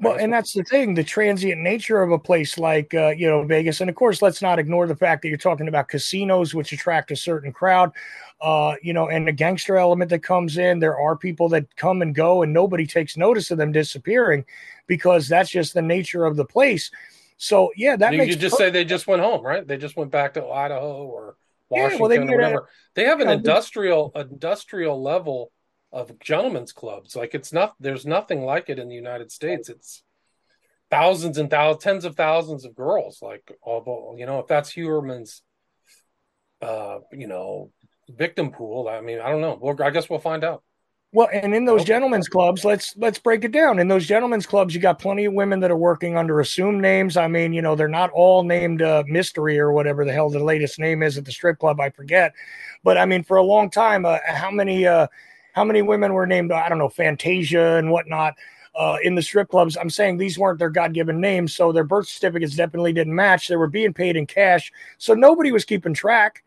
Well, 0.00 0.16
and 0.16 0.32
that's 0.32 0.52
the 0.52 0.64
thing, 0.64 0.94
the 0.94 1.04
transient 1.04 1.60
nature 1.60 2.02
of 2.02 2.10
a 2.10 2.18
place 2.18 2.58
like 2.58 2.92
uh, 2.94 3.10
you 3.10 3.28
know 3.28 3.44
Vegas, 3.44 3.80
and 3.80 3.88
of 3.88 3.94
course, 3.94 4.20
let's 4.20 4.42
not 4.42 4.58
ignore 4.58 4.88
the 4.88 4.96
fact 4.96 5.22
that 5.22 5.28
you're 5.28 5.38
talking 5.38 5.68
about 5.68 5.88
casinos, 5.88 6.52
which 6.52 6.72
attract 6.72 7.12
a 7.12 7.16
certain 7.16 7.52
crowd, 7.52 7.92
uh, 8.40 8.74
you 8.82 8.92
know, 8.92 9.08
and 9.08 9.28
the 9.28 9.32
gangster 9.32 9.76
element 9.76 10.10
that 10.10 10.24
comes 10.24 10.58
in. 10.58 10.80
There 10.80 10.98
are 10.98 11.16
people 11.16 11.48
that 11.50 11.76
come 11.76 12.02
and 12.02 12.12
go, 12.12 12.42
and 12.42 12.52
nobody 12.52 12.84
takes 12.84 13.16
notice 13.16 13.52
of 13.52 13.58
them 13.58 13.70
disappearing 13.70 14.44
because 14.88 15.28
that's 15.28 15.50
just 15.50 15.72
the 15.72 15.82
nature 15.82 16.24
of 16.24 16.34
the 16.34 16.44
place. 16.44 16.90
So 17.36 17.70
yeah, 17.76 17.96
that 17.96 18.12
you 18.12 18.18
makes 18.18 18.34
could 18.34 18.40
just 18.40 18.56
say 18.56 18.70
they 18.70 18.84
just 18.84 19.06
went 19.06 19.22
home, 19.22 19.44
right? 19.44 19.66
They 19.66 19.76
just 19.76 19.96
went 19.96 20.10
back 20.10 20.34
to 20.34 20.46
Idaho 20.46 21.04
or 21.04 21.36
Yeah, 21.70 21.82
Washington 21.82 22.00
well, 22.00 22.08
they 22.08 22.18
or 22.34 22.36
whatever. 22.36 22.68
they 22.94 23.04
have 23.04 23.20
an 23.20 23.28
you 23.28 23.32
know, 23.32 23.32
industrial 23.32 24.12
industrial 24.14 25.02
level 25.02 25.50
of 25.92 26.18
gentlemen's 26.20 26.72
clubs. 26.72 27.16
Like 27.16 27.34
it's 27.34 27.52
not 27.52 27.74
there's 27.80 28.06
nothing 28.06 28.42
like 28.42 28.68
it 28.70 28.78
in 28.78 28.88
the 28.88 28.94
United 28.94 29.30
States. 29.32 29.68
It's 29.68 30.02
thousands 30.90 31.38
and 31.38 31.50
thousands, 31.50 31.82
tens 31.82 32.04
of 32.04 32.16
thousands 32.16 32.64
of 32.64 32.74
girls. 32.74 33.18
Like 33.22 33.50
although 33.62 34.14
you 34.16 34.26
know 34.26 34.38
if 34.40 34.46
that's 34.46 34.70
Heuermann's, 34.72 35.42
uh, 36.62 36.98
you 37.12 37.26
know, 37.26 37.70
victim 38.08 38.50
pool. 38.50 38.88
I 38.88 39.00
mean, 39.00 39.20
I 39.20 39.30
don't 39.30 39.40
know. 39.40 39.58
Well, 39.60 39.76
I 39.82 39.90
guess 39.90 40.08
we'll 40.08 40.18
find 40.18 40.44
out. 40.44 40.62
Well, 41.14 41.28
and 41.32 41.54
in 41.54 41.64
those 41.64 41.82
Okay. 41.82 41.92
gentlemen's 41.92 42.28
clubs, 42.28 42.64
let's 42.64 42.96
let's 42.96 43.20
break 43.20 43.44
it 43.44 43.52
down. 43.52 43.78
In 43.78 43.86
those 43.86 44.04
gentlemen's 44.04 44.46
clubs, 44.46 44.74
you 44.74 44.80
got 44.80 44.98
plenty 44.98 45.26
of 45.26 45.32
women 45.32 45.60
that 45.60 45.70
are 45.70 45.76
working 45.76 46.16
under 46.16 46.40
assumed 46.40 46.82
names. 46.82 47.16
I 47.16 47.28
mean, 47.28 47.52
you 47.52 47.62
know, 47.62 47.76
they're 47.76 47.86
not 47.86 48.10
all 48.10 48.42
named 48.42 48.82
uh, 48.82 49.04
Mystery 49.06 49.56
or 49.60 49.70
whatever 49.72 50.04
the 50.04 50.12
hell 50.12 50.28
the 50.28 50.40
latest 50.42 50.80
name 50.80 51.04
is 51.04 51.16
at 51.16 51.24
the 51.24 51.30
strip 51.30 51.60
club. 51.60 51.78
I 51.78 51.90
forget, 51.90 52.32
but 52.82 52.98
I 52.98 53.06
mean, 53.06 53.22
for 53.22 53.36
a 53.36 53.44
long 53.44 53.70
time, 53.70 54.04
uh, 54.04 54.18
how 54.26 54.50
many 54.50 54.88
uh, 54.88 55.06
how 55.52 55.62
many 55.62 55.82
women 55.82 56.14
were 56.14 56.26
named? 56.26 56.50
I 56.50 56.68
don't 56.68 56.78
know, 56.78 56.88
Fantasia 56.88 57.76
and 57.76 57.92
whatnot. 57.92 58.34
Uh, 58.74 58.96
in 59.04 59.14
the 59.14 59.22
strip 59.22 59.50
clubs, 59.50 59.76
I'm 59.76 59.90
saying 59.90 60.16
these 60.16 60.36
weren't 60.36 60.58
their 60.58 60.68
God 60.68 60.94
given 60.94 61.20
names, 61.20 61.54
so 61.54 61.70
their 61.70 61.84
birth 61.84 62.08
certificates 62.08 62.56
definitely 62.56 62.92
didn't 62.92 63.14
match. 63.14 63.46
They 63.46 63.54
were 63.54 63.68
being 63.68 63.94
paid 63.94 64.16
in 64.16 64.26
cash, 64.26 64.72
so 64.98 65.14
nobody 65.14 65.52
was 65.52 65.64
keeping 65.64 65.94
track. 65.94 66.42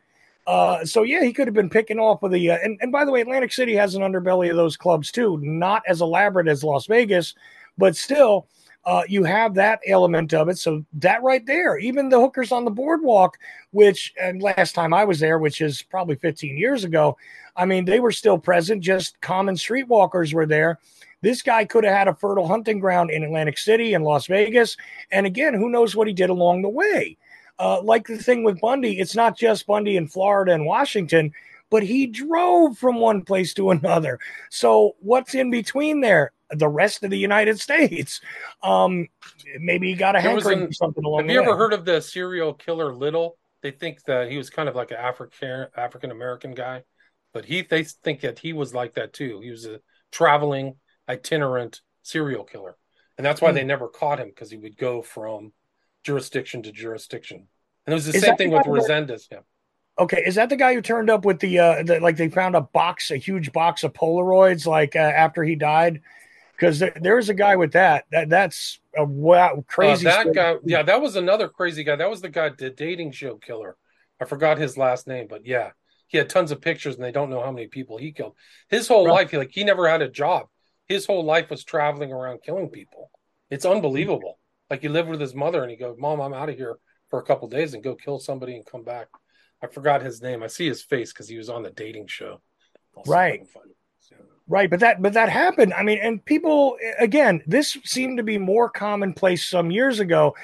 Uh, 0.47 0.86
so 0.86 1.03
yeah, 1.03 1.21
he 1.23 1.33
could 1.33 1.45
have 1.45 1.53
been 1.53 1.69
picking 1.69 1.99
off 1.99 2.23
of 2.23 2.31
the. 2.31 2.49
Uh, 2.49 2.57
and 2.63 2.79
and 2.81 2.91
by 2.91 3.03
the 3.03 3.12
way, 3.12 3.19
Atlantic 3.19 3.51
City 3.51 3.75
has 3.75 3.95
an 3.95 4.01
underbelly 4.01 4.49
of 4.49 4.55
those 4.55 4.77
clubs 4.77 5.12
too, 5.12 5.38
not 5.41 5.83
as 5.88 5.99
elaborate 5.99 6.47
as 6.47 6.63
Las 6.63 6.88
Vegas, 6.88 7.36
but 7.77 7.97
still, 7.97 8.47
uh, 8.86 9.03
you 9.10 9.25
have 9.25 9.55
that 9.55 9.81
element 9.86 10.33
of 10.33 10.47
it. 10.47 10.57
So 10.57 10.86
that 10.93 11.21
right 11.21 11.45
there, 11.45 11.77
even 11.77 12.07
the 12.07 12.19
hookers 12.19 12.53
on 12.53 12.63
the 12.63 12.71
boardwalk, 12.71 13.38
which 13.71 14.13
and 14.19 14.41
last 14.41 14.73
time 14.73 14.93
I 14.93 15.03
was 15.03 15.19
there, 15.19 15.38
which 15.38 15.60
is 15.60 15.81
probably 15.81 16.15
15 16.15 16.57
years 16.57 16.86
ago, 16.86 17.17
I 17.57 17.65
mean 17.65 17.83
they 17.83 17.99
were 17.99 18.13
still 18.13 18.38
present. 18.38 18.81
Just 18.81 19.19
common 19.19 19.55
streetwalkers 19.55 20.33
were 20.33 20.45
there. 20.45 20.79
This 21.21 21.41
guy 21.41 21.65
could 21.65 21.83
have 21.83 21.95
had 21.95 22.07
a 22.07 22.15
fertile 22.15 22.47
hunting 22.47 22.79
ground 22.79 23.12
in 23.12 23.23
Atlantic 23.23 23.57
City 23.57 23.95
and 23.95 24.05
Las 24.05 24.27
Vegas, 24.27 24.77
and 25.12 25.25
again, 25.25 25.53
who 25.53 25.69
knows 25.69 25.93
what 25.93 26.07
he 26.07 26.13
did 26.13 26.29
along 26.29 26.62
the 26.62 26.69
way 26.69 27.17
uh, 27.60 27.82
like 27.82 28.08
the 28.08 28.17
thing 28.17 28.43
with 28.43 28.60
Bundy, 28.62 29.00
it's 29.00 29.15
not 29.15 29.38
just 29.38 29.65
Bundy 29.67 29.98
in 29.98 30.08
Florida 30.08 30.54
and 30.54 30.65
Washington, 30.65 31.32
but 31.70 31.84
he 31.84 32.08
drove 32.08 32.78
from 32.78 32.98
one 33.00 33.24
place 33.24 33.54
to 33.56 33.72
another. 33.72 34.20
So 34.50 34.96
what's 35.00 35.36
in 35.36 35.52
between 35.52 36.02
there? 36.02 36.32
The 36.52 36.70
rest 36.70 37.04
of 37.04 37.10
the 37.10 37.17
United 37.17 37.60
States. 37.60 38.22
Um, 38.63 39.08
maybe 39.60 39.88
he 39.89 39.96
got 39.96 40.15
a 40.15 40.22
hankering 40.22 40.62
an- 40.63 40.74
something 40.74 41.04
along 41.04 41.22
Have 41.22 41.28
the 41.28 41.34
you 41.34 41.41
way. 41.41 41.46
ever 41.48 41.58
heard 41.58 41.74
of 41.74 41.84
the 41.86 42.00
serial 42.02 42.54
killer 42.54 42.93
Little? 42.93 43.38
They 43.63 43.72
think 43.72 44.02
that 44.04 44.32
he 44.32 44.38
was 44.38 44.50
kind 44.50 44.70
of 44.70 44.76
like 44.76 44.91
an 44.91 44.98
African 44.98 45.67
African 45.76 46.12
American 46.12 46.54
guy, 46.54 46.84
but 47.34 47.43
he 47.43 47.63
they 47.63 47.84
think 47.84 48.22
that 48.22 48.39
he 48.39 48.54
was 48.54 48.74
like 48.74 48.93
that 48.93 49.12
too. 49.13 49.41
He 49.41 49.50
was 49.52 49.65
a 49.65 49.82
traveling 50.12 50.76
itinerant 51.10 51.82
serial 52.04 52.43
killer, 52.46 52.78
and 53.17 53.26
that's 53.26 53.41
why 53.41 53.50
Hmm. 53.50 53.56
they 53.56 53.63
never 53.65 53.89
caught 53.89 54.20
him 54.20 54.30
because 54.30 54.50
he 54.52 54.58
would 54.58 54.78
go 54.78 55.02
from 55.02 55.52
jurisdiction 56.08 56.63
to 56.63 56.72
jurisdiction. 56.72 57.39
And 57.86 57.93
it 57.93 57.98
was 58.00 58.06
the 58.06 58.15
Is 58.15 58.22
same 58.22 58.38
thing 58.38 58.50
the 58.50 58.58
with 58.58 58.65
Resendez. 58.65 59.28
Yeah. 59.32 59.39
Okay, 60.00 60.24
is 60.26 60.36
that 60.36 60.50
the 60.50 60.56
guy 60.56 60.74
who 60.74 60.82
turned 60.82 61.10
up 61.10 61.26
with 61.26 61.39
the 61.39 61.60
uh 61.60 61.84
the, 61.84 62.00
like 62.00 62.17
they 62.17 62.30
found 62.30 62.56
a 62.56 62.62
box, 62.62 63.12
a 63.12 63.17
huge 63.17 63.52
box 63.52 63.84
of 63.84 63.93
Polaroids 63.93 64.65
like 64.65 64.96
uh, 64.96 65.00
after 65.00 65.43
he 65.43 65.56
died? 65.56 66.02
Because 66.56 66.80
there, 66.80 66.96
there's 67.08 67.30
a 67.30 67.34
guy 67.34 67.56
with 67.56 67.74
that. 67.74 68.06
That 68.12 68.30
that's 68.30 68.80
a 68.96 69.04
wow 69.04 69.58
Uh, 69.58 69.62
crazy. 69.67 70.04
that 70.06 70.22
story. 70.22 70.36
guy, 70.36 70.56
yeah, 70.65 70.84
that 70.84 71.02
was 71.02 71.15
another 71.15 71.48
crazy 71.50 71.84
guy. 71.84 71.96
That 71.96 72.10
was 72.10 72.22
the 72.22 72.30
guy, 72.30 72.50
the 72.50 72.70
dating 72.70 73.12
show 73.12 73.36
killer. 73.38 73.76
I 74.20 74.26
forgot 74.26 74.58
his 74.58 74.78
last 74.78 75.08
name, 75.08 75.28
but 75.30 75.46
yeah, 75.46 75.72
he 76.08 76.17
had 76.17 76.30
tons 76.30 76.52
of 76.52 76.62
pictures, 76.62 76.96
and 76.96 77.04
they 77.04 77.12
don't 77.12 77.30
know 77.30 77.41
how 77.43 77.52
many 77.52 77.67
people 77.67 77.98
he 77.98 78.12
killed. 78.12 78.36
His 78.70 78.88
whole 78.88 79.06
Right. 79.06 79.13
life, 79.13 79.32
he, 79.32 79.38
like 79.38 79.52
he 79.52 79.63
never 79.63 79.88
had 79.88 80.02
a 80.02 80.10
job. 80.10 80.48
His 80.88 81.06
whole 81.06 81.24
life 81.24 81.50
was 81.50 81.63
traveling 81.63 82.12
around 82.12 82.41
killing 82.43 82.70
people. 82.70 83.12
It's 83.50 83.65
unbelievable. 83.65 84.39
Like 84.69 84.82
he 84.82 84.89
lived 84.89 85.10
with 85.10 85.21
his 85.21 85.36
mother, 85.36 85.62
and 85.62 85.71
he 85.71 85.77
goes, 85.77 85.97
"Mom, 85.97 86.19
I'm 86.19 86.34
out 86.34 86.49
of 86.49 86.56
here 86.56 86.77
for 87.10 87.19
a 87.19 87.23
couple 87.23 87.47
days 87.47 87.73
and 87.73 87.84
go 87.84 87.95
kill 87.95 88.19
somebody 88.19 88.56
and 88.56 88.65
come 88.65 88.84
back." 88.84 89.08
I 89.62 89.67
forgot 89.67 90.01
his 90.01 90.21
name. 90.21 90.43
I 90.43 90.47
see 90.47 90.67
his 90.67 90.84
face 90.84 91.12
because 91.12 91.27
he 91.27 91.38
was 91.38 91.49
on 91.49 91.63
the 91.63 91.71
dating 91.71 92.08
show. 92.08 92.41
I'll 92.95 93.03
see 93.03 93.12
if 93.12 93.13
I 93.13 93.13
Right. 93.13 93.47
Yeah. 94.12 94.17
Right, 94.47 94.69
but 94.69 94.80
that 94.80 95.01
but 95.01 95.13
that 95.13 95.30
happened. 95.30 95.73
I 95.73 95.84
mean, 95.84 95.99
and 96.01 96.23
people 96.23 96.77
again, 96.99 97.41
this 97.47 97.77
seemed 97.84 98.17
to 98.17 98.23
be 98.23 98.38
more 98.38 98.69
commonplace 98.69 99.45
some 99.45 99.71
years 99.71 99.99
ago, 99.99 100.36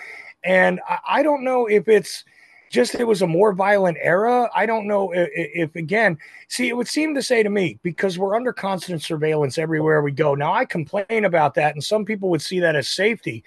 and 0.43 0.81
I, 0.87 0.99
I 1.07 1.23
don't 1.23 1.43
know 1.43 1.67
if 1.67 1.87
it's 1.87 2.25
just 2.69 2.95
it 2.95 3.05
was 3.05 3.21
a 3.21 3.27
more 3.27 3.53
violent 3.53 3.97
era. 4.01 4.49
I 4.53 4.65
don't 4.65 4.87
know 4.87 5.13
if, 5.13 5.29
if 5.33 5.75
again, 5.75 6.17
see, 6.49 6.67
it 6.67 6.75
would 6.75 6.87
seem 6.87 7.13
to 7.13 7.21
say 7.21 7.43
to 7.43 7.49
me 7.49 7.79
because 7.83 8.17
we're 8.17 8.35
under 8.35 8.51
constant 8.51 9.03
surveillance 9.03 9.59
everywhere 9.59 10.01
we 10.01 10.11
go. 10.11 10.33
Now, 10.33 10.51
I 10.51 10.65
complain 10.65 11.25
about 11.25 11.53
that, 11.53 11.75
and 11.75 11.83
some 11.83 12.03
people 12.03 12.29
would 12.29 12.41
see 12.41 12.59
that 12.61 12.75
as 12.75 12.87
safety. 12.87 13.43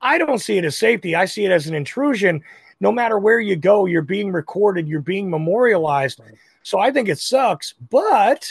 I 0.00 0.18
don't 0.18 0.38
see 0.38 0.58
it 0.58 0.64
as 0.64 0.76
safety. 0.76 1.14
I 1.14 1.24
see 1.24 1.44
it 1.44 1.50
as 1.50 1.66
an 1.66 1.74
intrusion. 1.74 2.42
No 2.80 2.92
matter 2.92 3.18
where 3.18 3.40
you 3.40 3.56
go, 3.56 3.86
you're 3.86 4.02
being 4.02 4.30
recorded, 4.30 4.86
you're 4.86 5.00
being 5.00 5.28
memorialized. 5.28 6.20
So 6.62 6.78
I 6.78 6.92
think 6.92 7.08
it 7.08 7.18
sucks, 7.18 7.74
but 7.90 8.48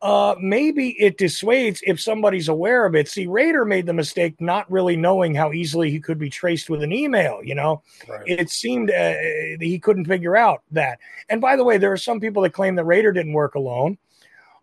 uh, 0.00 0.34
maybe 0.40 1.00
it 1.00 1.16
dissuades 1.16 1.80
if 1.86 2.00
somebody's 2.00 2.48
aware 2.48 2.84
of 2.86 2.96
it. 2.96 3.08
See, 3.08 3.28
Rader 3.28 3.64
made 3.64 3.86
the 3.86 3.92
mistake 3.92 4.40
not 4.40 4.68
really 4.68 4.96
knowing 4.96 5.32
how 5.32 5.52
easily 5.52 5.92
he 5.92 6.00
could 6.00 6.18
be 6.18 6.28
traced 6.28 6.68
with 6.68 6.82
an 6.82 6.92
email. 6.92 7.40
You 7.44 7.54
know, 7.54 7.82
Right. 8.08 8.22
it 8.26 8.50
seemed 8.50 8.90
uh, 8.90 9.14
he 9.60 9.78
couldn't 9.78 10.06
figure 10.06 10.36
out 10.36 10.62
that. 10.72 10.98
And 11.28 11.40
by 11.40 11.54
the 11.54 11.62
way, 11.62 11.78
there 11.78 11.92
are 11.92 11.96
some 11.96 12.18
people 12.18 12.42
that 12.42 12.50
claim 12.52 12.74
that 12.76 12.84
Rader 12.84 13.12
didn't 13.12 13.32
work 13.32 13.54
alone. 13.54 13.96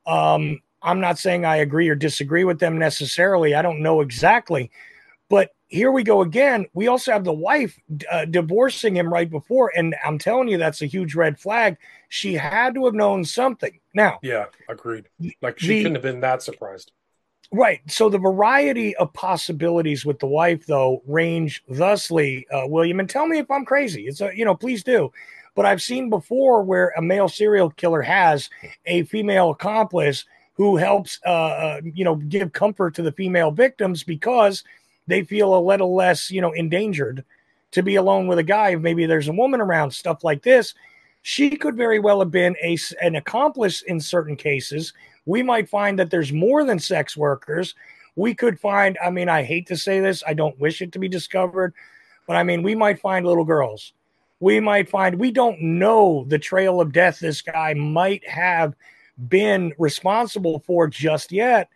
Um, 0.06 0.62
I'm 0.82 1.00
not 1.00 1.18
saying 1.18 1.46
I 1.46 1.58
agree 1.58 1.88
or 1.88 1.96
disagree 1.96 2.44
with 2.44 2.60
them 2.60 2.78
necessarily. 2.78 3.56
I 3.56 3.62
don't 3.62 3.82
know 3.82 4.02
exactly. 4.02 4.72
But 5.30 5.52
here 5.70 5.92
we 5.92 6.04
go 6.04 6.22
again. 6.22 6.66
We 6.74 6.88
also 6.88 7.12
have 7.12 7.24
the 7.24 7.34
wife 7.34 7.80
uh, 8.12 8.26
divorcing 8.26 8.96
him 8.98 9.12
right 9.14 9.30
before. 9.30 9.72
And 9.76 9.96
I'm 10.04 10.18
telling 10.18 10.48
you, 10.48 10.58
that's 10.58 10.82
a 10.82 10.88
huge 10.88 11.16
red 11.16 11.40
flag. 11.40 11.78
She 12.10 12.34
had 12.34 12.74
to 12.74 12.86
have 12.86 12.96
known 12.96 13.24
something. 13.24 13.80
Now, 13.94 14.20
Yeah, 14.22 14.46
agreed. 14.68 15.06
Like 15.42 15.60
she 15.60 15.68
The- 15.68 15.78
couldn't 15.84 15.96
have 15.96 16.04
been 16.04 16.20
that 16.22 16.42
surprised. 16.42 16.92
Right. 17.52 17.82
So 17.88 18.10
the 18.10 18.20
variety 18.20 18.96
of 18.98 19.12
possibilities 19.14 20.06
with 20.06 20.20
the 20.20 20.28
wife, 20.28 20.68
though, 20.68 21.02
range 21.08 21.64
thusly, 21.68 22.46
uh, 22.52 22.68
William. 22.68 23.00
And 23.00 23.10
tell 23.10 23.26
me 23.26 23.40
if 23.40 23.50
I'm 23.50 23.66
crazy. 23.66 24.06
It's 24.08 24.22
a, 24.22 24.32
you 24.36 24.46
know, 24.46 24.54
please 24.56 24.84
do. 24.84 25.12
But 25.56 25.66
I've 25.66 25.82
seen 25.82 26.12
before 26.12 26.62
where 26.62 26.90
a 26.96 27.02
male 27.02 27.28
serial 27.28 27.72
killer 27.72 28.04
has 28.04 28.50
a 28.86 29.04
female 29.04 29.50
accomplice 29.50 30.26
who 30.54 30.78
helps, 30.78 31.20
uh, 31.26 31.30
uh, 31.30 31.82
you 31.84 32.04
know, 32.06 32.16
give 32.16 32.54
comfort 32.54 32.94
to 32.96 33.02
the 33.02 33.12
female 33.14 33.50
victims 33.50 34.04
because 34.04 34.64
they 35.10 35.24
feel 35.24 35.56
a 35.56 35.60
little 35.60 35.94
less, 35.96 36.32
you 36.32 36.40
know, 36.40 36.52
endangered 36.52 37.26
to 37.72 37.84
be 37.84 37.96
alone 37.96 38.28
with 38.28 38.40
a 38.40 38.44
guy. 38.44 38.76
Maybe 38.76 39.06
there's 39.06 39.28
a 39.28 39.34
woman 39.34 39.60
around, 39.60 39.92
stuff 39.92 40.24
like 40.24 40.44
this. 40.44 40.74
She 41.22 41.58
could 41.58 41.76
very 41.76 42.00
well 42.00 42.20
have 42.20 42.32
been 42.32 42.56
a, 42.64 42.78
an 43.02 43.16
accomplice 43.16 43.82
in 43.82 44.00
certain 44.00 44.38
cases 44.38 44.94
we 45.30 45.44
might 45.44 45.70
find 45.70 46.00
that 46.00 46.10
there's 46.10 46.34
more 46.34 46.64
than 46.64 46.80
sex 46.80 47.16
workers. 47.16 47.76
We 48.16 48.34
could 48.34 48.60
find, 48.60 48.98
I 49.04 49.12
mean, 49.12 49.30
I 49.30 49.44
hate 49.44 49.68
to 49.68 49.78
say 49.78 50.00
this, 50.00 50.24
I 50.28 50.34
don't 50.34 50.60
wish 50.60 50.82
it 50.82 50.92
to 50.94 51.00
be 51.00 51.08
discovered, 51.08 51.76
but 52.26 52.36
I 52.36 52.42
mean, 52.42 52.64
we 52.64 52.74
might 52.74 53.00
find 53.00 53.28
little 53.28 53.46
girls. 53.46 53.94
We 54.40 54.60
might 54.60 54.90
find, 54.90 55.20
we 55.20 55.30
don't 55.30 55.62
know 55.62 56.26
the 56.28 56.40
trail 56.40 56.82
of 56.82 56.94
death 56.94 57.20
this 57.20 57.44
guy 57.44 57.76
might 57.76 58.28
have 58.28 58.74
been 59.28 59.72
responsible 59.78 60.64
for 60.66 60.88
just 60.88 61.32
yet. 61.32 61.70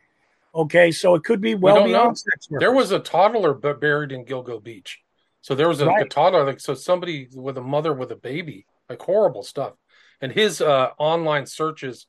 Okay, 0.56 0.92
so 0.92 1.16
it 1.16 1.24
could 1.24 1.42
be 1.42 1.56
well 1.56 1.78
don't 1.78 1.88
beyond 1.88 2.18
sex 2.18 2.50
workers. 2.50 2.62
There 2.62 2.74
was 2.74 2.92
a 2.92 3.00
toddler 3.00 3.54
buried 3.54 4.12
in 4.12 4.26
Gilgo 4.26 4.62
Beach. 4.62 5.00
So 5.42 5.56
there 5.56 5.68
was 5.68 5.82
a, 5.82 5.88
Right. 5.88 6.06
a 6.06 6.10
toddler, 6.10 6.46
like 6.46 6.60
so 6.60 6.74
somebody 6.74 7.28
with 7.34 7.58
a 7.58 7.62
mother 7.62 7.94
with 7.94 8.12
a 8.12 8.16
baby, 8.16 8.66
like 8.90 9.02
horrible 9.02 9.44
stuff. 9.44 9.74
And 10.22 10.32
his 10.32 10.62
uh, 10.62 10.92
online 10.98 11.46
searches, 11.48 12.08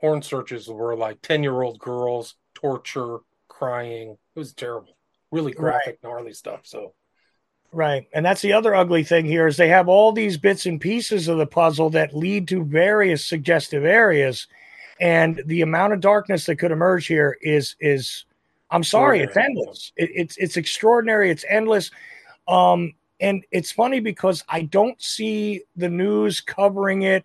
porn 0.00 0.22
searches, 0.22 0.68
were 0.68 0.96
like 0.96 1.20
ten 1.20 1.42
year 1.42 1.60
old 1.60 1.78
girls, 1.78 2.36
torture, 2.54 3.18
crying. 3.48 4.16
It 4.34 4.38
was 4.38 4.54
terrible, 4.54 4.96
really 5.30 5.52
graphic, 5.52 5.98
gnarly 6.02 6.32
stuff. 6.32 6.60
So 6.64 6.94
Right. 7.72 8.08
And 8.12 8.24
that's 8.26 8.42
the 8.42 8.54
other 8.54 8.74
ugly 8.74 9.04
thing 9.04 9.26
here 9.26 9.46
is 9.46 9.56
they 9.56 9.68
have 9.68 9.88
all 9.88 10.12
these 10.12 10.36
bits 10.38 10.66
and 10.66 10.80
pieces 10.80 11.28
of 11.28 11.38
the 11.38 11.46
puzzle 11.46 11.90
that 11.90 12.16
lead 12.16 12.48
to 12.48 12.64
various 12.64 13.24
suggestive 13.24 13.84
areas. 13.84 14.48
And 15.00 15.42
the 15.46 15.62
amount 15.62 15.94
of 15.94 16.00
darkness 16.00 16.46
that 16.46 16.56
could 16.56 16.70
emerge 16.70 17.06
here 17.06 17.38
is 17.40 17.74
is 17.80 18.26
I'm 18.70 18.84
sorry, 18.84 19.20
it's 19.20 19.36
endless. 19.36 19.92
It, 19.96 20.10
it's 20.14 20.36
it's 20.36 20.56
extraordinary, 20.56 21.30
it's 21.30 21.44
endless. 21.48 21.90
Um 22.46 22.94
and 23.18 23.44
it's 23.50 23.72
funny 23.72 24.00
because 24.00 24.44
I 24.48 24.62
don't 24.62 25.00
see 25.02 25.62
the 25.76 25.88
news 25.88 26.40
covering 26.40 27.02
it 27.02 27.24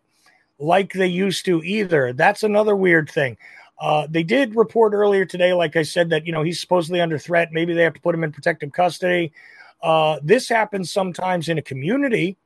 like 0.59 0.93
they 0.93 1.07
used 1.07 1.45
to 1.45 1.63
either. 1.63 2.13
That's 2.13 2.43
another 2.43 2.75
weird 2.75 3.09
thing. 3.09 3.37
Uh, 3.79 4.07
they 4.09 4.23
did 4.23 4.55
report 4.55 4.93
earlier 4.93 5.25
today, 5.25 5.53
like 5.53 5.75
I 5.75 5.83
said, 5.83 6.09
that 6.09 6.25
you 6.25 6.31
know 6.31 6.43
he's 6.43 6.61
supposedly 6.61 7.01
under 7.01 7.17
threat. 7.17 7.51
Maybe 7.51 7.73
they 7.73 7.83
have 7.83 7.93
to 7.93 8.01
put 8.01 8.15
him 8.15 8.23
in 8.23 8.31
protective 8.31 8.71
custody. 8.71 9.33
Uh, 9.81 10.19
this 10.23 10.47
happens 10.47 10.91
sometimes 10.91 11.49
in 11.49 11.57
a 11.57 11.61
community. 11.61 12.37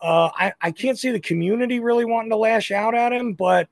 Uh, 0.00 0.30
I, 0.34 0.52
I 0.60 0.70
can't 0.70 0.98
see 0.98 1.10
the 1.10 1.20
community 1.20 1.80
really 1.80 2.04
wanting 2.04 2.30
to 2.30 2.36
lash 2.36 2.70
out 2.70 2.94
at 2.94 3.12
him, 3.12 3.34
but 3.34 3.68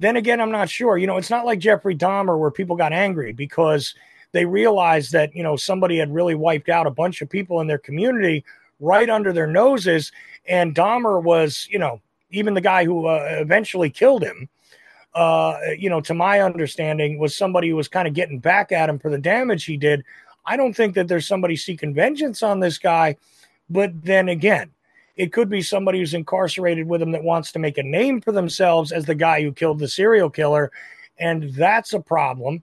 then 0.00 0.16
again, 0.16 0.40
I'm 0.40 0.50
not 0.50 0.70
sure. 0.70 0.96
You 0.98 1.06
know, 1.06 1.18
it's 1.18 1.30
not 1.30 1.44
like 1.44 1.58
Jeffrey 1.58 1.94
Dahmer 1.94 2.38
where 2.38 2.50
people 2.50 2.74
got 2.74 2.92
angry 2.92 3.32
because 3.32 3.94
they 4.32 4.46
realized 4.46 5.12
that, 5.12 5.34
you 5.34 5.42
know, 5.42 5.56
somebody 5.56 5.98
had 5.98 6.12
really 6.12 6.34
wiped 6.34 6.70
out 6.70 6.86
a 6.86 6.90
bunch 6.90 7.20
of 7.20 7.28
people 7.28 7.60
in 7.60 7.66
their 7.66 7.78
community 7.78 8.44
right 8.80 9.10
under 9.10 9.32
their 9.32 9.46
noses. 9.46 10.10
And 10.48 10.74
Dahmer 10.74 11.22
was, 11.22 11.68
you 11.70 11.78
know, 11.78 12.00
even 12.30 12.54
the 12.54 12.62
guy 12.62 12.84
who 12.84 13.06
uh, 13.06 13.26
eventually 13.40 13.90
killed 13.90 14.22
him, 14.22 14.48
uh, 15.14 15.58
you 15.76 15.90
know, 15.90 16.00
to 16.00 16.14
my 16.14 16.40
understanding, 16.40 17.18
was 17.18 17.36
somebody 17.36 17.68
who 17.68 17.76
was 17.76 17.88
kind 17.88 18.08
of 18.08 18.14
getting 18.14 18.38
back 18.38 18.72
at 18.72 18.88
him 18.88 18.98
for 18.98 19.10
the 19.10 19.18
damage 19.18 19.64
he 19.64 19.76
did. 19.76 20.02
I 20.46 20.56
don't 20.56 20.74
think 20.74 20.94
that 20.94 21.08
there's 21.08 21.26
somebody 21.26 21.56
seeking 21.56 21.92
vengeance 21.92 22.42
on 22.42 22.60
this 22.60 22.78
guy. 22.78 23.16
But 23.68 24.02
then 24.02 24.28
again, 24.30 24.70
it 25.20 25.34
could 25.34 25.50
be 25.50 25.60
somebody 25.60 25.98
who's 25.98 26.14
incarcerated 26.14 26.88
with 26.88 27.02
him 27.02 27.12
that 27.12 27.22
wants 27.22 27.52
to 27.52 27.58
make 27.58 27.76
a 27.76 27.82
name 27.82 28.22
for 28.22 28.32
themselves 28.32 28.90
as 28.90 29.04
the 29.04 29.14
guy 29.14 29.42
who 29.42 29.52
killed 29.52 29.78
the 29.78 29.86
serial 29.86 30.30
killer. 30.30 30.72
And 31.18 31.52
that's 31.52 31.92
a 31.92 32.00
problem, 32.00 32.62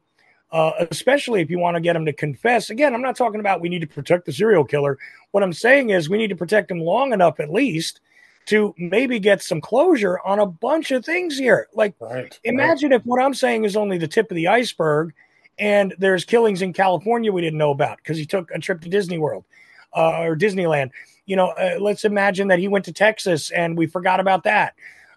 uh, 0.52 0.72
especially 0.90 1.42
if 1.42 1.52
you 1.52 1.60
want 1.60 1.76
to 1.76 1.82
get 1.82 1.96
him 1.96 2.06
to 2.06 2.14
confess. 2.14 2.72
Again, 2.72 2.96
I'm 2.96 3.04
not 3.04 3.16
talking 3.16 3.40
about 3.40 3.62
we 3.62 3.70
need 3.70 3.82
to 3.82 3.88
protect 3.88 4.26
the 4.26 4.34
serial 4.34 4.66
killer. 4.66 4.98
What 5.30 5.44
I'm 5.44 5.54
saying 5.54 5.92
is 5.92 6.10
we 6.10 6.18
need 6.18 6.32
to 6.32 6.36
protect 6.36 6.72
him 6.72 6.80
long 6.80 7.14
enough, 7.14 7.40
at 7.40 7.54
least, 7.54 8.02
to 8.48 8.74
maybe 8.80 9.20
get 9.20 9.44
some 9.44 9.62
closure 9.62 10.18
on 10.26 10.40
a 10.40 10.48
bunch 10.48 10.90
of 10.90 11.06
things 11.06 11.38
here. 11.38 11.68
Like, 11.76 11.94
right. 12.00 12.40
Imagine 12.44 12.92
if 12.92 13.06
what 13.06 13.22
I'm 13.22 13.36
saying 13.36 13.66
is 13.66 13.76
only 13.76 14.00
the 14.00 14.08
tip 14.08 14.32
of 14.32 14.36
the 14.36 14.48
iceberg 14.48 15.14
and 15.60 15.94
there's 16.00 16.26
killings 16.26 16.64
in 16.64 16.74
California 16.74 17.32
we 17.32 17.42
didn't 17.42 17.60
know 17.60 17.72
about 17.72 17.98
because 17.98 18.18
he 18.18 18.26
took 18.26 18.50
a 18.50 18.58
trip 18.58 18.82
to 18.82 18.90
Disney 18.90 19.20
World 19.20 19.44
uh, 19.96 20.22
or 20.22 20.36
Disneyland. 20.36 20.90
You 21.28 21.36
know, 21.36 21.50
uh, 21.50 21.78
let's 21.80 22.06
imagine 22.06 22.48
that 22.48 22.58
he 22.58 22.68
went 22.68 22.86
to 22.86 22.94
Texas 22.94 23.52
and 23.52 23.78
we 23.78 23.86
forgot 23.86 24.20
about 24.20 24.44
that. 24.46 24.74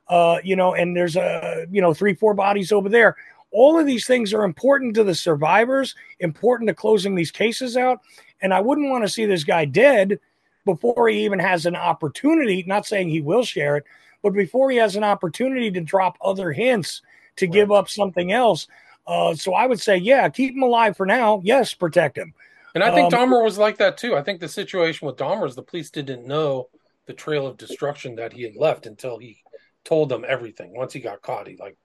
Uh, 0.08 0.38
you 0.44 0.56
know, 0.56 0.74
and 0.74 0.94
there's 0.94 1.16
a, 1.16 1.66
you 1.70 1.80
know, 1.80 1.94
three, 1.94 2.14
four 2.14 2.34
bodies 2.34 2.72
over 2.72 2.88
there. 2.88 3.16
All 3.52 3.78
of 3.78 3.86
these 3.86 4.06
things 4.06 4.34
are 4.34 4.44
important 4.44 4.94
to 4.96 5.04
the 5.04 5.14
survivors, 5.14 5.94
important 6.18 6.68
to 6.68 6.74
closing 6.74 7.14
these 7.14 7.30
cases 7.30 7.76
out. 7.76 8.00
And 8.42 8.52
I 8.52 8.60
wouldn't 8.60 8.90
want 8.90 9.04
to 9.04 9.08
see 9.08 9.24
this 9.24 9.44
guy 9.44 9.64
dead 9.64 10.18
before 10.64 11.08
he 11.08 11.24
even 11.24 11.38
has 11.38 11.64
an 11.64 11.76
opportunity, 11.76 12.64
not 12.66 12.86
saying 12.86 13.08
he 13.08 13.20
will 13.20 13.44
share 13.44 13.76
it, 13.76 13.84
but 14.22 14.32
before 14.32 14.70
he 14.70 14.76
has 14.76 14.96
an 14.96 15.04
opportunity 15.04 15.70
to 15.70 15.80
drop 15.80 16.18
other 16.20 16.52
hints 16.52 17.02
to 17.36 17.46
give 17.46 17.72
up 17.72 17.88
something 17.88 18.32
else. 18.32 18.66
Uh, 19.06 19.34
so 19.34 19.54
I 19.54 19.66
would 19.66 19.80
say, 19.80 19.96
yeah, 19.96 20.28
keep 20.28 20.54
him 20.54 20.62
alive 20.62 20.96
for 20.96 21.06
now. 21.06 21.40
Yes, 21.44 21.72
protect 21.72 22.18
him. 22.18 22.34
And 22.74 22.84
I 22.84 22.94
think 22.94 23.12
Um, 23.12 23.30
Dahmer 23.30 23.42
was 23.42 23.58
like 23.58 23.78
that 23.78 23.96
too. 23.96 24.16
I 24.16 24.22
think 24.22 24.40
the 24.40 24.48
situation 24.48 25.06
with 25.06 25.16
Dahmer 25.16 25.46
is 25.46 25.54
the 25.56 25.62
police 25.62 25.90
didn't 25.90 26.26
know 26.26 26.68
the 27.06 27.14
trail 27.14 27.46
of 27.46 27.56
destruction 27.56 28.16
that 28.16 28.32
he 28.32 28.42
had 28.42 28.56
left 28.56 28.86
until 28.86 29.18
he 29.18 29.42
told 29.84 30.08
them 30.08 30.24
everything. 30.26 30.72
Once 30.74 30.92
he 30.92 31.00
got 31.00 31.22
caught, 31.22 31.48
he 31.48 31.56
like 31.56 31.76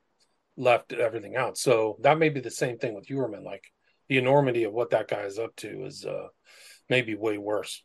left 0.58 0.93
everything 0.93 1.36
out. 1.36 1.58
So 1.58 1.98
that 2.02 2.19
may 2.19 2.30
be 2.30 2.39
the 2.39 2.52
same 2.52 2.78
thing 2.78 2.93
with 2.93 3.08
Heuermann. 3.08 3.43
Like 3.43 3.63
the 4.08 4.17
enormity 4.17 4.63
of 4.63 4.74
what 4.74 4.91
that 4.91 5.08
guy 5.08 5.21
is 5.21 5.39
up 5.39 5.56
to 5.58 5.86
is 5.86 6.06
uh, 6.06 6.28
maybe 6.89 7.15
way 7.15 7.38
worse. 7.38 7.84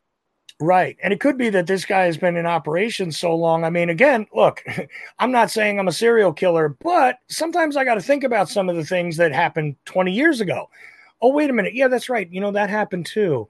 Right. 0.60 0.98
And 1.02 1.12
it 1.12 1.20
could 1.20 1.38
be 1.38 1.48
that 1.50 1.66
this 1.66 1.86
guy 1.86 2.04
has 2.04 2.18
been 2.18 2.36
in 2.36 2.44
operation 2.44 3.12
so 3.12 3.34
long. 3.34 3.64
I 3.64 3.70
mean, 3.70 3.88
again, 3.88 4.26
look, 4.34 4.62
I'm 5.18 5.32
not 5.32 5.50
saying 5.50 5.78
I'm 5.78 5.88
a 5.88 5.92
serial 5.92 6.34
killer, 6.34 6.76
but 6.82 7.16
sometimes 7.30 7.76
I 7.76 7.84
got 7.84 7.94
to 7.94 8.02
think 8.02 8.24
about 8.24 8.50
some 8.50 8.68
of 8.68 8.76
the 8.76 8.84
things 8.84 9.16
that 9.16 9.32
happened 9.32 9.76
20 9.86 10.12
years 10.12 10.42
ago. 10.42 10.68
Oh, 11.22 11.32
wait 11.32 11.50
a 11.50 11.52
minute. 11.52 11.74
Yeah, 11.74 11.88
that's 11.88 12.08
right. 12.08 12.30
You 12.30 12.40
know, 12.40 12.50
that 12.52 12.70
happened 12.70 13.06
too. 13.06 13.48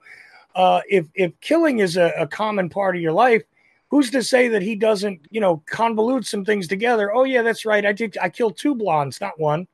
Uh, 0.55 0.81
if 0.89 1.07
if 1.15 1.39
killing 1.39 1.79
is 1.79 1.97
a, 1.97 2.13
a 2.17 2.27
common 2.27 2.69
part 2.69 2.95
of 2.95 3.01
your 3.01 3.13
life, 3.13 3.43
who's 3.89 4.11
to 4.11 4.23
say 4.23 4.47
that 4.49 4.61
he 4.61 4.75
doesn't, 4.75 5.21
you 5.29 5.39
know, 5.39 5.63
convolute 5.71 6.25
some 6.25 6.43
things 6.43 6.67
together? 6.67 7.13
Oh, 7.13 7.23
yeah, 7.23 7.41
that's 7.41 7.65
right. 7.65 7.85
I 7.85 7.93
did. 7.93 8.17
I 8.21 8.29
killed 8.29 8.57
two 8.57 8.75
blondes, 8.75 9.21
not 9.21 9.39
one. 9.39 9.67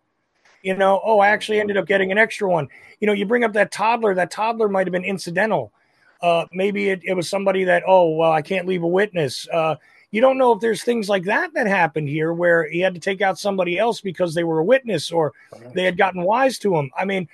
You 0.63 0.75
know, 0.75 0.99
oh, 1.03 1.19
I 1.19 1.29
actually 1.29 1.59
ended 1.59 1.77
up 1.77 1.85
getting 1.85 2.11
an 2.11 2.17
extra 2.17 2.49
one. 2.49 2.67
You 2.99 3.07
know, 3.07 3.13
you 3.13 3.25
bring 3.25 3.43
up 3.43 3.53
that 3.53 3.71
toddler. 3.71 4.13
That 4.13 4.31
toddler 4.31 4.67
might 4.67 4.87
have 4.87 4.91
been 4.91 5.05
incidental. 5.05 5.71
Uh, 6.21 6.45
maybe 6.51 6.89
it, 6.89 7.01
it 7.03 7.13
was 7.13 7.29
somebody 7.29 7.63
that, 7.63 7.83
oh, 7.87 8.09
well, 8.15 8.31
I 8.31 8.41
can't 8.41 8.67
leave 8.67 8.83
a 8.83 8.87
witness. 8.87 9.47
Uh, 9.53 9.75
you 10.09 10.19
don't 10.19 10.37
know 10.37 10.51
if 10.51 10.59
there's 10.59 10.83
things 10.83 11.09
like 11.09 11.23
that 11.25 11.53
that 11.53 11.67
happened 11.67 12.09
here 12.09 12.33
where 12.33 12.67
he 12.67 12.79
had 12.79 12.95
to 12.95 12.99
take 12.99 13.21
out 13.21 13.37
somebody 13.37 13.77
else 13.77 14.01
because 14.01 14.33
they 14.33 14.43
were 14.43 14.59
a 14.59 14.63
witness 14.63 15.11
or 15.11 15.33
they 15.73 15.83
had 15.83 15.97
gotten 15.97 16.23
wise 16.23 16.57
to 16.59 16.75
him. 16.75 16.89
I 16.97 17.05
mean, 17.05 17.27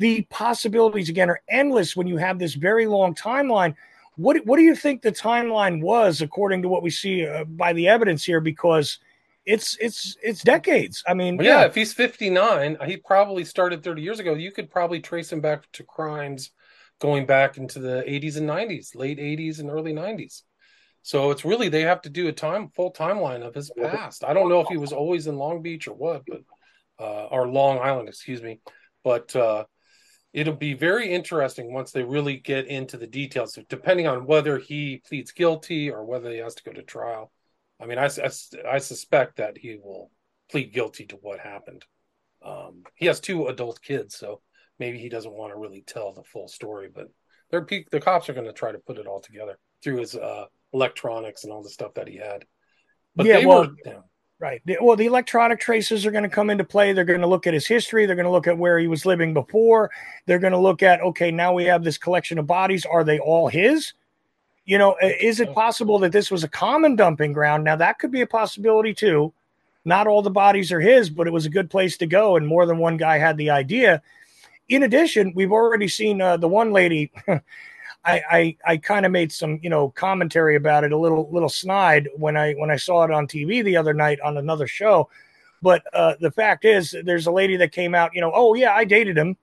the 0.00 0.22
possibilities 0.30 1.10
again 1.10 1.28
are 1.28 1.42
endless 1.46 1.94
when 1.94 2.06
you 2.06 2.16
have 2.16 2.38
this 2.38 2.54
very 2.54 2.86
long 2.86 3.14
timeline. 3.14 3.74
What 4.16 4.38
what 4.46 4.56
do 4.56 4.62
you 4.62 4.74
think 4.74 5.02
the 5.02 5.12
timeline 5.12 5.82
was 5.82 6.22
according 6.22 6.62
to 6.62 6.68
what 6.68 6.82
we 6.82 6.90
see 6.90 7.26
uh, 7.26 7.44
by 7.44 7.74
the 7.74 7.86
evidence 7.86 8.24
here? 8.24 8.40
Because 8.40 8.98
it's 9.44 9.76
it's 9.78 10.16
it's 10.22 10.42
decades. 10.42 11.04
I 11.06 11.12
mean, 11.12 11.36
Well, 11.36 11.46
yeah, 11.46 11.64
if 11.64 11.74
he's 11.74 11.92
59, 11.92 12.78
he 12.86 12.96
probably 12.96 13.44
started 13.44 13.84
30 13.84 14.00
years 14.00 14.20
ago. 14.20 14.32
You 14.32 14.50
could 14.52 14.70
probably 14.70 15.00
trace 15.00 15.30
him 15.30 15.42
back 15.42 15.70
to 15.72 15.84
crimes 15.84 16.50
going 16.98 17.26
back 17.26 17.58
into 17.58 17.78
the 17.78 18.02
80s 18.08 18.38
and 18.38 18.48
90s, 18.48 18.94
late 18.94 19.18
80s 19.18 19.60
and 19.60 19.70
early 19.70 19.92
90s. 19.92 20.42
So 21.02 21.30
it's 21.30 21.44
really 21.44 21.68
they 21.68 21.82
have 21.82 22.02
to 22.02 22.10
do 22.10 22.28
a 22.28 22.32
time 22.32 22.70
full 22.74 22.92
timeline 22.92 23.42
of 23.42 23.54
his 23.54 23.70
past. 23.78 24.24
I 24.24 24.32
don't 24.32 24.48
know 24.48 24.60
if 24.60 24.68
he 24.68 24.78
was 24.78 24.92
always 24.92 25.26
in 25.26 25.36
Long 25.36 25.60
Beach 25.60 25.88
or 25.88 25.94
what, 25.94 26.22
but 26.26 26.42
uh, 26.98 27.26
or 27.26 27.48
Long 27.48 27.78
Island, 27.78 28.08
excuse 28.08 28.42
me. 28.42 28.60
But 29.04 29.34
uh, 29.36 29.64
it'll 30.32 30.54
be 30.54 30.74
very 30.74 31.12
interesting 31.12 31.72
once 31.72 31.92
they 31.92 32.02
really 32.02 32.36
get 32.36 32.66
into 32.66 32.96
the 32.96 33.06
details, 33.06 33.58
depending 33.68 34.06
on 34.06 34.26
whether 34.26 34.58
he 34.58 35.02
pleads 35.06 35.32
guilty 35.32 35.90
or 35.90 36.04
whether 36.04 36.30
he 36.30 36.38
has 36.38 36.54
to 36.56 36.62
go 36.64 36.72
to 36.72 36.82
trial. 36.82 37.32
I 37.80 37.86
mean, 37.86 37.98
I, 37.98 38.06
I, 38.06 38.30
I 38.70 38.78
suspect 38.78 39.36
that 39.36 39.58
he 39.58 39.78
will 39.82 40.10
plead 40.50 40.72
guilty 40.72 41.06
to 41.06 41.16
what 41.16 41.40
happened. 41.40 41.84
um, 42.44 42.82
he 42.96 43.06
has 43.06 43.20
two 43.20 43.48
adult 43.48 43.80
kids, 43.82 44.16
so 44.16 44.40
maybe 44.78 44.98
he 44.98 45.08
doesn't 45.08 45.32
want 45.32 45.52
to 45.52 45.58
really 45.58 45.82
tell 45.86 46.12
the 46.12 46.22
full 46.24 46.48
story. 46.48 46.88
But 46.94 47.08
they're 47.50 47.66
the 47.90 48.00
cops 48.00 48.28
are 48.28 48.34
going 48.34 48.46
to 48.46 48.52
try 48.52 48.72
to 48.72 48.78
put 48.78 48.98
it 48.98 49.06
all 49.06 49.20
together 49.20 49.58
through 49.82 49.98
his 49.98 50.14
uh, 50.14 50.46
electronics 50.72 51.44
and 51.44 51.52
all 51.52 51.62
the 51.62 51.70
stuff 51.70 51.94
that 51.94 52.08
he 52.08 52.16
had. 52.16 52.44
But 53.16 53.26
Yeah, 53.26 53.38
they 53.40 53.46
well, 53.46 53.62
were, 53.62 53.68
yeah. 53.84 54.00
Right. 54.40 54.62
Well, 54.80 54.96
the 54.96 55.04
electronic 55.04 55.60
traces 55.60 56.06
are 56.06 56.10
going 56.10 56.24
to 56.24 56.30
come 56.30 56.48
into 56.48 56.64
play. 56.64 56.94
They're 56.94 57.04
going 57.04 57.20
to 57.20 57.26
look 57.26 57.46
at 57.46 57.52
his 57.52 57.66
history. 57.66 58.06
They're 58.06 58.16
going 58.16 58.24
to 58.24 58.32
look 58.32 58.46
at 58.46 58.56
where 58.56 58.78
he 58.78 58.86
was 58.86 59.04
living 59.04 59.34
before. 59.34 59.90
They're 60.24 60.38
going 60.38 60.54
to 60.54 60.58
look 60.58 60.82
at, 60.82 61.02
okay, 61.02 61.30
now 61.30 61.52
we 61.52 61.64
have 61.64 61.84
this 61.84 61.98
collection 61.98 62.38
of 62.38 62.46
bodies. 62.46 62.86
Are 62.86 63.04
they 63.04 63.18
all 63.18 63.48
his? 63.48 63.92
You 64.64 64.78
know, 64.78 64.96
is 65.02 65.40
it 65.40 65.52
possible 65.52 65.98
that 65.98 66.12
this 66.12 66.30
was 66.30 66.42
a 66.42 66.48
common 66.48 66.96
dumping 66.96 67.34
ground? 67.34 67.64
Now, 67.64 67.76
that 67.76 67.98
could 67.98 68.10
be 68.10 68.22
a 68.22 68.26
possibility 68.26 68.94
too. 68.94 69.34
Not 69.84 70.06
all 70.06 70.22
the 70.22 70.30
bodies 70.30 70.72
are 70.72 70.80
his, 70.80 71.10
but 71.10 71.26
it 71.26 71.32
was 71.34 71.44
a 71.44 71.50
good 71.50 71.68
place 71.68 71.98
to 71.98 72.06
go, 72.06 72.36
and 72.36 72.46
more 72.46 72.64
than 72.64 72.78
one 72.78 72.96
guy 72.96 73.18
had 73.18 73.36
the 73.36 73.50
idea. 73.50 74.00
In 74.70 74.84
addition, 74.84 75.32
we've 75.34 75.52
already 75.52 75.88
seen 75.88 76.22
uh, 76.22 76.38
the 76.38 76.48
one 76.48 76.72
lady. 76.72 77.12
I 78.04 78.22
I, 78.30 78.56
I 78.66 78.76
kind 78.76 79.06
of 79.06 79.12
made 79.12 79.32
some 79.32 79.58
you 79.62 79.70
know 79.70 79.90
commentary 79.90 80.56
about 80.56 80.84
it 80.84 80.92
a 80.92 80.96
little 80.98 81.28
little 81.30 81.48
snide 81.48 82.08
when 82.16 82.36
I 82.36 82.54
when 82.54 82.70
I 82.70 82.76
saw 82.76 83.04
it 83.04 83.10
on 83.10 83.26
TV 83.26 83.62
the 83.62 83.76
other 83.76 83.94
night 83.94 84.20
on 84.20 84.36
another 84.36 84.66
show. 84.66 85.08
But 85.62 85.82
uh, 85.92 86.14
the 86.20 86.30
fact 86.30 86.64
is, 86.64 86.94
there's 87.04 87.26
a 87.26 87.32
lady 87.32 87.56
that 87.56 87.72
came 87.72 87.94
out. 87.94 88.14
You 88.14 88.20
know, 88.20 88.32
oh 88.34 88.54
yeah, 88.54 88.74
I 88.74 88.84
dated 88.84 89.16
him. 89.16 89.36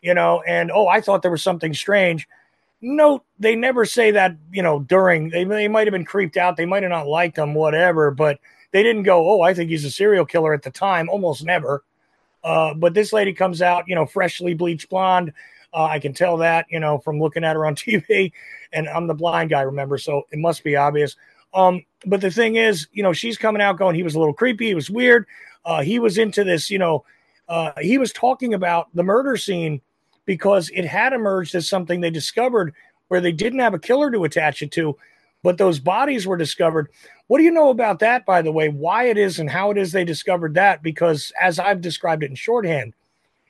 You 0.00 0.14
know, 0.14 0.42
and 0.46 0.70
oh, 0.72 0.88
I 0.88 1.00
thought 1.00 1.22
there 1.22 1.30
was 1.30 1.42
something 1.42 1.74
strange. 1.74 2.28
No, 2.80 3.22
they 3.38 3.54
never 3.54 3.84
say 3.84 4.10
that. 4.12 4.36
You 4.52 4.62
know, 4.62 4.80
during 4.80 5.30
they 5.30 5.44
they 5.44 5.68
might 5.68 5.86
have 5.86 5.92
been 5.92 6.04
creeped 6.04 6.36
out. 6.36 6.56
They 6.56 6.66
might 6.66 6.82
have 6.82 6.90
not 6.90 7.06
liked 7.06 7.38
him, 7.38 7.54
whatever. 7.54 8.10
But 8.10 8.38
they 8.72 8.82
didn't 8.82 9.04
go, 9.04 9.30
oh, 9.30 9.42
I 9.42 9.54
think 9.54 9.70
he's 9.70 9.84
a 9.84 9.90
serial 9.90 10.24
killer 10.24 10.52
at 10.54 10.62
the 10.62 10.70
time. 10.70 11.08
Almost 11.08 11.44
never. 11.44 11.84
Uh, 12.42 12.74
but 12.74 12.94
this 12.94 13.12
lady 13.12 13.32
comes 13.32 13.62
out, 13.62 13.86
you 13.86 13.94
know, 13.94 14.06
freshly 14.06 14.54
bleached 14.54 14.90
blonde. 14.90 15.32
Uh, 15.74 15.84
I 15.84 15.98
can 15.98 16.12
tell 16.12 16.36
that, 16.38 16.66
you 16.70 16.80
know, 16.80 16.98
from 16.98 17.20
looking 17.20 17.44
at 17.44 17.56
her 17.56 17.66
on 17.66 17.74
TV. 17.76 18.32
And 18.72 18.88
I'm 18.88 19.06
the 19.06 19.14
blind 19.14 19.50
guy, 19.50 19.62
remember? 19.62 19.98
So 19.98 20.22
it 20.30 20.38
must 20.38 20.64
be 20.64 20.76
obvious. 20.76 21.16
Um, 21.54 21.84
but 22.06 22.20
the 22.20 22.30
thing 22.30 22.56
is, 22.56 22.88
you 22.92 23.02
know, 23.02 23.12
she's 23.12 23.36
coming 23.36 23.62
out 23.62 23.78
going, 23.78 23.94
he 23.94 24.02
was 24.02 24.14
a 24.14 24.18
little 24.18 24.34
creepy. 24.34 24.68
He 24.68 24.74
was 24.74 24.90
weird. 24.90 25.26
Uh, 25.64 25.82
he 25.82 25.98
was 25.98 26.18
into 26.18 26.44
this, 26.44 26.70
you 26.70 26.78
know, 26.78 27.04
uh, 27.48 27.72
he 27.80 27.98
was 27.98 28.12
talking 28.12 28.54
about 28.54 28.88
the 28.94 29.02
murder 29.02 29.36
scene 29.36 29.80
because 30.24 30.70
it 30.70 30.84
had 30.84 31.12
emerged 31.12 31.54
as 31.54 31.68
something 31.68 32.00
they 32.00 32.10
discovered 32.10 32.72
where 33.08 33.20
they 33.20 33.32
didn't 33.32 33.58
have 33.58 33.74
a 33.74 33.78
killer 33.78 34.10
to 34.10 34.24
attach 34.24 34.62
it 34.62 34.72
to, 34.72 34.96
but 35.42 35.58
those 35.58 35.78
bodies 35.78 36.26
were 36.26 36.36
discovered. 36.36 36.88
What 37.26 37.38
do 37.38 37.44
you 37.44 37.50
know 37.50 37.70
about 37.70 37.98
that, 37.98 38.24
by 38.24 38.42
the 38.42 38.52
way? 38.52 38.68
Why 38.68 39.04
it 39.04 39.18
is 39.18 39.38
and 39.38 39.50
how 39.50 39.70
it 39.70 39.78
is 39.78 39.92
they 39.92 40.04
discovered 40.04 40.54
that? 40.54 40.82
Because 40.82 41.32
as 41.40 41.58
I've 41.58 41.80
described 41.80 42.22
it 42.22 42.30
in 42.30 42.36
shorthand, 42.36 42.94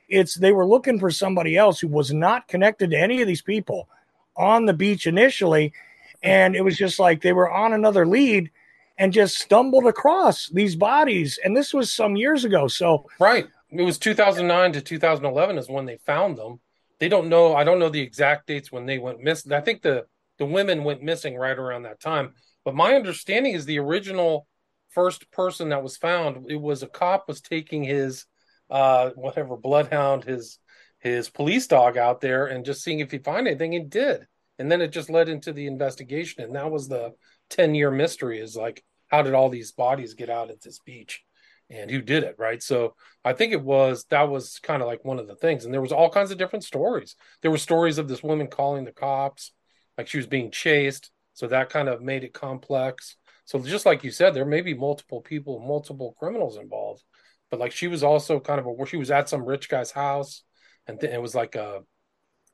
it's 0.07 0.35
they 0.35 0.51
were 0.51 0.65
looking 0.65 0.99
for 0.99 1.11
somebody 1.11 1.57
else 1.57 1.79
who 1.79 1.87
was 1.87 2.13
not 2.13 2.47
connected 2.47 2.91
to 2.91 2.97
any 2.97 3.21
of 3.21 3.27
these 3.27 3.41
people 3.41 3.89
on 4.35 4.65
the 4.65 4.73
beach 4.73 5.07
initially. 5.07 5.73
And 6.21 6.55
it 6.55 6.61
was 6.61 6.77
just 6.77 6.99
like 6.99 7.21
they 7.21 7.33
were 7.33 7.51
on 7.51 7.73
another 7.73 8.05
lead 8.05 8.51
and 8.97 9.11
just 9.11 9.37
stumbled 9.39 9.85
across 9.85 10.49
these 10.49 10.75
bodies. 10.75 11.39
And 11.43 11.55
this 11.55 11.73
was 11.73 11.91
some 11.91 12.15
years 12.15 12.45
ago. 12.45 12.67
So 12.67 13.05
Right. 13.19 13.47
It 13.71 13.81
was 13.81 13.97
2009 13.97 14.73
to 14.73 14.81
2011 14.81 15.57
is 15.57 15.67
when 15.67 15.85
they 15.85 15.97
found 15.97 16.37
them. 16.37 16.59
They 16.99 17.09
don't 17.09 17.27
know. 17.27 17.55
I 17.55 17.63
don't 17.63 17.79
know 17.79 17.89
the 17.89 18.01
exact 18.01 18.47
dates 18.47 18.71
when 18.71 18.85
they 18.85 18.99
went 18.99 19.21
missing. 19.21 19.51
I 19.51 19.61
think 19.61 19.81
the 19.81 20.05
the 20.37 20.45
women 20.45 20.83
went 20.83 21.03
missing 21.03 21.35
right 21.35 21.57
around 21.57 21.83
that 21.83 21.99
time. 21.99 22.33
But 22.65 22.75
my 22.75 22.95
understanding 22.95 23.53
is 23.53 23.65
the 23.65 23.79
original 23.79 24.47
first 24.89 25.29
person 25.31 25.69
that 25.69 25.83
was 25.83 25.97
found. 25.97 26.49
It 26.49 26.61
was 26.61 26.83
a 26.83 26.87
cop 26.87 27.27
was 27.27 27.41
taking 27.41 27.83
his 27.83 28.25
uh 28.69 29.11
whatever 29.15 29.57
bloodhound 29.57 30.23
his 30.23 30.59
his 30.99 31.29
police 31.29 31.67
dog 31.67 31.97
out 31.97 32.21
there 32.21 32.47
and 32.47 32.65
just 32.65 32.81
seeing 32.83 32.99
if 32.99 33.11
he'd 33.11 33.25
find 33.25 33.47
anything. 33.47 33.73
It 33.73 33.89
did, 33.89 34.25
and 34.57 34.71
then 34.71 34.81
it 34.81 34.91
just 34.91 35.09
led 35.09 35.29
into 35.29 35.53
the 35.53 35.67
investigation, 35.67 36.43
and 36.43 36.55
that 36.55 36.71
was 36.71 36.87
the 36.87 37.11
10 37.49 37.75
year 37.75 37.91
mystery. 37.91 38.39
Is 38.39 38.55
like 38.55 38.83
how 39.07 39.21
did 39.21 39.33
all 39.33 39.49
these 39.49 39.71
bodies 39.71 40.13
get 40.13 40.29
out 40.29 40.49
at 40.49 40.61
this 40.61 40.79
beach? 40.79 41.23
and 41.69 41.89
who 41.89 42.01
did 42.01 42.23
it 42.23 42.35
right 42.37 42.61
so 42.61 42.93
i 43.23 43.33
think 43.33 43.51
it 43.51 43.61
was 43.61 44.05
that 44.09 44.29
was 44.29 44.59
kind 44.59 44.81
of 44.81 44.87
like 44.87 45.03
one 45.03 45.19
of 45.19 45.27
the 45.27 45.35
things 45.35 45.65
and 45.65 45.73
there 45.73 45.81
was 45.81 45.91
all 45.91 46.09
kinds 46.09 46.31
of 46.31 46.37
different 46.37 46.63
stories 46.63 47.15
there 47.41 47.51
were 47.51 47.57
stories 47.57 47.97
of 47.97 48.07
this 48.07 48.23
woman 48.23 48.47
calling 48.47 48.85
the 48.85 48.91
cops 48.91 49.51
like 49.97 50.07
she 50.07 50.17
was 50.17 50.27
being 50.27 50.51
chased 50.51 51.11
so 51.33 51.47
that 51.47 51.69
kind 51.69 51.89
of 51.89 52.01
made 52.01 52.23
it 52.23 52.33
complex 52.33 53.15
so 53.45 53.59
just 53.59 53.85
like 53.85 54.03
you 54.03 54.11
said 54.11 54.33
there 54.33 54.45
may 54.45 54.61
be 54.61 54.73
multiple 54.73 55.21
people 55.21 55.59
multiple 55.59 56.15
criminals 56.19 56.57
involved 56.57 57.03
but 57.53 57.59
like 57.59 57.71
she 57.71 57.87
was 57.87 58.03
also 58.03 58.39
kind 58.39 58.59
of 58.59 58.65
a 58.65 58.85
she 58.87 58.97
was 58.97 59.11
at 59.11 59.29
some 59.29 59.45
rich 59.45 59.69
guy's 59.69 59.91
house 59.91 60.41
and 60.87 60.99
th- 60.99 61.13
it 61.13 61.21
was 61.21 61.35
like 61.35 61.53
a 61.53 61.81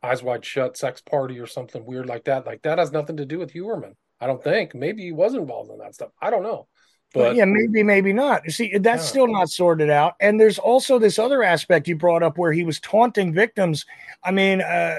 eyes 0.03 0.21
wide 0.21 0.43
shut 0.43 0.75
sex 0.75 0.99
party 0.99 1.39
or 1.39 1.47
something 1.47 1.85
weird 1.85 2.05
like 2.05 2.25
that 2.25 2.45
like 2.45 2.61
that 2.63 2.79
has 2.79 2.91
nothing 2.91 3.15
to 3.15 3.25
do 3.25 3.39
with 3.39 3.53
Heuermann. 3.53 3.95
i 4.19 4.27
don't 4.27 4.43
think 4.43 4.75
maybe 4.75 5.01
he 5.03 5.13
was 5.13 5.35
involved 5.35 5.71
in 5.71 5.77
that 5.77 5.95
stuff 5.95 6.09
i 6.21 6.29
don't 6.29 6.43
know 6.43 6.67
But 7.13 7.19
but 7.29 7.35
yeah, 7.37 7.45
maybe, 7.45 7.81
maybe 7.81 8.11
not. 8.11 8.43
You 8.43 8.51
See, 8.51 8.77
that's 8.77 9.03
Yeah. 9.03 9.09
still 9.13 9.27
not 9.27 9.49
sorted 9.49 9.89
out. 9.89 10.15
And 10.19 10.37
there's 10.37 10.59
also 10.59 10.99
this 10.99 11.17
other 11.17 11.43
aspect 11.43 11.87
you 11.87 11.95
brought 11.95 12.21
up 12.21 12.37
where 12.37 12.51
he 12.51 12.63
was 12.65 12.79
taunting 12.81 13.33
victims. 13.33 13.85
I 14.21 14.31
mean, 14.31 14.61
uh, 14.61 14.97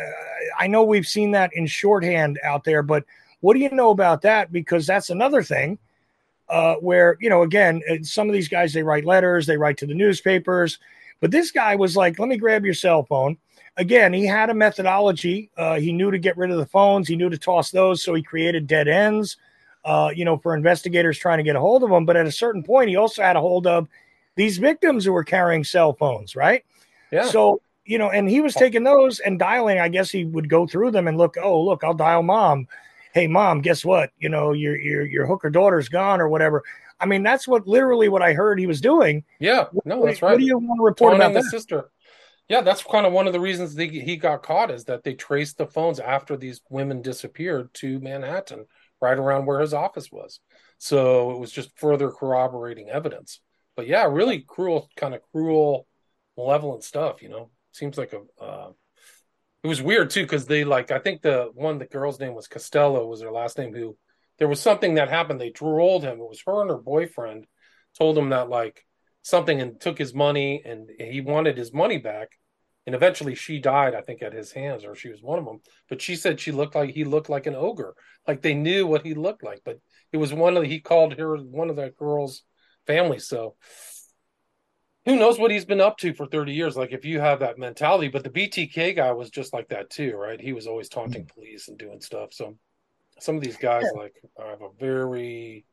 I 0.59 0.67
know 0.67 0.83
we've 0.83 1.07
seen 1.07 1.31
that 1.33 1.51
in 1.53 1.67
shorthand 1.69 2.41
out 2.43 2.65
there, 2.65 2.83
but 2.83 3.05
what 3.43 3.53
do 3.55 3.61
you 3.61 3.71
know 3.71 3.91
about 3.91 4.23
that? 4.23 4.51
Because 4.51 4.87
that's 4.87 5.11
another 5.11 5.43
thing 5.45 5.79
uh, 6.51 6.75
where, 6.77 7.17
you 7.21 7.31
know, 7.31 7.43
again, 7.43 7.83
uh, 7.91 7.97
some 8.03 8.29
of 8.29 8.33
these 8.35 8.49
guys, 8.49 8.73
they 8.73 8.83
write 8.83 9.05
letters, 9.05 9.47
they 9.47 9.57
write 9.57 9.79
to 9.79 9.87
the 9.87 9.95
newspapers. 9.95 10.79
But 11.21 11.31
this 11.31 11.51
guy 11.51 11.77
was 11.77 11.97
like, 11.97 12.19
let 12.19 12.29
me 12.29 12.37
grab 12.37 12.65
your 12.65 12.75
cell 12.75 13.05
phone. 13.05 13.39
Again, 13.77 14.13
he 14.13 14.27
had 14.27 14.51
a 14.51 14.55
methodology. 14.55 15.51
Uh, 15.57 15.77
he 15.77 15.93
knew 15.93 16.11
to 16.11 16.19
get 16.19 16.37
rid 16.37 16.51
of 16.51 16.59
the 16.59 16.67
phones, 16.67 17.09
he 17.09 17.17
knew 17.17 17.31
to 17.31 17.39
toss 17.39 17.71
those. 17.71 18.03
So 18.03 18.15
he 18.15 18.23
created 18.23 18.67
dead 18.67 18.89
ends 18.89 19.37
uh, 19.85 20.11
you 20.15 20.25
know, 20.25 20.39
for 20.39 20.55
investigators 20.55 21.19
trying 21.19 21.39
to 21.39 21.45
get 21.45 21.57
a 21.57 21.61
hold 21.61 21.83
of 21.83 21.91
him. 21.91 22.05
But 22.05 22.17
at 22.17 22.27
a 22.27 22.33
certain 22.33 22.63
point, 22.63 22.89
he 22.89 22.97
also 22.97 23.23
had 23.23 23.37
a 23.37 23.41
hold 23.41 23.67
of 23.67 23.89
these 24.37 24.59
victims 24.59 25.05
who 25.05 25.13
were 25.13 25.25
carrying 25.25 25.65
cell 25.65 25.93
phones, 25.93 26.37
right? 26.37 26.65
yeah 27.11 27.27
So, 27.27 27.61
you 27.85 27.99
know, 27.99 28.11
and 28.11 28.29
he 28.29 28.41
was 28.41 28.55
taking 28.55 28.85
those 28.85 29.21
and 29.21 29.39
dialing. 29.39 29.79
I 29.79 29.89
guess 29.89 30.11
he 30.11 30.25
would 30.25 30.49
go 30.49 30.67
through 30.67 30.93
them 30.93 31.09
and 31.09 31.17
look, 31.19 31.37
oh, 31.43 31.61
look, 31.63 31.83
I'll 31.83 31.95
dial 31.95 32.23
mom. 32.23 32.69
Hey, 33.13 33.27
mom, 33.27 33.61
guess 33.61 33.85
what? 33.85 34.11
You 34.19 34.29
know, 34.29 34.53
your 34.53 34.77
your 34.81 35.05
your 35.05 35.27
hooker 35.27 35.51
daughter's 35.51 35.89
gone 35.89 36.21
or 36.21 36.29
whatever. 36.29 36.63
I 37.01 37.07
mean, 37.07 37.23
that's 37.23 37.49
what 37.49 37.67
literally 37.67 38.09
what 38.09 38.23
I 38.23 38.35
heard 38.35 38.59
he 38.59 38.67
was 38.67 38.81
doing. 38.81 39.25
yeah 39.39 39.67
no 39.85 40.05
that's 40.05 40.23
right 40.23 40.33
What 40.33 40.39
do 40.41 40.45
you 40.45 40.59
want 40.59 40.79
to 40.79 40.85
report 40.85 41.13
taunting 41.13 41.15
about 41.15 41.35
the 41.35 41.43
that? 41.43 41.45
sister. 41.45 41.91
Yeah, 42.49 42.63
that's 42.63 42.83
kind 42.85 43.07
of 43.07 43.13
one 43.13 43.27
of 43.27 43.33
the 43.33 43.41
reasons 43.41 43.75
they, 43.75 43.89
he 43.89 44.17
got 44.17 44.43
caught 44.43 44.71
is 44.71 44.85
that 44.87 45.05
they 45.05 45.15
traced 45.15 45.59
the 45.59 45.67
phones 45.67 46.01
after 46.01 46.37
these 46.37 46.61
women 46.71 47.03
disappeared 47.03 47.75
to 47.75 48.01
Manhattan, 48.01 48.67
right 49.01 49.19
around 49.19 49.47
where 49.47 49.61
his 49.61 49.75
office 49.75 50.13
was. 50.13 50.41
So 50.79 51.33
it 51.33 51.41
was 51.41 51.53
just 51.53 51.79
further 51.79 52.11
corroborating 52.11 52.91
evidence. 52.91 53.41
But 53.77 53.87
yeah, 53.89 54.05
really 54.07 54.41
cruel, 54.41 54.91
kind 54.97 55.15
of 55.15 55.23
cruel, 55.33 55.87
malevolent 56.37 56.85
stuff. 56.85 57.23
You 57.23 57.31
know, 57.31 57.51
seems 57.73 57.99
like 57.99 58.13
a. 58.15 58.23
Uh, 58.43 58.71
it 59.63 59.69
was 59.69 59.83
weird 59.83 60.11
too 60.11 60.23
because 60.23 60.47
they 60.47 60.65
like 60.65 60.91
I 60.91 60.99
think 60.99 61.23
the 61.23 61.51
one 61.55 61.79
the 61.79 61.87
girl's 61.87 62.21
name 62.21 62.35
was 62.35 62.49
Costello 62.49 63.07
was 63.07 63.23
her 63.23 63.33
last 63.33 63.59
name. 63.59 63.75
Who 63.75 63.97
there 64.39 64.49
was 64.49 64.61
something 64.61 64.95
that 64.95 65.11
happened. 65.11 65.41
They 65.41 65.53
rolled 65.61 66.03
him. 66.03 66.19
It 66.21 66.29
was 66.29 66.43
her 66.47 66.63
and 66.63 66.71
her 66.71 66.79
boyfriend 66.79 67.47
told 67.99 68.17
him 68.17 68.31
that 68.31 68.49
like 68.49 68.85
something 69.23 69.61
and 69.61 69.81
took 69.81 69.99
his 69.99 70.15
money 70.15 70.63
and 70.65 70.89
he 70.99 71.21
wanted 71.21 71.57
his 71.57 71.73
money 71.73 71.99
back 71.99 72.31
and 72.87 72.95
eventually 72.95 73.35
she 73.35 73.59
died 73.59 73.95
i 73.95 74.01
think 74.01 74.23
at 74.23 74.33
his 74.33 74.53
hands 74.53 74.85
or 74.85 74.95
she 74.95 75.11
was 75.11 75.23
one 75.23 75.39
of 75.39 75.45
them 75.45 75.61
but 75.89 76.01
she 76.01 76.17
said 76.17 76.41
she 76.41 76.53
looked 76.53 76.75
like 76.75 76.91
he 76.91 77.05
looked 77.05 77.29
like 77.29 77.47
an 77.47 77.55
ogre 77.55 77.95
like 78.27 78.41
they 78.41 78.55
knew 78.55 78.87
what 78.87 79.05
he 79.05 79.15
looked 79.15 79.45
like 79.45 79.61
but 79.65 79.79
it 80.13 80.17
was 80.17 80.33
one 80.33 80.57
of 80.57 80.63
the, 80.63 80.69
he 80.69 80.81
called 80.81 81.15
her 81.19 81.37
one 81.37 81.71
of 81.71 81.77
the 81.77 81.91
girl's 81.99 82.43
family 82.87 83.19
so 83.19 83.55
who 85.07 85.17
knows 85.17 85.39
what 85.39 85.51
he's 85.51 85.65
been 85.65 85.81
up 85.81 85.97
to 85.99 86.13
for 86.13 86.27
30 86.27 86.53
years 86.53 86.77
like 86.77 86.93
if 86.93 87.05
you 87.05 87.21
have 87.21 87.41
that 87.41 87.59
mentality 87.59 88.09
but 88.09 88.23
the 88.23 88.31
btk 88.31 88.97
guy 88.97 89.13
was 89.13 89.31
just 89.31 89.53
like 89.53 89.69
that 89.69 89.91
too 89.91 90.15
right 90.17 90.41
he 90.41 90.53
was 90.53 90.67
always 90.67 90.89
taunting 90.89 91.29
police 91.35 91.69
and 91.69 91.79
doing 91.79 92.01
stuff 92.01 92.33
so 92.33 92.57
some 93.21 93.37
of 93.37 93.43
these 93.43 93.57
guys 93.57 93.85
like 93.97 94.15
have 94.39 94.63
a 94.63 94.71
very 94.79 95.65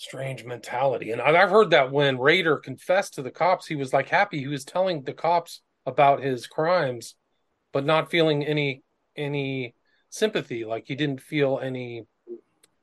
strange 0.00 0.44
mentality. 0.44 1.10
And 1.10 1.20
I've 1.20 1.50
heard 1.50 1.70
that 1.70 1.92
when 1.92 2.18
Rader 2.18 2.56
confessed 2.56 3.14
to 3.14 3.22
the 3.22 3.30
cops, 3.30 3.66
he 3.66 3.74
was 3.74 3.92
like 3.92 4.08
happy. 4.08 4.38
He 4.38 4.46
was 4.46 4.64
telling 4.64 5.02
the 5.02 5.12
cops 5.12 5.60
about 5.84 6.22
his 6.22 6.46
crimes, 6.46 7.16
but 7.72 7.84
not 7.84 8.10
feeling 8.10 8.44
any 8.44 8.82
any 9.14 9.74
sympathy. 10.08 10.64
Like 10.64 10.84
he 10.86 10.94
didn't 10.94 11.20
feel 11.20 11.60
any 11.62 12.06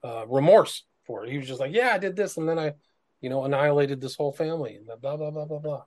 uh, 0.03 0.28
remorse 0.28 0.84
for 1.05 1.26
it. 1.26 1.32
He 1.32 1.39
was 1.39 1.47
just 1.47 1.59
like, 1.59 1.74
"Yeah, 1.74 1.91
I 1.93 1.97
did 1.97 2.15
this, 2.15 2.38
and 2.38 2.47
then 2.47 2.59
I, 2.59 2.74
you 3.22 3.30
know, 3.30 3.45
annihilated 3.45 4.01
this 4.01 4.15
whole 4.15 4.32
family." 4.32 4.76
And 4.76 4.86
blah 5.01 5.18
blah 5.18 5.32
blah 5.32 5.45
blah 5.45 5.59
blah. 5.59 5.84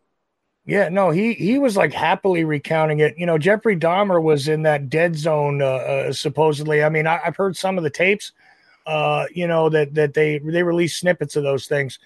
Yeah, 0.67 0.89
no, 0.89 1.11
he 1.11 1.35
he 1.35 1.59
was 1.59 1.77
like 1.77 1.93
happily 1.93 2.45
recounting 2.45 3.01
it. 3.01 3.17
You 3.17 3.27
know, 3.27 3.39
Jeffrey 3.39 3.77
Dahmer 3.77 4.23
was 4.23 4.47
in 4.47 4.63
that 4.63 4.91
dead 4.91 5.17
zone 5.17 5.63
uh, 5.63 5.65
uh, 5.65 6.13
supposedly. 6.13 6.83
I 6.83 6.89
mean, 6.91 7.07
I, 7.07 7.19
I've 7.25 7.37
heard 7.37 7.57
some 7.57 7.79
of 7.79 7.85
the 7.85 7.91
tapes. 7.91 8.33
Uh, 8.87 9.27
you 9.35 9.47
know 9.47 9.69
that 9.69 9.95
that 9.95 10.15
they 10.15 10.39
they 10.39 10.63
released 10.63 11.01
snippets 11.01 11.37
of 11.37 11.43
those 11.43 11.67
things, 11.67 11.99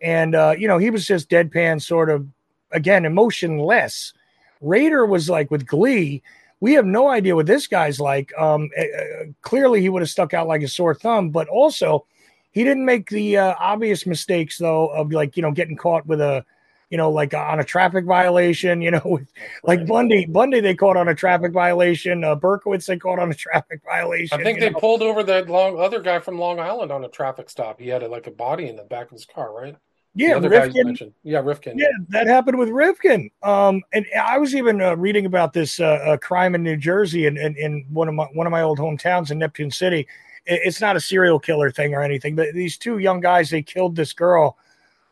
and 0.00 0.34
uh, 0.34 0.54
you 0.56 0.68
know 0.68 0.78
he 0.78 0.90
was 0.90 1.06
just 1.06 1.30
deadpan, 1.30 1.82
sort 1.82 2.10
of 2.10 2.26
again 2.72 3.04
emotionless. 3.04 4.14
Rader 4.60 5.06
was 5.06 5.28
like 5.28 5.50
with 5.50 5.66
Glee. 5.66 6.22
We 6.60 6.72
have 6.72 6.86
no 6.86 7.08
idea 7.08 7.36
what 7.36 7.46
this 7.46 7.66
guy's 7.66 8.00
like. 8.00 8.36
Um, 8.36 8.70
uh, 8.76 9.26
clearly, 9.42 9.80
he 9.80 9.88
would 9.88 10.02
have 10.02 10.10
stuck 10.10 10.34
out 10.34 10.48
like 10.48 10.62
a 10.62 10.68
sore 10.68 10.94
thumb, 10.94 11.30
but 11.30 11.48
also 11.48 12.06
he 12.50 12.64
didn't 12.64 12.84
make 12.84 13.10
the 13.10 13.36
uh, 13.36 13.54
obvious 13.58 14.06
mistakes 14.06 14.58
though 14.58 14.88
of 14.88 15.12
like 15.12 15.36
you 15.36 15.42
know 15.42 15.52
getting 15.52 15.76
caught 15.76 16.06
with 16.06 16.20
a 16.20 16.44
you 16.90 16.96
know, 16.96 17.10
like 17.10 17.34
on 17.34 17.60
a 17.60 17.64
traffic 17.64 18.04
violation, 18.04 18.80
you 18.80 18.90
know, 18.90 19.20
like 19.64 19.86
Bundy, 19.86 20.26
Bundy, 20.26 20.60
they 20.60 20.74
caught 20.74 20.96
on 20.96 21.08
a 21.08 21.14
traffic 21.14 21.52
violation. 21.52 22.24
Uh, 22.24 22.34
Berkowitz, 22.34 22.86
they 22.86 22.96
caught 22.96 23.18
on 23.18 23.30
a 23.30 23.34
traffic 23.34 23.82
violation. 23.84 24.40
I 24.40 24.42
think 24.42 24.58
they 24.58 24.70
know? 24.70 24.78
pulled 24.78 25.02
over 25.02 25.22
that 25.24 25.48
long 25.48 25.78
other 25.78 26.00
guy 26.00 26.18
from 26.18 26.38
Long 26.38 26.58
Island 26.58 26.90
on 26.90 27.04
a 27.04 27.08
traffic 27.08 27.50
stop. 27.50 27.80
He 27.80 27.88
had 27.88 28.02
a, 28.02 28.08
like 28.08 28.26
a 28.26 28.30
body 28.30 28.68
in 28.68 28.76
the 28.76 28.84
back 28.84 29.06
of 29.06 29.12
his 29.12 29.26
car, 29.26 29.54
right? 29.54 29.76
Yeah, 30.14 30.30
The 30.30 30.36
other 30.36 30.48
guy 30.48 30.64
you 30.64 30.84
Rifkin. 30.84 31.14
Yeah, 31.22 31.40
Rifkin. 31.40 31.78
yeah, 31.78 31.86
that 32.08 32.26
happened 32.26 32.58
with 32.58 32.70
Rifkin. 32.70 33.30
Um, 33.42 33.82
and 33.92 34.06
I 34.20 34.38
was 34.38 34.54
even 34.54 34.80
uh, 34.80 34.96
reading 34.96 35.26
about 35.26 35.52
this 35.52 35.78
uh, 35.78 35.84
uh, 35.84 36.16
crime 36.16 36.54
in 36.54 36.62
New 36.62 36.76
Jersey 36.76 37.26
and 37.26 37.36
in, 37.36 37.54
in, 37.56 37.84
one 37.90 38.08
of 38.08 38.14
my 38.14 38.24
one 38.32 38.46
of 38.46 38.50
my 38.50 38.62
old 38.62 38.78
hometowns 38.78 39.30
in 39.30 39.38
Neptune 39.38 39.70
City. 39.70 40.08
It, 40.46 40.60
it's 40.64 40.80
not 40.80 40.96
a 40.96 41.00
serial 41.00 41.38
killer 41.38 41.70
thing 41.70 41.94
or 41.94 42.02
anything, 42.02 42.36
but 42.36 42.54
these 42.54 42.76
two 42.76 42.98
young 42.98 43.20
guys 43.20 43.50
they 43.50 43.62
killed 43.62 43.96
this 43.96 44.12
girl 44.12 44.56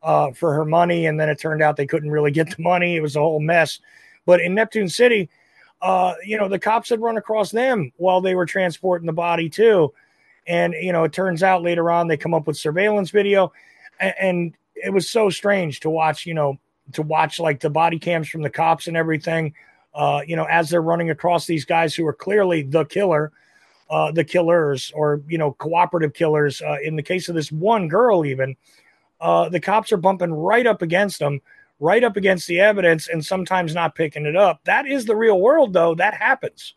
uh, 0.03 0.33
for 0.33 0.55
her 0.55 0.65
money, 0.65 1.07
and 1.07 1.19
then 1.19 1.29
it 1.29 1.41
turned 1.41 1.63
out 1.63 1.77
they 1.77 1.87
couldn't 1.87 2.11
really 2.11 2.31
get 2.31 2.55
the 2.57 2.63
money. 2.63 2.97
It 2.97 3.03
was 3.03 3.17
a 3.17 3.21
whole 3.21 3.41
mess. 3.41 3.81
But 4.25 4.41
in 4.41 4.55
Neptune 4.55 4.89
City, 4.89 5.29
uh, 5.83 6.15
you 6.25 6.39
know, 6.39 6.49
the 6.49 6.59
cops 6.59 6.89
had 6.89 7.01
run 7.01 7.17
across 7.17 7.51
them 7.51 7.93
while 7.97 8.21
they 8.21 8.35
were 8.35 8.47
transporting 8.47 9.07
the 9.07 9.13
body 9.13 9.49
too. 9.49 9.93
And 10.47 10.75
you 10.81 10.93
know, 10.93 11.05
it 11.05 11.13
turns 11.13 11.43
out 11.43 11.63
later 11.63 11.91
on 11.91 12.07
they 12.07 12.17
come 12.17 12.35
up 12.35 12.47
with 12.47 12.57
surveillance 12.57 13.11
video, 13.11 13.53
and, 13.99 14.15
and 14.21 14.55
it 14.75 14.93
was 14.93 15.11
so 15.11 15.31
strange 15.31 15.81
to 15.81 15.91
watch. 15.91 16.25
You 16.27 16.35
know, 16.35 16.59
to 16.93 17.03
watch 17.03 17.41
like 17.41 17.61
the 17.61 17.71
body 17.71 17.99
cams 17.99 18.29
from 18.29 18.43
the 18.43 18.51
cops 18.51 18.87
and 18.87 18.97
everything. 18.97 19.55
Uh, 19.95 20.21
you 20.27 20.37
know, 20.37 20.45
as 20.45 20.69
they're 20.71 20.83
running 20.83 21.11
across 21.11 21.47
these 21.47 21.65
guys 21.65 21.95
who 21.95 22.07
are 22.07 22.13
clearly 22.13 22.63
the 22.63 22.85
killer, 22.85 23.33
uh, 23.91 24.13
the 24.13 24.25
killers, 24.25 24.93
or 24.95 25.23
you 25.29 25.39
know, 25.39 25.53
cooperative 25.53 26.13
killers. 26.13 26.61
Uh, 26.63 26.77
in 26.83 26.97
the 26.97 27.03
case 27.03 27.29
of 27.29 27.35
this 27.35 27.53
one 27.53 27.89
girl, 27.89 28.25
even 28.25 28.57
uh, 29.21 29.49
the 29.49 29.61
cops 29.61 29.93
are 29.93 29.97
bumping 29.97 30.33
right 30.33 30.67
up 30.67 30.83
against 30.83 31.19
them, 31.19 31.41
right 31.81 32.03
up 32.05 32.17
against 32.17 32.47
the 32.47 32.61
evidence, 32.61 33.09
and 33.09 33.25
sometimes 33.25 33.75
not 33.75 33.95
picking 33.95 34.27
it 34.27 34.37
up. 34.37 34.61
That 34.65 34.87
is 34.87 35.05
the 35.05 35.17
real 35.17 35.41
world, 35.41 35.73
though. 35.73 35.95
That 35.95 36.15
happens. 36.15 36.75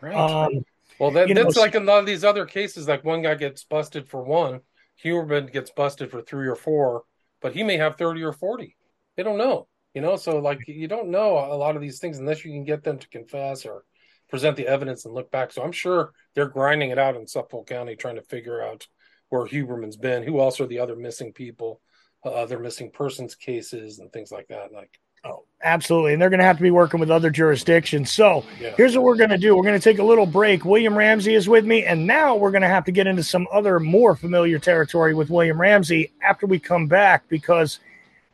Right. 0.00 0.14
Um, 0.14 0.64
well, 0.98 1.10
that, 1.12 1.28
you 1.28 1.34
know, 1.34 1.44
that's 1.44 1.56
s- 1.56 1.60
like 1.60 1.74
a 1.74 1.80
lot 1.80 1.98
of 2.00 2.06
these 2.06 2.24
other 2.24 2.46
cases. 2.46 2.88
Like 2.88 3.04
one 3.04 3.22
guy 3.22 3.34
gets 3.34 3.64
busted 3.64 4.08
for 4.08 4.22
one, 4.22 4.60
Huberman 5.02 5.52
gets 5.52 5.70
busted 5.70 6.10
for 6.10 6.22
three 6.22 6.46
or 6.46 6.54
four, 6.54 7.04
but 7.40 7.52
he 7.52 7.62
may 7.62 7.76
have 7.76 7.96
thirty 7.96 8.22
or 8.22 8.32
forty. 8.32 8.76
They 9.16 9.22
don't 9.22 9.38
know, 9.38 9.66
you 9.92 10.00
know. 10.00 10.16
So 10.16 10.38
like 10.38 10.60
you 10.66 10.88
don't 10.88 11.08
know 11.08 11.38
a 11.38 11.56
lot 11.56 11.74
of 11.76 11.82
these 11.82 11.98
things 11.98 12.18
unless 12.18 12.44
you 12.44 12.52
can 12.52 12.64
get 12.64 12.84
them 12.84 12.98
to 12.98 13.08
confess 13.08 13.66
or 13.66 13.84
present 14.28 14.56
the 14.56 14.66
evidence 14.66 15.04
and 15.04 15.14
look 15.14 15.30
back. 15.30 15.52
So 15.52 15.62
I'm 15.62 15.72
sure 15.72 16.12
they're 16.34 16.48
grinding 16.48 16.90
it 16.90 16.98
out 16.98 17.16
in 17.16 17.26
Suffolk 17.26 17.66
County 17.66 17.96
trying 17.96 18.16
to 18.16 18.22
figure 18.22 18.62
out 18.62 18.86
where 19.28 19.46
Huberman's 19.46 19.96
been, 19.96 20.22
who 20.22 20.40
else 20.40 20.60
are 20.60 20.66
the 20.66 20.78
other 20.78 20.96
missing 20.96 21.32
people, 21.32 21.80
uh, 22.24 22.30
other 22.30 22.58
missing 22.58 22.90
persons 22.90 23.34
cases 23.34 23.98
and 23.98 24.12
things 24.12 24.30
like 24.30 24.48
that. 24.48 24.72
Like 24.72 24.98
oh, 25.24 25.44
absolutely. 25.62 26.12
And 26.12 26.22
they're 26.22 26.30
going 26.30 26.38
to 26.38 26.44
have 26.44 26.56
to 26.56 26.62
be 26.62 26.70
working 26.70 27.00
with 27.00 27.10
other 27.10 27.30
jurisdictions. 27.30 28.12
So 28.12 28.44
yeah. 28.60 28.74
here's 28.76 28.96
what 28.96 29.04
we're 29.04 29.16
going 29.16 29.30
to 29.30 29.38
do 29.38 29.56
we're 29.56 29.62
going 29.62 29.78
to 29.78 29.82
take 29.82 29.98
a 29.98 30.04
little 30.04 30.26
break. 30.26 30.64
William 30.64 30.96
Ramsey 30.96 31.34
is 31.34 31.48
with 31.48 31.64
me. 31.64 31.84
And 31.84 32.06
now 32.06 32.36
we're 32.36 32.50
going 32.50 32.62
to 32.62 32.68
have 32.68 32.84
to 32.84 32.92
get 32.92 33.06
into 33.06 33.22
some 33.22 33.46
other 33.52 33.80
more 33.80 34.14
familiar 34.14 34.58
territory 34.58 35.14
with 35.14 35.30
William 35.30 35.60
Ramsey 35.60 36.12
after 36.22 36.46
we 36.46 36.58
come 36.58 36.86
back 36.86 37.28
because 37.28 37.80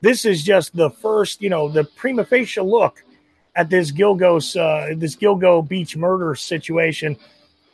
this 0.01 0.25
is 0.25 0.43
just 0.43 0.75
the 0.75 0.91
first, 0.91 1.43
you 1.43 1.51
know, 1.51 1.69
the 1.69 1.85
prima 1.85 2.25
facie 2.25 2.61
look 2.61 3.05
at 3.61 3.69
this 3.69 3.93
Gilgos, 3.93 4.57
uh, 4.59 4.95
this 4.97 5.15
Gilgo 5.15 5.67
Beach 5.67 5.95
murder 5.95 6.35
situation. 6.35 7.15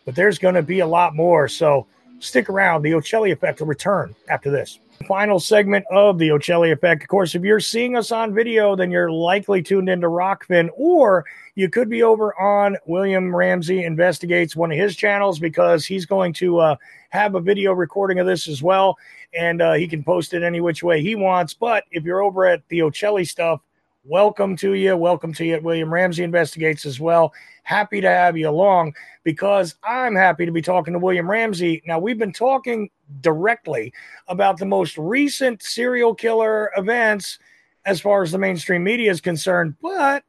But 0.04 0.16
there's 0.16 0.38
going 0.38 0.56
to 0.56 0.62
be 0.62 0.80
a 0.80 0.86
lot 0.86 1.14
more. 1.14 1.46
So 1.46 1.86
stick 2.18 2.50
around. 2.50 2.82
The 2.82 2.90
Ochelli 2.90 3.30
effect 3.30 3.60
will 3.60 3.68
return 3.68 4.12
after 4.28 4.50
this. 4.50 4.80
Final 5.06 5.38
segment 5.38 5.84
of 5.92 6.18
the 6.18 6.30
Ochelli 6.30 6.72
effect. 6.72 7.02
Of 7.02 7.08
course, 7.08 7.36
if 7.36 7.42
you're 7.42 7.60
seeing 7.60 7.96
us 7.96 8.10
on 8.10 8.34
video, 8.34 8.74
then 8.74 8.90
you're 8.90 9.12
likely 9.12 9.62
tuned 9.62 9.88
into 9.88 10.08
Rokfin, 10.08 10.70
or 10.74 11.24
you 11.54 11.68
could 11.68 11.88
be 11.88 12.02
over 12.02 12.36
on 12.40 12.76
William 12.86 13.34
Ramsey 13.34 13.84
Investigates, 13.84 14.56
one 14.56 14.72
of 14.72 14.78
his 14.78 14.96
channels, 14.96 15.38
because 15.38 15.86
he's 15.86 16.06
going 16.06 16.32
to 16.34 16.58
uh, 16.58 16.76
have 17.10 17.36
a 17.36 17.40
video 17.40 17.72
recording 17.72 18.18
of 18.18 18.26
this 18.26 18.48
as 18.48 18.60
well, 18.60 18.96
and 19.38 19.62
uh, 19.62 19.74
he 19.74 19.86
can 19.86 20.02
post 20.02 20.34
it 20.34 20.42
any 20.42 20.60
which 20.60 20.82
way 20.82 21.00
he 21.00 21.14
wants. 21.14 21.54
But 21.54 21.84
if 21.92 22.02
you're 22.02 22.22
over 22.22 22.44
at 22.46 22.66
the 22.68 22.80
Ochelli 22.80 23.28
stuff, 23.28 23.60
welcome 24.08 24.56
to 24.56 24.74
you. 24.74 24.96
Welcome 24.96 25.32
to 25.34 25.44
you 25.44 25.60
William 25.60 25.92
Ramsey 25.92 26.22
Investigates 26.22 26.86
as 26.86 27.00
well. 27.00 27.32
Happy 27.64 28.00
to 28.00 28.08
have 28.08 28.36
you 28.36 28.48
along 28.48 28.94
because 29.24 29.74
I'm 29.82 30.14
happy 30.14 30.46
to 30.46 30.52
be 30.52 30.62
talking 30.62 30.92
to 30.92 31.00
William 31.00 31.28
Ramsey. 31.28 31.82
Now, 31.86 31.98
we've 31.98 32.18
been 32.18 32.32
talking 32.32 32.88
directly 33.20 33.92
about 34.28 34.58
the 34.58 34.66
most 34.66 34.96
recent 34.96 35.62
serial 35.62 36.14
killer 36.14 36.70
events 36.76 37.40
as 37.84 38.00
far 38.00 38.22
as 38.22 38.30
the 38.30 38.38
mainstream 38.38 38.84
media 38.84 39.10
is 39.10 39.20
concerned, 39.20 39.74
but 39.82 40.22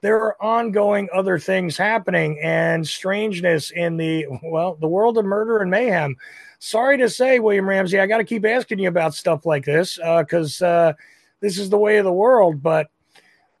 there 0.00 0.16
are 0.16 0.42
ongoing 0.42 1.08
other 1.12 1.38
things 1.38 1.76
happening 1.76 2.38
and 2.42 2.88
strangeness 2.88 3.70
in 3.70 3.98
the 3.98 4.26
well, 4.42 4.76
the 4.80 4.88
world 4.88 5.18
of 5.18 5.26
murder 5.26 5.58
and 5.58 5.70
mayhem. 5.70 6.16
Sorry 6.58 6.96
to 6.96 7.10
say, 7.10 7.38
William 7.38 7.68
Ramsey, 7.68 8.00
I 8.00 8.06
got 8.06 8.18
to 8.18 8.24
keep 8.24 8.46
asking 8.46 8.78
you 8.78 8.88
about 8.88 9.14
stuff 9.14 9.44
like 9.44 9.66
this 9.66 9.96
because 9.96 10.62
uh, 10.62 10.94
this 11.40 11.58
is 11.58 11.68
the 11.68 11.78
way 11.78 11.98
of 11.98 12.04
the 12.04 12.12
world. 12.12 12.62
But 12.62 12.90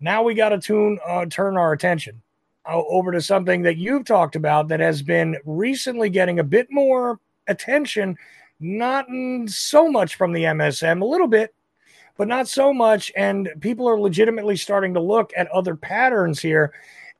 now 0.00 0.22
we 0.22 0.34
got 0.34 0.48
to 0.48 0.58
tune 0.58 0.98
uh, 1.06 1.26
turn 1.26 1.56
our 1.56 1.72
attention 1.72 2.22
uh, 2.66 2.82
over 2.88 3.12
to 3.12 3.20
something 3.20 3.62
that 3.62 3.76
you've 3.76 4.04
talked 4.04 4.36
about 4.36 4.68
that 4.68 4.80
has 4.80 5.02
been 5.02 5.36
recently 5.44 6.10
getting 6.10 6.38
a 6.38 6.44
bit 6.44 6.68
more 6.70 7.20
attention, 7.48 8.16
not 8.58 9.06
so 9.46 9.90
much 9.90 10.16
from 10.16 10.32
the 10.32 10.44
MSM, 10.44 11.02
a 11.02 11.06
little 11.06 11.26
bit, 11.26 11.54
but 12.16 12.28
not 12.28 12.48
so 12.48 12.72
much. 12.72 13.12
And 13.16 13.50
people 13.60 13.88
are 13.88 14.00
legitimately 14.00 14.56
starting 14.56 14.94
to 14.94 15.00
look 15.00 15.32
at 15.36 15.48
other 15.48 15.76
patterns 15.76 16.40
here. 16.40 16.72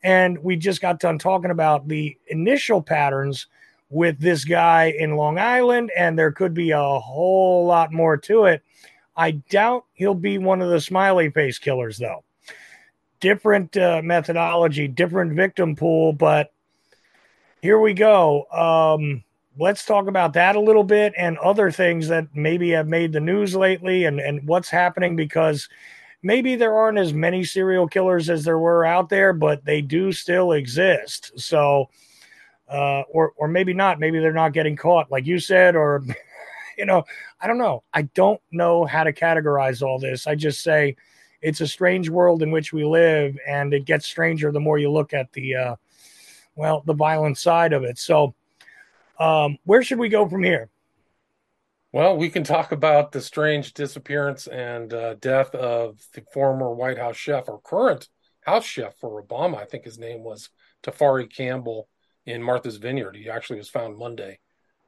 And 0.03 0.39
we 0.39 0.57
just 0.57 0.81
got 0.81 1.01
done 1.01 1.19
talking 1.19 1.51
about 1.51 1.89
the 1.89 2.17
initial 2.29 2.81
patterns 2.81 3.47
with 3.91 4.19
this 4.21 4.45
guy 4.45 4.95
in 4.99 5.17
Long 5.17 5.39
Island, 5.39 5.91
and 5.97 6.19
there 6.19 6.31
could 6.31 6.55
be 6.55 6.71
a 6.71 6.99
whole 7.01 7.67
lot 7.67 7.93
more 7.93 8.17
to 8.17 8.45
it. 8.45 8.63
I 9.17 9.33
doubt 9.33 9.85
he'll 9.93 10.15
be 10.15 10.39
one 10.39 10.63
of 10.63 10.71
the 10.71 10.81
smiley 10.81 11.29
face 11.31 11.59
killers, 11.59 11.99
though 11.99 12.25
different 13.21 13.77
uh, 13.77 14.01
methodology, 14.03 14.89
different 14.89 15.35
victim 15.35 15.77
pool, 15.77 16.13
but 16.13 16.53
here 17.63 17.79
we 17.79 17.93
go. 17.93 18.47
Um, 18.51 19.23
let's 19.59 19.85
talk 19.85 20.09
about 20.09 20.33
that 20.33 20.57
a 20.57 20.61
little 20.61 20.85
bit 20.85 21.13
and 21.17 21.37
other 21.39 21.71
things 21.71 22.09
that 22.09 22.29
maybe 22.35 22.71
have 22.71 22.89
made 22.89 23.13
the 23.13 23.21
news 23.21 23.55
lately 23.55 24.05
and, 24.05 24.19
and 24.19 24.47
what's 24.47 24.71
happening 24.71 25.17
because 25.17 25.69
maybe 26.23 26.57
there 26.57 26.75
aren't 26.75 26.99
as 26.99 27.13
many 27.13 27.45
serial 27.45 27.87
killers 27.87 28.31
as 28.31 28.45
there 28.45 28.59
were 28.59 28.85
out 28.85 29.09
there, 29.09 29.33
but 29.33 29.65
they 29.65 29.83
do 29.83 30.13
still 30.13 30.53
exist. 30.53 31.33
So, 31.39 31.91
uh, 32.69 33.03
or, 33.11 33.33
or 33.37 33.49
maybe 33.49 33.75
not, 33.75 33.99
maybe 33.99 34.19
they're 34.19 34.33
not 34.33 34.53
getting 34.53 34.77
caught 34.77 35.11
like 35.11 35.27
you 35.27 35.39
said, 35.39 35.77
or, 35.77 36.03
you 36.79 36.87
know, 36.87 37.05
I 37.41 37.47
don't 37.47 37.59
know. 37.59 37.83
I 37.93 38.03
don't 38.03 38.41
know 38.51 38.85
how 38.85 39.05
to 39.05 39.13
categorize 39.13 39.83
all 39.83 39.99
this. 39.99 40.27
I 40.27 40.35
just 40.35 40.63
say, 40.63 40.97
it's 41.43 41.61
a 41.61 41.67
strange 41.67 42.09
world 42.09 42.43
in 42.43 42.51
which 42.51 42.73
we 42.73 42.85
live 42.85 43.37
and 43.47 43.73
it 43.73 43.85
gets 43.85 44.07
stranger 44.07 44.53
the 44.53 44.61
more 44.61 44.79
you 44.79 44.91
look 44.91 45.13
at 45.15 45.33
the 45.33 45.55
uh, 45.55 45.77
well 46.57 46.83
the 46.87 46.95
violent 46.95 47.39
side 47.39 47.73
of 47.73 47.85
it 47.85 47.99
so 47.99 48.35
um, 49.19 49.59
where 49.65 49.83
should 49.83 49.99
we 49.99 50.09
go 50.09 50.29
from 50.29 50.43
here 50.43 50.69
Well, 51.93 52.17
we 52.17 52.31
can 52.31 52.45
talk 52.45 52.71
about 52.73 53.11
the 53.11 53.21
strange 53.21 53.75
disappearance 53.75 54.47
and 54.47 54.95
uh, 54.95 55.15
death 55.15 55.55
of 55.55 56.01
the 56.15 56.23
former 56.33 56.73
White 56.73 56.99
House 56.99 57.17
chef 57.17 57.49
or 57.49 57.61
current 57.61 58.09
House 58.43 58.65
chef 58.65 58.97
for 59.01 59.23
Obama. 59.23 59.57
I 59.59 59.65
think 59.65 59.85
his 59.85 59.99
name 59.99 60.23
was 60.23 60.51
Tafari 60.83 61.29
Campbell 61.29 61.89
in 62.27 62.43
Martha's 62.43 62.77
Vineyard. 62.77 63.17
He 63.17 63.29
actually 63.29 63.59
was 63.59 63.69
found 63.69 63.99
Monday, 63.99 64.39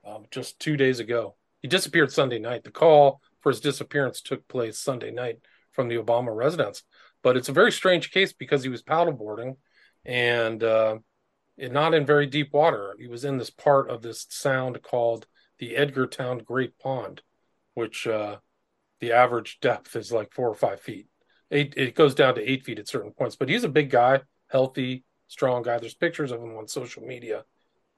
um, 0.07 0.27
just 0.31 0.61
two 0.61 0.77
days 0.77 1.01
ago. 1.01 1.35
He 1.61 1.69
disappeared 1.69 2.13
Sunday 2.13 2.39
night. 2.39 2.63
The 2.63 2.71
call 2.71 3.21
for 3.41 3.51
his 3.51 3.61
disappearance 3.61 4.21
took 4.21 4.47
place 4.47 4.79
Sunday 4.79 5.11
night 5.11 5.41
from 5.73 5.89
the 5.89 5.97
Obama 5.97 6.35
residence. 6.35 6.83
But 7.23 7.37
it's 7.37 7.49
a 7.49 7.53
very 7.53 7.73
strange 7.73 8.11
case 8.11 8.33
because 8.33 8.63
he 8.63 8.69
was 8.69 8.83
paddleboarding 8.83 9.57
and 10.05 10.63
uh, 10.63 10.99
not 11.57 11.95
in 11.95 12.05
very 12.07 12.27
deep 12.27 12.53
water. 12.53 12.95
He 12.99 13.07
was 13.09 13.25
in 13.25 13.39
this 13.39 13.51
part 13.51 13.91
of 13.91 14.03
this 14.03 14.27
sound 14.31 14.83
called 14.83 15.27
the 15.59 15.75
Edgartown 15.75 16.45
Great 16.45 16.79
Pond, 16.79 17.23
which 17.75 18.07
uh, 18.07 18.37
the 19.01 19.13
average 19.13 19.59
depth 19.61 19.95
is 19.97 20.11
like 20.13 20.33
four 20.33 20.49
or 20.49 20.55
five 20.55 20.81
feet. 20.81 21.07
Eight, 21.51 21.75
it 21.77 21.95
goes 21.95 22.15
down 22.15 22.35
to 22.35 22.51
eight 22.51 22.65
feet 22.65 22.79
at 22.79 22.89
certain 22.89 23.13
points. 23.13 23.37
But 23.37 23.49
he's 23.49 23.65
a 23.65 23.69
big 23.69 23.91
guy, 23.91 24.21
healthy, 24.49 25.05
strong 25.29 25.63
guy. 25.63 25.79
There's 25.79 25.95
pictures 25.95 26.33
of 26.33 26.41
him 26.43 26.57
on 26.57 26.67
social 26.67 27.03
media 27.05 27.45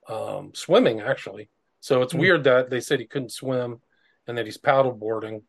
um, 0.09 0.53
swimming, 0.55 1.01
actually. 1.01 1.49
So 1.81 2.03
it's 2.03 2.13
Hmm. 2.13 2.19
weird 2.19 2.45
that 2.45 2.69
they 2.69 2.81
said 2.81 3.01
he 3.01 3.07
couldn't 3.07 3.33
swim 3.33 3.81
and 4.27 4.37
that 4.37 4.45
he's 4.45 4.59
paddleboarding 4.59 5.43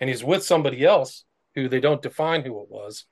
and 0.00 0.08
he's 0.08 0.24
with 0.24 0.44
somebody 0.44 0.84
else 0.84 1.24
who 1.54 1.68
they 1.68 1.80
don't 1.80 2.02
define 2.02 2.42
who 2.42 2.60
it 2.60 2.70
was. 2.70 3.04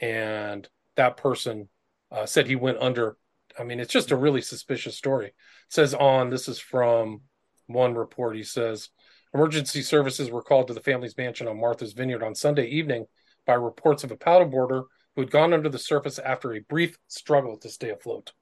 and 0.00 0.68
that 0.96 1.16
person 1.16 1.68
uh, 2.10 2.26
said 2.26 2.46
he 2.46 2.56
went 2.56 2.78
under. 2.78 3.16
I 3.58 3.62
mean, 3.64 3.80
it's 3.80 3.92
just 3.92 4.10
a 4.10 4.16
really 4.16 4.42
suspicious 4.42 4.96
story. 4.96 5.28
It 5.28 5.34
says 5.68 5.94
on 5.94 6.30
this 6.30 6.48
is 6.48 6.58
from 6.58 7.22
one 7.66 7.94
report. 7.94 8.36
He 8.36 8.42
says 8.42 8.88
emergency 9.32 9.82
services 9.82 10.30
were 10.30 10.42
called 10.42 10.68
to 10.68 10.74
the 10.74 10.80
family's 10.80 11.16
mansion 11.16 11.48
on 11.48 11.60
Martha's 11.60 11.92
Vineyard 11.92 12.22
on 12.22 12.34
Sunday 12.34 12.66
evening 12.66 13.06
by 13.46 13.54
reports 13.54 14.04
of 14.04 14.10
a 14.10 14.16
paddleboarder 14.16 14.84
who 15.14 15.22
had 15.22 15.30
gone 15.30 15.52
under 15.52 15.68
the 15.68 15.78
surface 15.78 16.18
after 16.18 16.54
a 16.54 16.60
brief 16.60 16.98
struggle 17.08 17.56
to 17.58 17.68
stay 17.68 17.90
afloat. 17.90 18.32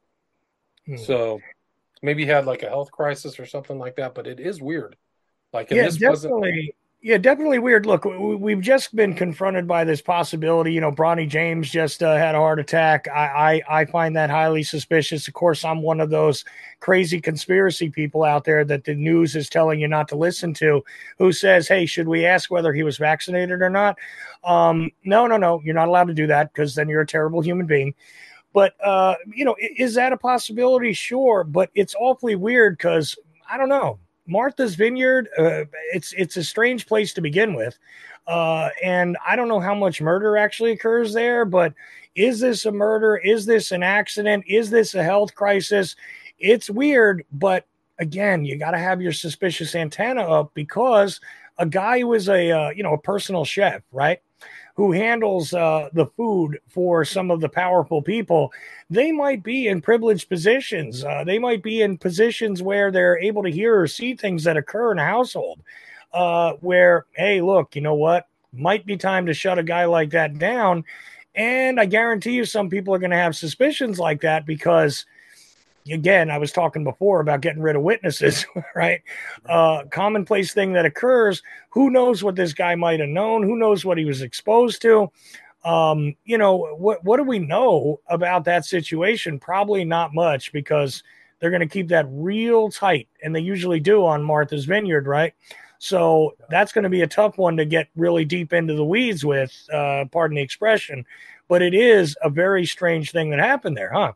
Hmm. 0.86 0.96
So 0.96 1.40
maybe 2.02 2.24
he 2.24 2.30
had 2.30 2.46
like 2.46 2.62
a 2.62 2.68
health 2.68 2.90
crisis 2.90 3.38
or 3.38 3.46
something 3.46 3.78
like 3.78 3.96
that. 3.96 4.14
But 4.14 4.26
it 4.26 4.40
is 4.40 4.62
weird. 4.62 4.96
Like, 5.52 5.70
and 5.70 5.78
yeah, 5.78 5.84
this 5.84 6.00
wasn't. 6.00 6.34
definitely. 6.34 6.74
Yeah, 7.06 7.18
definitely 7.18 7.60
weird. 7.60 7.86
Look, 7.86 8.04
we- 8.04 8.34
we've 8.34 8.60
just 8.60 8.96
been 8.96 9.14
confronted 9.14 9.68
by 9.68 9.84
this 9.84 10.00
possibility. 10.02 10.72
You 10.72 10.80
know, 10.80 10.90
Bronny 10.90 11.28
James 11.28 11.70
just 11.70 12.02
uh, 12.02 12.16
had 12.16 12.34
a 12.34 12.38
heart 12.38 12.58
attack. 12.58 13.06
I, 13.14 13.62
I 13.68 13.80
I 13.82 13.84
find 13.84 14.16
that 14.16 14.28
highly 14.28 14.64
suspicious. 14.64 15.28
Of 15.28 15.34
course, 15.34 15.64
I'm 15.64 15.82
one 15.82 16.00
of 16.00 16.10
those 16.10 16.44
crazy 16.80 17.20
conspiracy 17.20 17.90
people 17.90 18.24
out 18.24 18.42
there 18.42 18.64
that 18.64 18.82
the 18.82 18.94
news 18.96 19.36
is 19.36 19.48
telling 19.48 19.78
you 19.78 19.86
not 19.86 20.08
to 20.08 20.16
listen 20.16 20.52
to. 20.54 20.82
Who 21.18 21.30
says, 21.30 21.68
"Hey, 21.68 21.86
should 21.86 22.08
we 22.08 22.26
ask 22.26 22.50
whether 22.50 22.72
he 22.72 22.82
was 22.82 22.98
vaccinated 22.98 23.62
or 23.62 23.70
not?" 23.70 23.96
Um, 24.42 24.90
no, 25.04 25.28
no, 25.28 25.36
no. 25.36 25.60
You're 25.64 25.76
not 25.76 25.86
allowed 25.86 26.08
to 26.08 26.14
do 26.14 26.26
that 26.26 26.52
because 26.52 26.74
then 26.74 26.88
you're 26.88 27.02
a 27.02 27.06
terrible 27.06 27.40
human 27.40 27.66
being. 27.66 27.94
But 28.52 28.74
uh, 28.84 29.16
you 29.34 29.44
know, 29.44 29.56
is 29.60 29.94
that 29.94 30.12
a 30.12 30.16
possibility? 30.18 30.92
Sure, 30.92 31.44
but 31.44 31.70
it's 31.74 31.94
awfully 32.00 32.36
weird 32.36 32.78
because 32.78 33.16
I 33.48 33.58
don't 33.58 33.68
know. 33.68 34.00
Martha's 34.26 34.74
Vineyard, 34.74 35.28
uh, 35.38 35.64
it's 35.92 36.12
it's 36.14 36.36
a 36.36 36.44
strange 36.44 36.86
place 36.86 37.12
to 37.14 37.20
begin 37.20 37.54
with, 37.54 37.78
uh, 38.26 38.70
and 38.82 39.16
I 39.26 39.36
don't 39.36 39.48
know 39.48 39.60
how 39.60 39.74
much 39.74 40.00
murder 40.00 40.36
actually 40.36 40.72
occurs 40.72 41.12
there. 41.12 41.44
But 41.44 41.74
is 42.14 42.40
this 42.40 42.66
a 42.66 42.72
murder? 42.72 43.16
Is 43.16 43.46
this 43.46 43.72
an 43.72 43.82
accident? 43.82 44.44
Is 44.46 44.70
this 44.70 44.94
a 44.94 45.02
health 45.02 45.34
crisis? 45.34 45.96
It's 46.38 46.68
weird, 46.68 47.24
but 47.32 47.66
again, 47.98 48.44
you 48.44 48.58
got 48.58 48.72
to 48.72 48.78
have 48.78 49.00
your 49.00 49.12
suspicious 49.12 49.74
antenna 49.74 50.22
up 50.22 50.52
because 50.54 51.20
a 51.58 51.66
guy 51.66 52.00
who 52.00 52.12
is 52.14 52.28
a 52.28 52.50
uh, 52.50 52.70
you 52.70 52.82
know 52.82 52.94
a 52.94 52.98
personal 52.98 53.44
chef, 53.44 53.82
right? 53.92 54.20
Who 54.76 54.92
handles 54.92 55.54
uh, 55.54 55.88
the 55.94 56.06
food 56.06 56.60
for 56.68 57.04
some 57.04 57.30
of 57.30 57.40
the 57.40 57.48
powerful 57.48 58.02
people? 58.02 58.52
They 58.90 59.10
might 59.10 59.42
be 59.42 59.68
in 59.68 59.80
privileged 59.80 60.28
positions. 60.28 61.02
Uh, 61.02 61.24
they 61.24 61.38
might 61.38 61.62
be 61.62 61.80
in 61.80 61.96
positions 61.96 62.62
where 62.62 62.90
they're 62.90 63.18
able 63.18 63.42
to 63.42 63.50
hear 63.50 63.80
or 63.80 63.86
see 63.86 64.14
things 64.14 64.44
that 64.44 64.58
occur 64.58 64.92
in 64.92 64.98
a 64.98 65.04
household. 65.04 65.62
Uh, 66.12 66.52
where, 66.60 67.06
hey, 67.14 67.40
look, 67.40 67.74
you 67.74 67.80
know 67.80 67.94
what? 67.94 68.28
Might 68.52 68.84
be 68.84 68.96
time 68.96 69.26
to 69.26 69.34
shut 69.34 69.58
a 69.58 69.62
guy 69.62 69.86
like 69.86 70.10
that 70.10 70.38
down. 70.38 70.84
And 71.34 71.80
I 71.80 71.86
guarantee 71.86 72.32
you, 72.32 72.44
some 72.44 72.68
people 72.70 72.94
are 72.94 72.98
going 72.98 73.10
to 73.10 73.16
have 73.16 73.34
suspicions 73.34 73.98
like 73.98 74.20
that 74.22 74.46
because 74.46 75.06
again, 75.90 76.30
I 76.30 76.38
was 76.38 76.52
talking 76.52 76.84
before 76.84 77.20
about 77.20 77.40
getting 77.40 77.62
rid 77.62 77.76
of 77.76 77.82
witnesses, 77.82 78.46
right? 78.74 79.02
Uh, 79.46 79.84
commonplace 79.90 80.52
thing 80.52 80.72
that 80.72 80.86
occurs. 80.86 81.42
Who 81.70 81.90
knows 81.90 82.22
what 82.22 82.36
this 82.36 82.52
guy 82.52 82.74
might 82.74 83.00
have 83.00 83.08
known? 83.08 83.42
Who 83.42 83.56
knows 83.56 83.84
what 83.84 83.98
he 83.98 84.04
was 84.04 84.22
exposed 84.22 84.82
to? 84.82 85.10
Um, 85.64 86.14
you 86.24 86.38
know, 86.38 86.76
what 86.76 87.02
what 87.04 87.16
do 87.16 87.24
we 87.24 87.40
know 87.40 88.00
about 88.08 88.44
that 88.44 88.64
situation? 88.64 89.40
Probably 89.40 89.84
not 89.84 90.14
much 90.14 90.52
because 90.52 91.02
they're 91.38 91.50
going 91.50 91.60
to 91.60 91.66
keep 91.66 91.88
that 91.88 92.06
real 92.08 92.70
tight, 92.70 93.08
and 93.22 93.34
they 93.34 93.40
usually 93.40 93.80
do 93.80 94.04
on 94.06 94.22
Martha's 94.22 94.64
Vineyard, 94.64 95.06
right? 95.06 95.34
So 95.78 96.34
that's 96.48 96.72
going 96.72 96.84
to 96.84 96.90
be 96.90 97.02
a 97.02 97.06
tough 97.06 97.36
one 97.36 97.56
to 97.58 97.64
get 97.64 97.88
really 97.96 98.24
deep 98.24 98.52
into 98.52 98.74
the 98.74 98.84
weeds 98.84 99.24
with, 99.24 99.52
uh, 99.72 100.06
pardon 100.10 100.36
the 100.36 100.42
expression. 100.42 101.04
But 101.48 101.62
it 101.62 101.74
is 101.74 102.16
a 102.22 102.30
very 102.30 102.64
strange 102.64 103.12
thing 103.12 103.30
that 103.30 103.38
happened 103.38 103.76
there, 103.76 103.92
huh? 103.92 104.12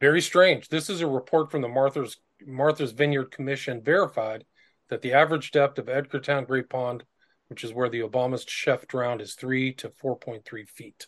Very 0.00 0.20
strange. 0.20 0.68
This 0.68 0.90
is 0.90 1.00
a 1.00 1.06
report 1.06 1.50
from 1.50 1.62
the 1.62 1.68
Martha's 1.68 2.16
Martha's 2.46 2.92
Vineyard 2.92 3.30
Commission 3.30 3.82
verified 3.82 4.44
that 4.90 5.02
the 5.02 5.12
average 5.12 5.50
depth 5.50 5.78
of 5.78 5.86
Edgartown 5.86 6.46
Great 6.46 6.68
Pond, 6.68 7.04
which 7.48 7.64
is 7.64 7.72
where 7.72 7.88
the 7.88 8.00
Obama's 8.00 8.44
chef 8.46 8.86
drowned, 8.86 9.20
is 9.20 9.34
three 9.34 9.72
to 9.74 9.90
four 9.90 10.16
point 10.16 10.44
three 10.44 10.64
feet. 10.64 11.06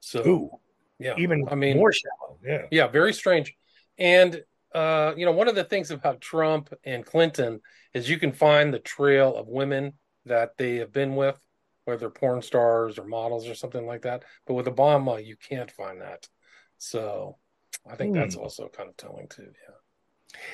So 0.00 0.26
Ooh, 0.26 0.50
yeah, 0.98 1.14
even 1.18 1.46
I 1.50 1.54
mean, 1.54 1.76
more 1.76 1.92
shallow. 1.92 2.38
Yeah. 2.44 2.66
yeah, 2.70 2.86
very 2.86 3.12
strange. 3.12 3.54
And 3.98 4.42
uh, 4.74 5.14
you 5.16 5.26
know, 5.26 5.32
one 5.32 5.48
of 5.48 5.54
the 5.54 5.64
things 5.64 5.90
about 5.90 6.20
Trump 6.20 6.72
and 6.84 7.04
Clinton 7.04 7.60
is 7.94 8.08
you 8.08 8.18
can 8.18 8.32
find 8.32 8.72
the 8.72 8.78
trail 8.78 9.36
of 9.36 9.48
women 9.48 9.94
that 10.26 10.56
they 10.56 10.76
have 10.76 10.92
been 10.92 11.16
with, 11.16 11.38
whether 11.84 12.08
porn 12.08 12.42
stars 12.42 12.98
or 12.98 13.04
models 13.04 13.48
or 13.48 13.54
something 13.54 13.86
like 13.86 14.02
that. 14.02 14.24
But 14.46 14.54
with 14.54 14.66
Obama, 14.66 15.24
you 15.24 15.36
can't 15.36 15.70
find 15.70 16.00
that. 16.00 16.28
So 16.78 17.36
I 17.90 17.96
think 17.96 18.14
that's 18.14 18.34
Hmm. 18.36 18.42
also 18.42 18.68
kind 18.68 18.88
of 18.88 18.96
telling 18.96 19.28
too. 19.28 19.42
Yeah. 19.42 19.74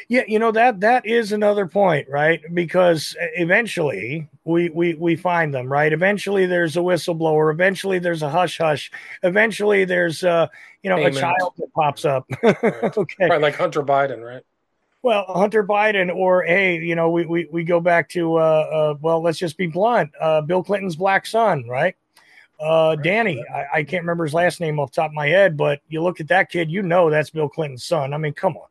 Yeah, 0.08 0.22
you 0.26 0.40
know 0.40 0.50
that 0.52 0.80
that 0.80 1.06
is 1.06 1.30
another 1.30 1.66
point, 1.66 2.08
right? 2.08 2.40
Because 2.52 3.14
eventually 3.36 4.28
we 4.44 4.70
we 4.70 4.94
we 4.94 5.14
find 5.14 5.54
them, 5.54 5.70
right? 5.70 5.92
Eventually 5.92 6.46
there's 6.46 6.76
a 6.76 6.80
whistleblower, 6.80 7.52
eventually 7.52 8.00
there's 8.00 8.22
a 8.22 8.28
hush 8.28 8.58
hush, 8.58 8.90
eventually 9.22 9.84
there's 9.84 10.24
uh 10.24 10.48
you 10.82 10.90
know 10.90 11.04
a 11.04 11.12
child 11.12 11.52
that 11.58 11.72
pops 11.74 12.04
up. 12.04 12.26
okay. 12.44 13.28
Right, 13.28 13.40
like 13.40 13.54
Hunter 13.56 13.84
Biden, 13.84 14.24
right? 14.24 14.42
Well, 15.02 15.24
Hunter 15.28 15.62
Biden, 15.64 16.12
or 16.14 16.42
hey, 16.42 16.78
you 16.78 16.96
know, 16.96 17.10
we 17.10 17.24
we, 17.24 17.48
we 17.52 17.62
go 17.64 17.78
back 17.80 18.08
to 18.10 18.34
uh, 18.36 18.40
uh 18.40 18.94
well, 19.00 19.22
let's 19.22 19.38
just 19.38 19.56
be 19.56 19.68
blunt, 19.68 20.10
uh 20.20 20.40
Bill 20.40 20.62
Clinton's 20.64 20.96
black 20.96 21.24
son, 21.26 21.66
right? 21.68 21.94
Uh 22.60 22.96
Danny, 22.96 23.44
I, 23.54 23.78
I 23.78 23.82
can't 23.84 24.02
remember 24.02 24.24
his 24.24 24.34
last 24.34 24.60
name 24.60 24.80
off 24.80 24.90
the 24.92 24.96
top 24.96 25.10
of 25.10 25.14
my 25.14 25.28
head, 25.28 25.56
but 25.56 25.80
you 25.88 26.02
look 26.02 26.20
at 26.20 26.28
that 26.28 26.50
kid, 26.50 26.70
you 26.70 26.82
know 26.82 27.10
that's 27.10 27.30
Bill 27.30 27.48
Clinton's 27.48 27.84
son. 27.84 28.12
I 28.12 28.18
mean, 28.18 28.32
come 28.32 28.56
on. 28.56 28.68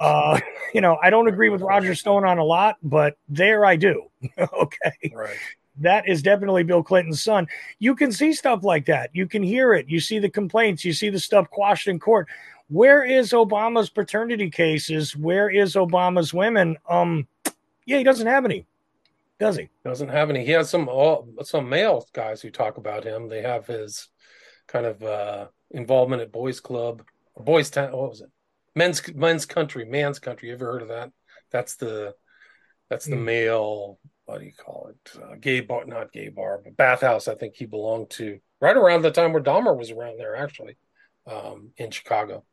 Uh, 0.00 0.40
you 0.74 0.80
know, 0.80 0.98
I 1.02 1.10
don't 1.10 1.28
agree 1.28 1.48
with 1.48 1.62
Roger 1.62 1.94
Stone 1.94 2.24
on 2.24 2.38
a 2.38 2.44
lot, 2.44 2.76
but 2.82 3.16
there 3.28 3.64
I 3.64 3.76
do. 3.76 4.04
okay. 4.38 5.12
right. 5.12 5.36
That 5.80 6.08
is 6.08 6.22
definitely 6.22 6.64
Bill 6.64 6.82
Clinton's 6.82 7.22
son. 7.22 7.46
You 7.78 7.94
can 7.94 8.10
see 8.10 8.32
stuff 8.32 8.64
like 8.64 8.86
that. 8.86 9.10
You 9.12 9.26
can 9.26 9.42
hear 9.42 9.74
it. 9.74 9.88
You 9.88 10.00
see 10.00 10.18
the 10.18 10.28
complaints. 10.28 10.84
You 10.84 10.92
see 10.92 11.08
the 11.08 11.20
stuff 11.20 11.48
quashed 11.50 11.86
in 11.86 12.00
court. 12.00 12.26
Where 12.68 13.04
is 13.04 13.30
Obama's 13.30 13.88
paternity 13.88 14.50
cases? 14.50 15.16
Where 15.16 15.48
is 15.48 15.74
Obama's 15.74 16.34
women? 16.34 16.76
Um, 16.88 17.28
yeah, 17.86 17.98
he 17.98 18.04
doesn't 18.04 18.26
have 18.26 18.44
any, 18.44 18.66
does 19.38 19.56
he? 19.56 19.68
Doesn't 19.84 20.08
have 20.08 20.30
any. 20.30 20.44
He 20.44 20.52
has 20.52 20.68
some 20.70 20.88
all 20.88 21.28
some 21.42 21.68
male 21.68 22.06
guys 22.12 22.40
who 22.42 22.50
talk 22.50 22.76
about 22.76 23.04
him. 23.04 23.28
They 23.28 23.42
have 23.42 23.66
his 23.66 24.08
kind 24.66 24.86
of 24.86 25.02
uh 25.02 25.46
involvement 25.70 26.22
at 26.22 26.32
Boys 26.32 26.60
Club 26.60 27.02
Boys 27.36 27.70
Town. 27.70 27.92
What 27.92 28.10
was 28.10 28.20
it? 28.20 28.30
Men's 28.74 29.02
Men's 29.14 29.46
Country, 29.46 29.84
Man's 29.84 30.18
Country. 30.18 30.48
You 30.48 30.54
ever 30.54 30.66
heard 30.66 30.82
of 30.82 30.88
that? 30.88 31.10
That's 31.50 31.76
the 31.76 32.14
that's 32.90 33.06
the 33.06 33.16
Hmm. 33.16 33.24
male. 33.24 33.98
What 34.26 34.40
do 34.40 34.44
you 34.44 34.52
call 34.52 34.90
it? 34.90 35.22
Uh, 35.22 35.36
gay 35.40 35.60
bar, 35.60 35.86
not 35.86 36.12
gay 36.12 36.28
bar, 36.28 36.60
but 36.62 36.76
bathhouse. 36.76 37.28
I 37.28 37.34
think 37.34 37.54
he 37.54 37.64
belonged 37.64 38.10
to 38.10 38.40
right 38.60 38.76
around 38.76 39.00
the 39.02 39.10
time 39.10 39.32
where 39.32 39.42
Dahmer 39.42 39.74
was 39.76 39.90
around 39.90 40.18
there, 40.18 40.36
actually, 40.36 40.76
um, 41.26 41.70
in 41.78 41.90
Chicago. 41.90 42.44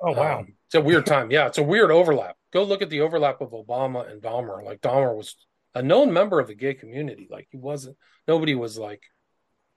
Oh 0.00 0.12
wow. 0.12 0.40
Um, 0.40 0.54
it's 0.66 0.74
a 0.74 0.80
weird 0.80 1.06
time. 1.06 1.30
Yeah, 1.30 1.46
it's 1.46 1.58
a 1.58 1.62
weird 1.62 1.92
overlap. 1.92 2.36
Go 2.52 2.64
look 2.64 2.82
at 2.82 2.90
the 2.90 3.02
overlap 3.02 3.40
of 3.40 3.50
Obama 3.50 4.10
and 4.10 4.20
Dahmer. 4.20 4.64
Like 4.64 4.80
Dahmer 4.80 5.14
was 5.16 5.36
a 5.74 5.82
known 5.82 6.12
member 6.12 6.38
of 6.40 6.46
the 6.46 6.54
gay 6.54 6.74
community. 6.74 7.28
Like 7.30 7.48
he 7.50 7.56
wasn't. 7.56 7.96
Nobody 8.28 8.54
was 8.54 8.78
like. 8.78 9.02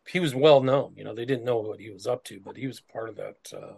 He 0.07 0.19
was 0.19 0.35
well 0.35 0.61
known. 0.61 0.93
You 0.95 1.03
know, 1.03 1.15
they 1.15 1.25
didn't 1.25 1.45
know 1.45 1.57
what 1.57 1.79
he 1.79 1.89
was 1.89 2.05
up 2.05 2.23
to, 2.25 2.39
but 2.39 2.55
he 2.55 2.67
was 2.67 2.79
part 2.79 3.09
of 3.09 3.15
that 3.15 3.35
uh, 3.51 3.73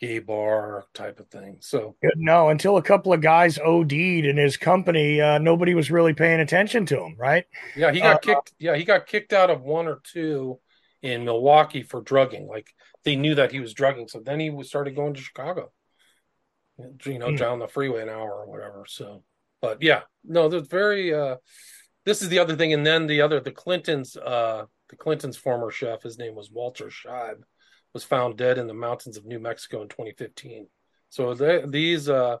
gay 0.00 0.20
bar 0.20 0.84
type 0.94 1.20
of 1.20 1.28
thing. 1.28 1.58
So 1.60 1.96
no, 2.16 2.48
until 2.48 2.78
a 2.78 2.82
couple 2.82 3.12
of 3.12 3.20
guys 3.20 3.58
OD'd 3.58 3.92
in 3.92 4.36
his 4.36 4.56
company, 4.56 5.20
uh, 5.20 5.38
nobody 5.38 5.74
was 5.74 5.90
really 5.90 6.14
paying 6.14 6.40
attention 6.40 6.86
to 6.86 7.00
him, 7.02 7.14
right? 7.18 7.44
yeah, 7.76 7.92
he 7.92 8.00
got 8.00 8.16
Uh, 8.16 8.18
kicked. 8.18 8.54
Yeah, 8.58 8.74
he 8.74 8.84
got 8.84 9.06
kicked 9.06 9.32
out 9.34 9.50
of 9.50 9.62
one 9.62 9.86
or 9.86 10.00
two 10.02 10.58
in 11.02 11.24
Milwaukee 11.24 11.82
for 11.82 12.00
drugging. 12.00 12.46
Like 12.46 12.72
they 13.04 13.16
knew 13.16 13.34
that 13.34 13.52
he 13.52 13.60
was 13.60 13.74
drugging, 13.74 14.08
so 14.08 14.20
then 14.20 14.40
he 14.40 14.62
started 14.62 14.96
going 14.96 15.14
to 15.14 15.20
Chicago. 15.20 15.72
You 17.04 17.18
know, 17.18 17.30
Hmm. 17.30 17.36
down 17.36 17.58
the 17.58 17.68
freeway 17.68 18.02
an 18.02 18.08
hour 18.08 18.32
or 18.32 18.46
whatever. 18.46 18.84
So, 18.88 19.22
but 19.62 19.80
yeah, 19.80 20.02
no, 20.24 20.48
there's 20.48 20.68
very. 20.68 21.14
uh 21.14 21.36
This 22.04 22.20
is 22.20 22.28
the 22.28 22.40
other 22.40 22.56
thing, 22.56 22.72
and 22.74 22.84
then 22.84 23.06
the 23.06 23.22
other, 23.22 23.40
the 23.40 23.52
Clintons, 23.52 24.16
uh 24.16 24.66
the 24.90 24.96
Clintons' 24.96 25.38
former 25.38 25.70
chef, 25.70 26.02
his 26.02 26.18
name 26.18 26.34
was 26.34 26.50
Walter 26.50 26.88
Scheib, 26.90 27.38
was 27.94 28.04
found 28.04 28.36
dead 28.36 28.58
in 28.58 28.66
the 28.66 28.74
mountains 28.74 29.16
of 29.16 29.24
New 29.24 29.38
Mexico 29.38 29.80
in 29.82 29.88
2015. 29.88 30.66
So 31.08 31.34
they, 31.34 31.64
these 31.66 32.08
uh 32.08 32.36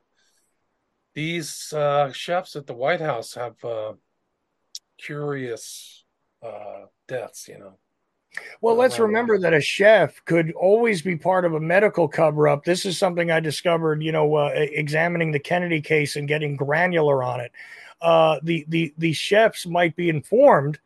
these 1.14 1.72
uh 1.72 2.12
chefs 2.12 2.56
at 2.56 2.66
the 2.66 2.74
White 2.74 3.00
House 3.00 3.34
have 3.34 3.62
uh 3.64 3.92
curious 4.98 6.04
uh 6.42 6.86
deaths, 7.08 7.48
you 7.48 7.58
know. 7.58 7.78
Well, 8.60 8.76
let's 8.76 8.98
remember 8.98 9.38
that 9.38 9.52
a 9.52 9.60
chef 9.60 10.24
could 10.24 10.52
always 10.52 11.02
be 11.02 11.16
part 11.16 11.44
of 11.44 11.54
a 11.54 11.60
medical 11.60 12.08
cover 12.08 12.48
up. 12.48 12.64
This 12.64 12.86
is 12.86 12.96
something 12.96 13.30
I 13.30 13.40
discovered, 13.40 14.02
you 14.02 14.12
know, 14.12 14.34
uh, 14.34 14.52
examining 14.54 15.32
the 15.32 15.38
Kennedy 15.38 15.80
case 15.80 16.16
and 16.16 16.26
getting 16.28 16.56
granular 16.56 17.22
on 17.22 17.40
it. 17.40 17.52
Uh, 18.00 18.40
the 18.42 18.64
the 18.68 18.94
the 18.98 19.12
chefs 19.12 19.66
might 19.66 19.94
be 19.96 20.08
informed 20.08 20.78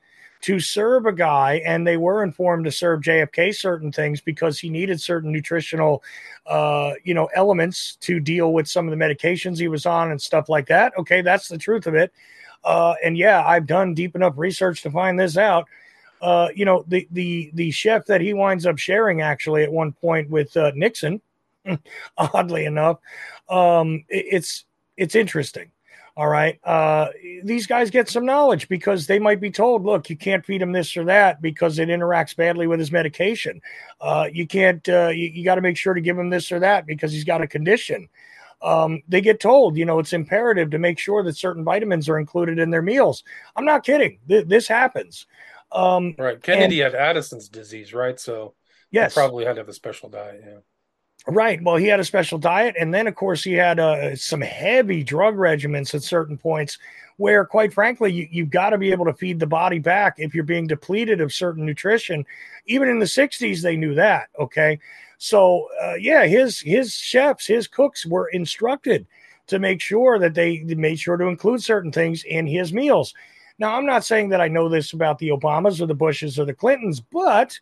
to 0.43 0.61
serve 0.61 1.07
a 1.07 1.13
guy, 1.13 1.63
and 1.65 1.87
they 1.87 1.97
were 1.97 2.23
informed 2.23 2.65
to 2.65 2.71
serve 2.71 3.01
JFK 3.01 3.55
certain 3.55 3.91
things 3.91 4.21
because 4.21 4.59
he 4.59 4.69
needed 4.69 5.01
certain 5.01 5.33
nutritional, 5.33 6.03
uh, 6.47 6.93
you 7.05 7.15
know, 7.15 7.29
elements 7.35 7.97
to 8.03 8.21
deal 8.21 8.53
with 8.53 8.69
some 8.69 8.87
of 8.87 8.97
the 8.97 9.05
medications 9.05 9.59
he 9.59 9.69
was 9.69 9.87
on 9.87 10.11
and 10.11 10.21
stuff 10.21 10.49
like 10.49 10.67
that. 10.67 10.93
Okay, 10.99 11.23
that's 11.23 11.49
the 11.49 11.59
truth 11.59 11.87
of 11.87 11.95
it. 11.95 12.13
Uh, 12.65 12.95
and 13.05 13.17
yeah, 13.17 13.45
I've 13.47 13.67
done 13.67 13.95
deep 13.95 14.15
enough 14.15 14.35
research 14.37 14.83
to 14.83 14.91
find 14.91 15.19
this 15.19 15.37
out. 15.37 15.69
Uh, 16.21 16.49
you 16.55 16.65
know, 16.65 16.85
the 16.89 17.07
the 17.11 17.51
the 17.55 17.71
chef 17.71 18.07
that 18.07 18.21
he 18.21 18.33
winds 18.35 18.67
up 18.67 18.79
sharing 18.79 19.21
actually 19.21 19.63
at 19.63 19.73
one 19.73 19.93
point 19.93 20.31
with 20.31 20.57
uh, 20.57 20.73
Nixon, 20.75 21.21
oddly 22.19 22.65
enough, 22.65 22.99
um, 23.49 24.05
it, 24.09 24.27
it's 24.31 24.65
it's 24.97 25.15
interesting. 25.15 25.71
All 26.17 26.29
right. 26.29 26.59
Uh, 26.65 27.09
these 27.45 27.67
guys 27.67 27.91
get 27.91 28.09
some 28.09 28.25
knowledge 28.25 28.69
because 28.69 29.07
they 29.07 29.19
might 29.19 29.39
be 29.39 29.51
told, 29.51 29.85
look, 29.85 30.09
you 30.09 30.17
can't 30.17 30.45
feed 30.47 30.63
him 30.63 30.73
this 30.73 30.97
or 30.97 31.05
that 31.05 31.43
because 31.43 31.79
it 31.79 31.91
interacts 31.91 32.35
badly 32.35 32.67
with 32.67 32.79
his 32.79 32.91
medication. 32.91 33.61
Uh, 34.01 34.27
you 34.33 34.47
can't, 34.47 34.89
uh, 34.89 35.09
you, 35.09 35.29
you 35.29 35.45
got 35.45 35.57
to 35.57 35.61
make 35.61 35.77
sure 35.77 35.93
to 35.93 36.01
give 36.01 36.19
him 36.19 36.31
this 36.31 36.51
or 36.51 36.59
that 36.61 36.87
because 36.87 37.13
he's 37.13 37.25
got 37.25 37.43
a 37.43 37.47
condition. 37.47 38.09
Um, 38.63 39.03
they 39.07 39.21
get 39.21 39.41
told, 39.41 39.77
you 39.77 39.85
know, 39.85 39.99
it's 39.99 40.15
imperative 40.15 40.71
to 40.71 40.79
make 40.79 40.99
sure 40.99 41.23
that 41.23 41.37
certain 41.37 41.65
vitamins 41.65 42.09
are 42.09 42.19
included 42.19 42.59
in 42.59 42.71
their 42.71 42.81
meals. 42.81 43.23
I'm 43.55 43.67
not 43.67 43.85
kidding. 43.85 44.19
Th- 44.27 44.47
this 44.47 44.67
happens. 44.67 45.27
Um, 45.73 46.15
right. 46.19 46.43
Kennedy 46.43 46.81
and, 46.81 46.95
had 46.95 47.01
Addison's 47.01 47.49
disease, 47.49 47.93
right? 47.93 48.19
So, 48.19 48.55
yes, 48.91 49.15
probably 49.15 49.45
had 49.45 49.55
to 49.55 49.61
have 49.61 49.69
a 49.69 49.75
special 49.75 50.09
diet. 50.09 50.43
Yeah. 50.45 50.59
Right. 51.29 51.61
Well, 51.63 51.77
he 51.77 51.87
had 51.87 51.99
a 51.99 52.05
special 52.05 52.39
diet, 52.39 52.77
and 52.79 52.95
then 52.95 53.09
of 53.09 53.17
course 53.17 53.43
he 53.43 53.55
had 53.55 53.81
uh, 53.81 54.15
some 54.15 54.41
heavy 54.41 55.03
drug 55.03 55.35
regimens 55.35 55.93
at 55.95 56.05
certain 56.05 56.39
points, 56.39 56.79
where 57.17 57.45
quite 57.45 57.75
frankly 57.75 58.13
you, 58.13 58.29
you've 58.31 58.51
got 58.51 58.71
to 58.71 58.79
be 58.79 58.93
able 58.93 59.07
to 59.07 59.15
feed 59.15 59.41
the 59.41 59.47
body 59.47 59.81
back 59.81 60.15
if 60.19 60.35
you're 60.35 60.45
being 60.45 60.69
depleted 60.69 61.21
of 61.21 61.33
certain 61.33 61.67
nutrition. 61.67 62.25
Even 62.67 62.89
in 62.89 63.01
the 63.01 63.07
'60s, 63.07 63.61
they 63.61 63.77
knew 63.77 63.95
that. 63.95 64.29
Okay, 64.39 64.79
so 65.19 65.69
uh, 65.83 65.95
yeah, 65.95 66.27
his 66.27 66.61
his 66.61 66.95
chefs, 66.95 67.47
his 67.47 67.67
cooks 67.67 68.07
were 68.07 68.29
instructed 68.29 69.07
to 69.49 69.59
make 69.59 69.81
sure 69.81 70.19
that 70.19 70.35
they 70.35 70.59
made 70.61 70.99
sure 70.99 71.17
to 71.17 71.27
include 71.27 71.63
certain 71.63 71.91
things 71.91 72.25
in 72.25 72.47
his 72.47 72.73
meals. 72.73 73.15
Now, 73.59 73.77
I'm 73.77 73.87
not 73.87 74.05
saying 74.05 74.31
that 74.31 74.41
I 74.41 74.49
know 74.49 74.69
this 74.69 74.93
about 74.93 75.19
the 75.19 75.31
Obamas 75.31 75.81
or 75.81 75.87
the 75.87 75.95
Bushes 75.95 76.39
or 76.39 76.45
the 76.45 76.55
Clintons, 76.55 77.01
but 77.01 77.59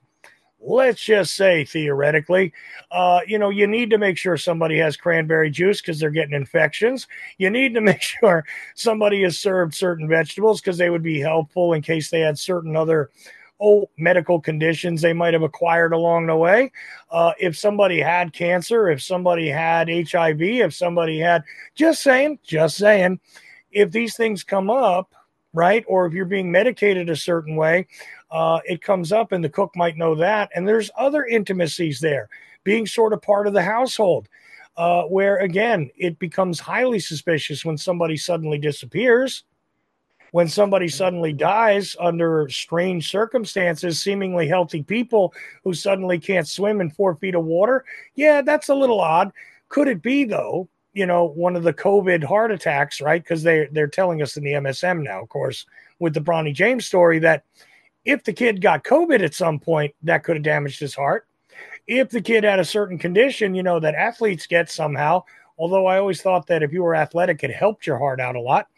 let's 0.60 1.04
just 1.04 1.34
say 1.34 1.64
theoretically, 1.64 2.52
uh, 2.90 3.20
you 3.26 3.38
know, 3.38 3.50
you 3.50 3.66
need 3.66 3.90
to 3.90 3.98
make 3.98 4.16
sure 4.16 4.36
somebody 4.36 4.78
has 4.78 4.96
cranberry 4.96 5.50
juice 5.50 5.80
because 5.80 6.00
they're 6.00 6.10
getting 6.10 6.34
infections. 6.34 7.06
You 7.38 7.50
need 7.50 7.74
to 7.74 7.80
make 7.82 8.02
sure 8.02 8.44
somebody 8.74 9.22
is 9.22 9.38
served 9.38 9.74
certain 9.74 10.08
vegetables 10.08 10.60
because 10.60 10.78
they 10.78 10.90
would 10.90 11.02
be 11.02 11.20
helpful 11.20 11.74
in 11.74 11.82
case 11.82 12.10
they 12.10 12.20
had 12.20 12.38
certain 12.38 12.76
other 12.76 13.10
oh 13.60 13.88
medical 13.96 14.40
conditions 14.40 15.00
they 15.00 15.12
might 15.12 15.32
have 15.32 15.42
acquired 15.42 15.92
along 15.92 16.26
the 16.26 16.36
way. 16.36 16.72
Uh, 17.10 17.32
if 17.38 17.56
somebody 17.56 18.00
had 18.00 18.32
cancer, 18.32 18.88
if 18.90 19.02
somebody 19.02 19.48
had 19.48 19.88
HIV, 19.88 20.40
if 20.42 20.74
somebody 20.74 21.18
had 21.20 21.44
just 21.74 22.02
saying, 22.02 22.38
just 22.42 22.76
saying, 22.76 23.20
if 23.70 23.90
these 23.90 24.16
things 24.16 24.42
come 24.42 24.70
up, 24.70 25.14
right, 25.54 25.84
or 25.88 26.04
if 26.04 26.12
you're 26.12 26.26
being 26.26 26.52
medicated 26.52 27.08
a 27.08 27.16
certain 27.16 27.56
way, 27.56 27.86
uh, 28.30 28.58
it 28.66 28.82
comes 28.82 29.12
up 29.12 29.32
and 29.32 29.42
the 29.42 29.48
cook 29.48 29.70
might 29.74 29.96
know 29.96 30.14
that. 30.16 30.50
And 30.54 30.68
there's 30.68 30.90
other 30.98 31.24
intimacies 31.24 32.00
there, 32.00 32.28
being 32.64 32.86
sort 32.86 33.14
of 33.14 33.22
part 33.22 33.46
of 33.46 33.54
the 33.54 33.62
household, 33.62 34.28
uh, 34.76 35.04
where 35.04 35.38
again, 35.38 35.90
it 35.96 36.18
becomes 36.18 36.60
highly 36.60 36.98
suspicious 36.98 37.64
when 37.64 37.78
somebody 37.78 38.16
suddenly 38.16 38.58
disappears, 38.58 39.44
when 40.32 40.48
somebody 40.48 40.88
suddenly 40.88 41.32
dies 41.32 41.94
under 42.00 42.48
strange 42.48 43.08
circumstances, 43.08 44.02
seemingly 44.02 44.48
healthy 44.48 44.82
people 44.82 45.32
who 45.62 45.72
suddenly 45.72 46.18
can't 46.18 46.48
swim 46.48 46.80
in 46.80 46.90
four 46.90 47.14
feet 47.14 47.36
of 47.36 47.44
water. 47.44 47.84
Yeah, 48.16 48.42
that's 48.42 48.68
a 48.68 48.74
little 48.74 49.00
odd. 49.00 49.30
Could 49.68 49.86
it 49.86 50.02
be, 50.02 50.24
though, 50.24 50.68
you 50.94 51.06
know, 51.06 51.24
one 51.24 51.56
of 51.56 51.64
the 51.64 51.72
COVID 51.72 52.22
heart 52.24 52.52
attacks, 52.52 53.00
right? 53.00 53.22
Because 53.22 53.42
they, 53.42 53.68
they're 53.72 53.88
telling 53.88 54.22
us 54.22 54.36
in 54.36 54.44
the 54.44 54.52
MSM 54.52 55.02
now, 55.02 55.20
of 55.20 55.28
course, 55.28 55.66
with 55.98 56.14
the 56.14 56.20
Bronny 56.20 56.54
James 56.54 56.86
story 56.86 57.18
that 57.18 57.44
if 58.04 58.22
the 58.22 58.32
kid 58.32 58.60
got 58.60 58.84
COVID 58.84 59.22
at 59.22 59.34
some 59.34 59.58
point, 59.58 59.94
that 60.04 60.22
could 60.22 60.36
have 60.36 60.44
damaged 60.44 60.78
his 60.78 60.94
heart. 60.94 61.26
If 61.86 62.10
the 62.10 62.22
kid 62.22 62.44
had 62.44 62.60
a 62.60 62.64
certain 62.64 62.96
condition, 62.96 63.54
you 63.54 63.62
know, 63.62 63.80
that 63.80 63.94
athletes 63.94 64.46
get 64.46 64.70
somehow, 64.70 65.24
although 65.58 65.86
I 65.86 65.98
always 65.98 66.22
thought 66.22 66.46
that 66.46 66.62
if 66.62 66.72
you 66.72 66.82
were 66.82 66.94
athletic, 66.94 67.42
it 67.42 67.50
helped 67.50 67.86
your 67.86 67.98
heart 67.98 68.20
out 68.20 68.36
a 68.36 68.40
lot. 68.40 68.68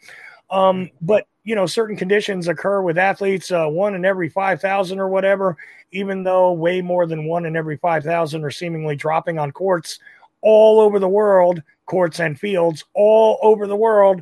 Um, 0.49 0.89
but, 1.01 1.27
you 1.43 1.55
know, 1.55 1.65
certain 1.65 1.95
conditions 1.95 2.47
occur 2.47 2.81
with 2.81 2.97
athletes, 2.97 3.51
uh, 3.51 3.67
one 3.67 3.95
in 3.95 4.05
every 4.05 4.29
5,000 4.29 4.99
or 4.99 5.09
whatever, 5.09 5.57
even 5.91 6.23
though 6.23 6.51
way 6.53 6.81
more 6.81 7.05
than 7.05 7.25
one 7.25 7.45
in 7.45 7.55
every 7.55 7.77
5,000 7.77 8.43
are 8.43 8.51
seemingly 8.51 8.95
dropping 8.95 9.37
on 9.37 9.51
courts 9.51 9.99
all 10.41 10.79
over 10.79 10.99
the 10.99 11.09
world, 11.09 11.61
courts 11.85 12.19
and 12.19 12.39
fields 12.39 12.83
all 12.93 13.39
over 13.41 13.67
the 13.67 13.75
world. 13.75 14.21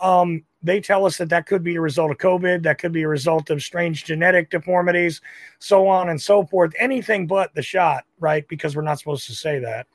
Um, 0.00 0.44
they 0.62 0.80
tell 0.80 1.06
us 1.06 1.16
that 1.18 1.30
that 1.30 1.46
could 1.46 1.62
be 1.62 1.76
a 1.76 1.80
result 1.80 2.10
of 2.10 2.18
COVID, 2.18 2.62
that 2.62 2.78
could 2.78 2.92
be 2.92 3.02
a 3.02 3.08
result 3.08 3.50
of 3.50 3.62
strange 3.62 4.04
genetic 4.04 4.50
deformities, 4.50 5.20
so 5.58 5.88
on 5.88 6.10
and 6.10 6.20
so 6.20 6.44
forth. 6.44 6.72
Anything 6.78 7.26
but 7.26 7.54
the 7.54 7.62
shot, 7.62 8.04
right? 8.18 8.46
Because 8.48 8.76
we're 8.76 8.82
not 8.82 8.98
supposed 8.98 9.26
to 9.26 9.34
say 9.34 9.58
that. 9.60 9.86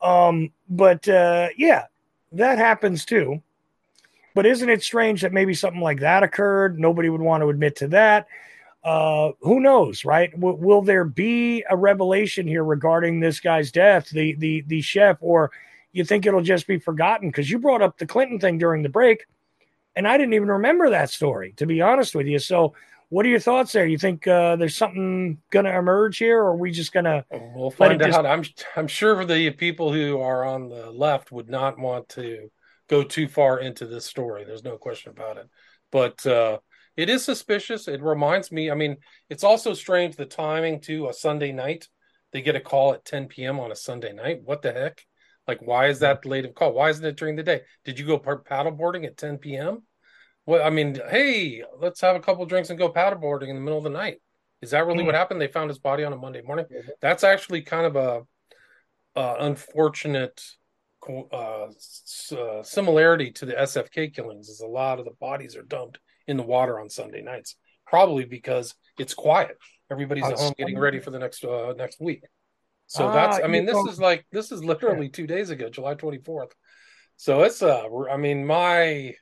Um, 0.00 0.52
but 0.68 1.08
uh, 1.08 1.48
yeah, 1.56 1.86
that 2.32 2.58
happens 2.58 3.04
too. 3.04 3.42
But 4.34 4.46
isn't 4.46 4.68
it 4.68 4.82
strange 4.82 5.22
that 5.22 5.32
maybe 5.32 5.54
something 5.54 5.82
like 5.82 6.00
that 6.00 6.22
occurred? 6.22 6.78
Nobody 6.78 7.08
would 7.08 7.20
want 7.20 7.42
to 7.42 7.50
admit 7.50 7.76
to 7.76 7.88
that. 7.88 8.26
Uh, 8.84 9.30
who 9.40 9.60
knows, 9.60 10.04
right? 10.04 10.32
W- 10.32 10.56
will 10.56 10.82
there 10.82 11.04
be 11.04 11.64
a 11.70 11.76
revelation 11.76 12.46
here 12.46 12.64
regarding 12.64 13.20
this 13.20 13.38
guy's 13.40 13.70
death, 13.70 14.10
the 14.10 14.34
the 14.34 14.62
the 14.66 14.80
chef, 14.80 15.18
or 15.20 15.52
you 15.92 16.04
think 16.04 16.26
it'll 16.26 16.42
just 16.42 16.66
be 16.66 16.78
forgotten? 16.78 17.28
Because 17.28 17.50
you 17.50 17.58
brought 17.58 17.82
up 17.82 17.98
the 17.98 18.06
Clinton 18.06 18.38
thing 18.38 18.58
during 18.58 18.82
the 18.82 18.88
break 18.88 19.26
and 19.94 20.08
I 20.08 20.16
didn't 20.16 20.34
even 20.34 20.48
remember 20.48 20.90
that 20.90 21.10
story, 21.10 21.52
to 21.56 21.66
be 21.66 21.80
honest 21.80 22.14
with 22.14 22.26
you. 22.26 22.38
So, 22.38 22.74
what 23.08 23.26
are 23.26 23.28
your 23.28 23.40
thoughts 23.40 23.72
there? 23.72 23.86
You 23.86 23.98
think 23.98 24.26
uh, 24.26 24.56
there's 24.56 24.76
something 24.76 25.38
going 25.50 25.66
to 25.66 25.76
emerge 25.76 26.16
here, 26.16 26.38
or 26.38 26.52
are 26.52 26.56
we 26.56 26.70
just 26.70 26.92
going 26.92 27.04
to? 27.04 27.24
We'll 27.54 27.70
find 27.70 28.00
out. 28.00 28.06
Just... 28.06 28.20
I'm 28.24 28.44
I'm 28.76 28.88
sure 28.88 29.24
the 29.24 29.50
people 29.50 29.92
who 29.92 30.20
are 30.20 30.44
on 30.44 30.68
the 30.68 30.90
left 30.90 31.30
would 31.30 31.50
not 31.50 31.78
want 31.78 32.08
to 32.10 32.50
go 32.88 33.02
too 33.02 33.28
far 33.28 33.58
into 33.60 33.86
this 33.86 34.06
story. 34.06 34.44
There's 34.44 34.64
no 34.64 34.78
question 34.78 35.10
about 35.10 35.36
it. 35.36 35.48
But 35.90 36.24
uh, 36.26 36.58
it 36.96 37.08
is 37.08 37.24
suspicious. 37.24 37.88
It 37.88 38.02
reminds 38.02 38.52
me. 38.52 38.70
I 38.70 38.74
mean, 38.74 38.96
it's 39.30 39.44
also 39.44 39.74
strange 39.74 40.16
the 40.16 40.26
timing 40.26 40.80
to 40.82 41.08
a 41.08 41.12
Sunday 41.12 41.52
night. 41.52 41.88
They 42.32 42.42
get 42.42 42.56
a 42.56 42.60
call 42.60 42.94
at 42.94 43.04
10 43.04 43.28
p.m. 43.28 43.60
on 43.60 43.72
a 43.72 43.76
Sunday 43.76 44.12
night. 44.12 44.40
What 44.44 44.62
the 44.62 44.72
heck? 44.72 45.04
Like, 45.46 45.60
why 45.60 45.88
is 45.88 46.00
that 46.00 46.24
late 46.24 46.44
of 46.44 46.54
call? 46.54 46.72
Why 46.72 46.90
isn't 46.90 47.04
it 47.04 47.16
during 47.16 47.36
the 47.36 47.42
day? 47.42 47.62
Did 47.84 47.98
you 47.98 48.06
go 48.06 48.18
paddleboarding 48.18 49.04
at 49.06 49.16
10 49.16 49.38
p.m.? 49.38 49.82
Well, 50.46 50.64
I 50.64 50.70
mean, 50.70 50.98
hey, 51.10 51.62
let's 51.78 52.00
have 52.00 52.16
a 52.16 52.20
couple 52.20 52.44
drinks 52.46 52.70
and 52.70 52.78
go 52.78 52.92
paddleboarding 52.92 53.48
in 53.48 53.54
the 53.54 53.60
middle 53.60 53.78
of 53.78 53.84
the 53.84 53.90
night. 53.90 54.18
Is 54.60 54.70
that 54.70 54.86
really 54.86 55.02
mm. 55.02 55.06
what 55.06 55.14
happened? 55.14 55.40
They 55.40 55.48
found 55.48 55.70
his 55.70 55.78
body 55.78 56.04
on 56.04 56.12
a 56.12 56.16
Monday 56.16 56.42
morning. 56.42 56.66
Mm-hmm. 56.66 56.90
That's 57.00 57.24
actually 57.24 57.62
kind 57.62 57.86
of 57.86 57.96
a, 57.96 58.22
unfortunate 59.14 60.42
uh, 61.32 61.66
uh, 61.66 62.62
similarity 62.62 63.30
to 63.32 63.44
the 63.44 63.52
SFK 63.52 64.14
killings. 64.14 64.48
Is 64.48 64.60
a 64.60 64.66
lot 64.66 64.98
of 64.98 65.04
the 65.04 65.10
bodies 65.20 65.54
are 65.56 65.62
dumped 65.62 65.98
in 66.26 66.36
the 66.36 66.42
water 66.42 66.80
on 66.80 66.90
Sunday 66.90 67.22
nights, 67.22 67.56
probably 67.86 68.24
because 68.24 68.74
it's 68.98 69.14
quiet. 69.14 69.56
Everybody's 69.90 70.24
at 70.24 70.38
home 70.38 70.54
getting 70.56 70.78
ready 70.78 71.00
for 71.00 71.10
the 71.10 71.18
next 71.18 71.44
uh, 71.44 71.74
next 71.76 72.00
week. 72.00 72.24
So 72.86 73.08
ah, 73.08 73.12
that's 73.12 73.44
I 73.44 73.46
mean 73.46 73.64
this 73.64 73.78
is 73.88 73.98
like 73.98 74.26
this 74.32 74.52
is 74.52 74.64
literally 74.64 75.08
two 75.08 75.26
days 75.26 75.50
ago, 75.50 75.68
July 75.68 75.94
twenty 75.94 76.18
fourth. 76.18 76.54
So 77.16 77.42
it's 77.42 77.62
uh 77.62 77.84
I 78.10 78.16
mean 78.16 78.46
my 78.46 79.14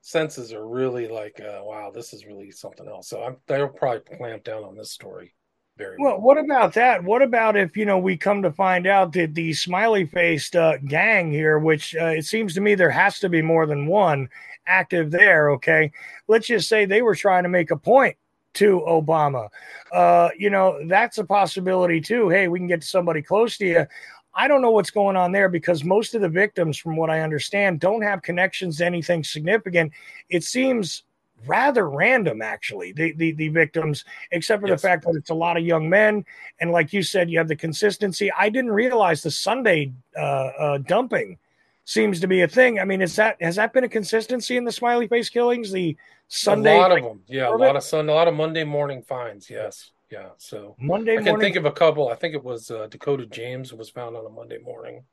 senses 0.00 0.52
are 0.52 0.66
really 0.66 1.08
like 1.08 1.40
uh, 1.40 1.60
wow 1.62 1.92
this 1.94 2.12
is 2.12 2.26
really 2.26 2.50
something 2.50 2.86
else. 2.88 3.08
So 3.08 3.22
I'm 3.22 3.36
they'll 3.46 3.68
probably 3.68 4.16
clamp 4.16 4.44
down 4.44 4.64
on 4.64 4.76
this 4.76 4.92
story. 4.92 5.34
Very 5.78 5.96
well. 5.98 6.20
What 6.20 6.36
about 6.36 6.74
that? 6.74 7.02
What 7.02 7.22
about 7.22 7.56
if 7.56 7.76
you 7.76 7.86
know 7.86 7.98
we 7.98 8.16
come 8.16 8.42
to 8.42 8.52
find 8.52 8.86
out 8.86 9.12
that 9.14 9.34
the 9.34 9.54
smiley 9.54 10.04
faced 10.04 10.54
uh, 10.54 10.76
gang 10.78 11.30
here, 11.30 11.58
which 11.58 11.96
uh, 11.96 12.06
it 12.06 12.26
seems 12.26 12.54
to 12.54 12.60
me 12.60 12.74
there 12.74 12.90
has 12.90 13.18
to 13.20 13.28
be 13.28 13.40
more 13.40 13.66
than 13.66 13.86
one 13.86 14.28
active 14.66 15.10
there. 15.10 15.50
Okay, 15.52 15.92
let's 16.28 16.46
just 16.46 16.68
say 16.68 16.84
they 16.84 17.02
were 17.02 17.14
trying 17.14 17.42
to 17.42 17.48
make 17.48 17.70
a 17.70 17.76
point 17.76 18.16
to 18.54 18.82
Obama. 18.86 19.48
Uh, 19.92 20.28
you 20.38 20.50
know, 20.50 20.78
that's 20.86 21.18
a 21.18 21.24
possibility 21.24 22.00
too. 22.00 22.28
Hey, 22.28 22.48
we 22.48 22.58
can 22.58 22.68
get 22.68 22.82
to 22.82 22.86
somebody 22.86 23.22
close 23.22 23.56
to 23.58 23.66
you. 23.66 23.86
I 24.34 24.48
don't 24.48 24.62
know 24.62 24.70
what's 24.70 24.90
going 24.90 25.16
on 25.16 25.32
there 25.32 25.48
because 25.48 25.84
most 25.84 26.14
of 26.14 26.22
the 26.22 26.28
victims, 26.28 26.78
from 26.78 26.96
what 26.96 27.10
I 27.10 27.20
understand, 27.20 27.80
don't 27.80 28.02
have 28.02 28.22
connections 28.22 28.78
to 28.78 28.86
anything 28.86 29.24
significant. 29.24 29.92
It 30.30 30.42
seems 30.42 31.02
rather 31.46 31.88
random, 31.88 32.40
actually, 32.40 32.92
the, 32.92 33.12
the, 33.12 33.32
the 33.32 33.48
victims, 33.48 34.04
except 34.30 34.62
for 34.62 34.68
yes. 34.68 34.80
the 34.80 34.88
fact 34.88 35.04
that 35.04 35.16
it's 35.16 35.30
a 35.30 35.34
lot 35.34 35.56
of 35.56 35.64
young 35.64 35.88
men. 35.88 36.24
And 36.60 36.70
like 36.70 36.92
you 36.92 37.02
said, 37.02 37.30
you 37.30 37.38
have 37.38 37.48
the 37.48 37.56
consistency. 37.56 38.30
I 38.32 38.48
didn't 38.48 38.72
realize 38.72 39.22
the 39.22 39.30
Sunday 39.30 39.92
uh, 40.16 40.20
uh, 40.20 40.78
dumping 40.78 41.38
seems 41.84 42.20
to 42.20 42.26
be 42.28 42.42
a 42.42 42.48
thing. 42.48 42.78
I 42.78 42.84
mean, 42.84 43.02
is 43.02 43.16
that 43.16 43.36
has 43.40 43.56
that 43.56 43.72
been 43.72 43.84
a 43.84 43.88
consistency 43.88 44.56
in 44.56 44.64
the 44.64 44.72
smiley 44.72 45.08
face 45.08 45.28
killings? 45.28 45.72
The 45.72 45.96
Sunday, 46.28 46.76
a 46.76 46.80
lot 46.80 46.96
of 46.96 47.02
them, 47.02 47.20
yeah, 47.26 47.48
a 47.48 47.56
lot 47.56 47.76
of 47.76 47.82
sun, 47.82 48.08
a 48.08 48.12
lot 48.12 48.28
of 48.28 48.34
Monday 48.34 48.64
morning 48.64 49.02
finds, 49.02 49.50
yes, 49.50 49.90
yeah. 50.10 50.30
So 50.38 50.76
Monday 50.78 51.14
I 51.14 51.16
can 51.16 51.24
morning. 51.26 51.40
think 51.46 51.56
of 51.56 51.64
a 51.64 51.72
couple. 51.72 52.08
I 52.08 52.14
think 52.14 52.34
it 52.34 52.44
was 52.44 52.70
uh, 52.70 52.86
Dakota 52.88 53.26
James 53.26 53.72
was 53.72 53.90
found 53.90 54.16
on 54.16 54.24
a 54.24 54.30
Monday 54.30 54.58
morning, 54.58 55.04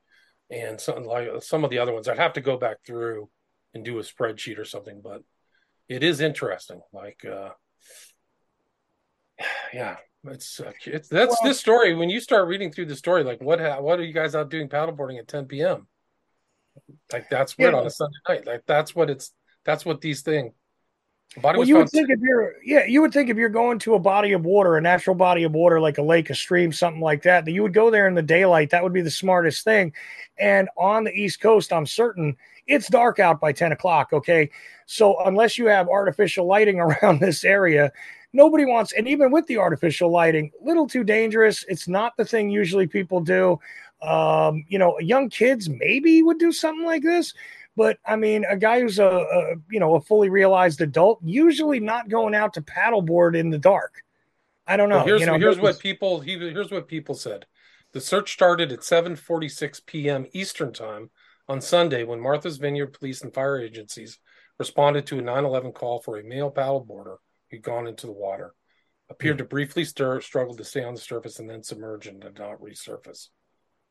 and 0.49 0.79
something 0.79 1.05
like 1.05 1.27
some 1.41 1.63
of 1.63 1.69
the 1.71 1.79
other 1.79 1.93
ones. 1.93 2.07
I'd 2.07 2.17
have 2.19 2.33
to 2.33 2.41
go 2.41 2.57
back 2.57 2.77
through 2.85 3.29
and 3.73 3.83
do 3.83 3.99
a 3.99 4.01
spreadsheet 4.03 4.57
or 4.57 4.65
something, 4.65 5.01
but 5.03 5.23
it 5.87 6.03
is 6.03 6.21
interesting. 6.21 6.81
Like, 6.93 7.25
uh, 7.25 7.49
yeah, 9.73 9.97
it's 10.25 10.59
uh, 10.59 10.71
it's 10.85 11.09
that's 11.09 11.37
Well- 11.41 11.49
this 11.49 11.59
story. 11.59 11.95
When 11.95 12.09
you 12.09 12.19
start 12.19 12.47
reading 12.47 12.71
through 12.71 12.85
the 12.85 12.95
story, 12.95 13.23
like 13.23 13.41
what 13.41 13.59
ha- 13.59 13.81
what 13.81 13.99
are 13.99 14.03
you 14.03 14.13
guys 14.13 14.35
out 14.35 14.49
doing 14.49 14.69
paddleboarding 14.69 15.19
at 15.19 15.27
10 15.27 15.45
p.m. 15.45 15.87
Like 17.11 17.29
that's 17.29 17.57
weird 17.57 17.73
Yeah. 17.73 17.79
on 17.79 17.87
a 17.87 17.89
Sunday 17.89 18.17
night. 18.27 18.47
Like 18.47 18.63
that's 18.65 18.95
what 18.95 19.09
it's 19.09 19.31
that's 19.65 19.85
what 19.85 20.01
these 20.01 20.21
things. 20.21 20.53
Body 21.37 21.59
well, 21.59 21.67
you 21.67 21.75
would 21.75 21.89
think 21.89 22.09
if 22.09 22.19
you're, 22.21 22.55
yeah, 22.65 22.85
you 22.87 23.01
would 23.01 23.13
think 23.13 23.29
if 23.29 23.37
you're 23.37 23.49
going 23.49 23.77
to 23.79 23.93
a 23.93 23.99
body 23.99 24.31
of 24.31 24.45
water, 24.45 24.77
a 24.77 24.81
natural 24.81 25.15
body 25.15 25.43
of 25.43 25.51
water 25.51 25.79
like 25.79 25.99
a 25.99 26.01
lake, 26.01 26.31
a 26.31 26.35
stream, 26.35 26.71
something 26.73 27.01
like 27.01 27.21
that, 27.21 27.45
that 27.45 27.51
you 27.51 27.61
would 27.61 27.73
go 27.73 27.91
there 27.91 28.07
in 28.07 28.15
the 28.15 28.23
daylight. 28.23 28.71
That 28.71 28.81
would 28.81 28.93
be 28.93 29.01
the 29.01 29.11
smartest 29.11 29.63
thing. 29.63 29.93
And 30.39 30.69
on 30.75 31.03
the 31.03 31.11
East 31.11 31.39
Coast, 31.39 31.71
I'm 31.71 31.85
certain 31.85 32.35
it's 32.65 32.89
dark 32.89 33.19
out 33.19 33.39
by 33.39 33.51
10 33.51 33.71
o'clock. 33.73 34.11
Okay. 34.11 34.49
So 34.87 35.19
unless 35.23 35.55
you 35.59 35.67
have 35.67 35.87
artificial 35.87 36.47
lighting 36.47 36.79
around 36.79 37.19
this 37.19 37.43
area, 37.43 37.91
nobody 38.33 38.65
wants, 38.65 38.93
and 38.93 39.07
even 39.07 39.31
with 39.31 39.45
the 39.45 39.57
artificial 39.57 40.09
lighting, 40.09 40.51
little 40.61 40.87
too 40.87 41.03
dangerous. 41.03 41.63
It's 41.67 41.87
not 41.87 42.17
the 42.17 42.25
thing 42.25 42.49
usually 42.49 42.87
people 42.87 43.21
do. 43.21 43.59
Um, 44.01 44.65
you 44.69 44.79
know, 44.79 44.99
young 44.99 45.29
kids 45.29 45.69
maybe 45.69 46.21
would 46.23 46.39
do 46.39 46.51
something 46.51 46.85
like 46.85 47.03
this, 47.03 47.33
but 47.75 47.97
I 48.05 48.15
mean, 48.15 48.45
a 48.49 48.55
guy 48.57 48.79
who's 48.81 48.99
a, 48.99 49.05
a 49.05 49.55
you 49.69 49.79
know 49.79 49.95
a 49.95 50.01
fully 50.01 50.29
realized 50.29 50.81
adult 50.81 51.19
usually 51.23 51.79
not 51.79 52.09
going 52.09 52.33
out 52.35 52.53
to 52.53 52.61
paddleboard 52.61 53.37
in 53.37 53.49
the 53.49 53.57
dark. 53.57 54.03
I 54.67 54.77
don't 54.77 54.89
know. 54.89 54.97
Well, 54.97 55.05
here's 55.05 55.21
you 55.21 55.27
know, 55.27 55.37
here's 55.37 55.59
what 55.59 55.79
people 55.79 56.19
he, 56.19 56.37
here's 56.37 56.71
what 56.71 56.87
people 56.87 57.15
said. 57.15 57.45
The 57.93 58.01
search 58.01 58.31
started 58.33 58.71
at 58.71 58.81
7:46 58.83 59.85
p.m. 59.85 60.27
Eastern 60.33 60.71
Time 60.73 61.09
on 61.47 61.59
Sunday 61.61 62.03
when 62.03 62.19
Martha's 62.19 62.57
Vineyard 62.57 62.93
police 62.93 63.21
and 63.23 63.33
fire 63.33 63.59
agencies 63.59 64.19
responded 64.59 65.07
to 65.07 65.17
a 65.17 65.21
911 65.21 65.71
call 65.71 65.99
for 66.01 66.17
a 66.19 66.23
male 66.23 66.51
paddleboarder 66.51 67.17
who'd 67.49 67.63
gone 67.63 67.87
into 67.87 68.05
the 68.05 68.13
water, 68.13 68.53
appeared 69.09 69.37
Hmm. 69.37 69.39
to 69.39 69.45
briefly 69.45 69.85
stir, 69.85 70.21
struggle 70.21 70.55
to 70.55 70.63
stay 70.63 70.83
on 70.83 70.93
the 70.93 70.99
surface, 70.99 71.39
and 71.39 71.49
then 71.49 71.63
submerge 71.63 72.07
and 72.07 72.21
did 72.21 72.37
not 72.37 72.61
resurface. 72.61 73.29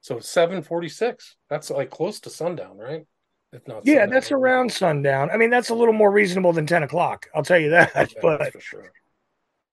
So 0.09 0.17
7:46. 0.17 1.35
That's 1.51 1.69
like 1.71 1.91
close 1.91 2.19
to 2.21 2.31
sundown, 2.31 2.79
right? 2.79 3.05
If 3.53 3.69
not, 3.69 3.85
yeah, 3.85 3.97
sundown. 3.97 4.11
that's 4.11 4.33
around 4.33 4.73
sundown. 4.73 5.31
I 5.31 5.37
mean, 5.37 5.51
that's 5.51 5.69
a 5.69 5.75
little 5.75 5.93
more 5.93 6.11
reasonable 6.11 6.55
than 6.55 6.67
ten 6.67 6.83
o'clock. 6.83 7.27
I'll 7.35 7.43
tell 7.43 7.59
you 7.59 7.69
that. 7.71 7.93
Yeah, 7.95 8.07
but 8.23 8.39
that's 8.39 8.53
for 8.53 8.61
sure. 8.61 8.93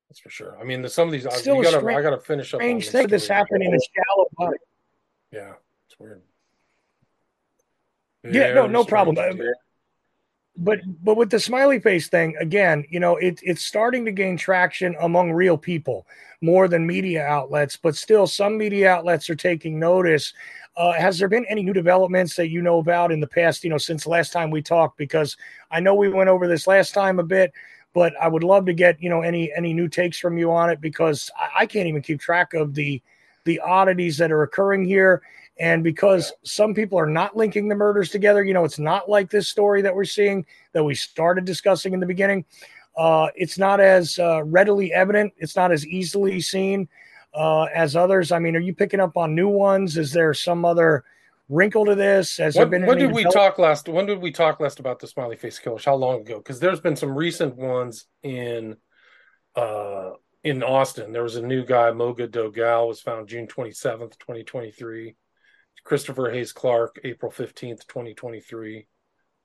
That's 0.09 0.19
for 0.19 0.29
sure. 0.29 0.59
I 0.59 0.65
mean, 0.65 0.81
the, 0.81 0.89
some 0.89 1.07
of 1.07 1.13
these, 1.13 1.25
I, 1.25 1.29
Still 1.35 1.61
a 1.61 1.63
gotta, 1.63 1.77
strange- 1.77 1.97
I 1.97 2.01
gotta 2.01 2.19
finish 2.19 2.53
up. 2.53 2.59
strange 2.59 2.89
thing 2.89 3.07
this 3.07 3.29
happened 3.29 3.63
in 3.63 3.73
a 3.73 3.79
shallow 3.79 4.27
body. 4.33 4.57
Yeah, 5.31 5.53
it's 5.87 5.97
weird. 5.97 6.21
Yeah, 8.25 8.31
no, 8.53 8.63
Very 8.63 8.69
no 8.69 8.83
problem. 8.83 9.17
Uh. 9.17 9.43
But 10.57 10.79
but 11.03 11.17
with 11.17 11.29
the 11.29 11.39
smiley 11.39 11.79
face 11.79 12.07
thing 12.07 12.35
again 12.39 12.85
you 12.89 12.99
know 12.99 13.17
it, 13.17 13.39
it's 13.43 13.65
starting 13.65 14.05
to 14.05 14.11
gain 14.11 14.37
traction 14.37 14.95
among 15.01 15.31
real 15.31 15.57
people 15.57 16.07
more 16.41 16.67
than 16.67 16.85
media 16.85 17.25
outlets 17.25 17.75
but 17.75 17.95
still 17.95 18.25
some 18.25 18.57
media 18.57 18.89
outlets 18.89 19.29
are 19.29 19.35
taking 19.35 19.79
notice. 19.79 20.33
Uh, 20.77 20.91
has 20.91 21.17
there 21.17 21.29
been 21.29 21.45
any 21.45 21.63
new 21.63 21.71
developments 21.71 22.35
that 22.35 22.49
you 22.49 22.61
know 22.61 22.79
about 22.79 23.11
in 23.11 23.19
the 23.21 23.27
past 23.27 23.63
you 23.63 23.69
know 23.69 23.77
since 23.77 24.05
last 24.05 24.31
time 24.33 24.51
we 24.51 24.61
talked? 24.61 24.97
Because 24.97 25.35
i 25.71 25.79
know 25.79 25.95
we 25.95 26.09
went 26.09 26.29
over 26.29 26.47
this 26.47 26.67
last 26.67 26.93
time 26.93 27.19
a 27.19 27.23
bit 27.23 27.51
but 27.93 28.13
i 28.21 28.27
would 28.27 28.43
love 28.43 28.65
to 28.65 28.73
get 28.73 29.01
you 29.01 29.09
know 29.09 29.21
any 29.21 29.51
any 29.55 29.73
new 29.73 29.87
takes 29.87 30.19
from 30.19 30.37
you 30.37 30.51
on 30.51 30.69
it 30.69 30.79
because 30.79 31.31
i, 31.37 31.61
I 31.61 31.65
can't 31.65 31.87
even 31.87 32.01
keep 32.01 32.19
track 32.19 32.53
of 32.53 32.73
the 32.73 33.01
the 33.45 33.59
oddities 33.59 34.17
that 34.17 34.31
are 34.31 34.43
occurring 34.43 34.83
here 34.83 35.21
and 35.57 35.83
because 35.83 36.33
some 36.43 36.73
people 36.73 36.99
are 36.99 37.07
not 37.07 37.37
linking 37.37 37.69
the 37.69 37.75
murders 37.75 38.09
together 38.09 38.43
you 38.43 38.53
know 38.53 38.65
it's 38.65 38.79
not 38.79 39.09
like 39.09 39.29
this 39.29 39.47
story 39.47 39.81
that 39.81 39.95
we're 39.95 40.03
seeing 40.03 40.45
that 40.73 40.83
we 40.83 40.93
started 40.93 41.45
discussing 41.45 41.93
in 41.93 41.99
the 41.99 42.05
beginning 42.05 42.43
uh, 42.97 43.27
it's 43.35 43.57
not 43.57 43.79
as 43.79 44.19
uh, 44.19 44.43
readily 44.43 44.93
evident 44.93 45.33
it's 45.37 45.55
not 45.55 45.71
as 45.71 45.85
easily 45.87 46.41
seen 46.41 46.87
uh, 47.33 47.63
as 47.63 47.95
others 47.95 48.31
i 48.31 48.39
mean 48.39 48.55
are 48.55 48.59
you 48.59 48.73
picking 48.73 48.99
up 48.99 49.15
on 49.15 49.33
new 49.33 49.47
ones 49.47 49.97
is 49.97 50.11
there 50.11 50.33
some 50.33 50.65
other 50.65 51.03
wrinkle 51.47 51.85
to 51.85 51.95
this 51.95 52.37
has 52.37 52.55
When, 52.55 52.69
there 52.69 52.79
been 52.79 52.87
when 52.87 52.97
did 52.97 53.11
we 53.11 53.23
develop- 53.23 53.55
talk 53.55 53.59
last? 53.59 53.87
When 53.87 54.07
did 54.07 54.19
we 54.19 54.31
talk 54.31 54.59
last 54.59 54.79
about 54.79 54.97
the 54.99 55.05
smiley 55.05 55.35
face 55.35 55.59
killers? 55.59 55.85
How 55.85 55.93
long 55.93 56.21
ago? 56.21 56.39
Because 56.39 56.59
there's 56.59 56.79
been 56.79 56.95
some 56.95 57.15
recent 57.15 57.55
ones 57.55 58.05
in 58.23 58.77
uh 59.55 60.13
in 60.45 60.61
Austin. 60.61 61.11
There 61.11 61.23
was 61.23 61.35
a 61.35 61.41
new 61.41 61.65
guy, 61.65 61.91
Moga 61.91 62.27
Dogal, 62.27 62.87
was 62.87 63.01
found 63.01 63.27
June 63.27 63.47
27th, 63.47 64.17
2023. 64.19 65.15
Christopher 65.83 66.31
Hayes 66.31 66.53
Clark, 66.53 66.99
April 67.03 67.31
15th, 67.31 67.87
2023. 67.87 68.87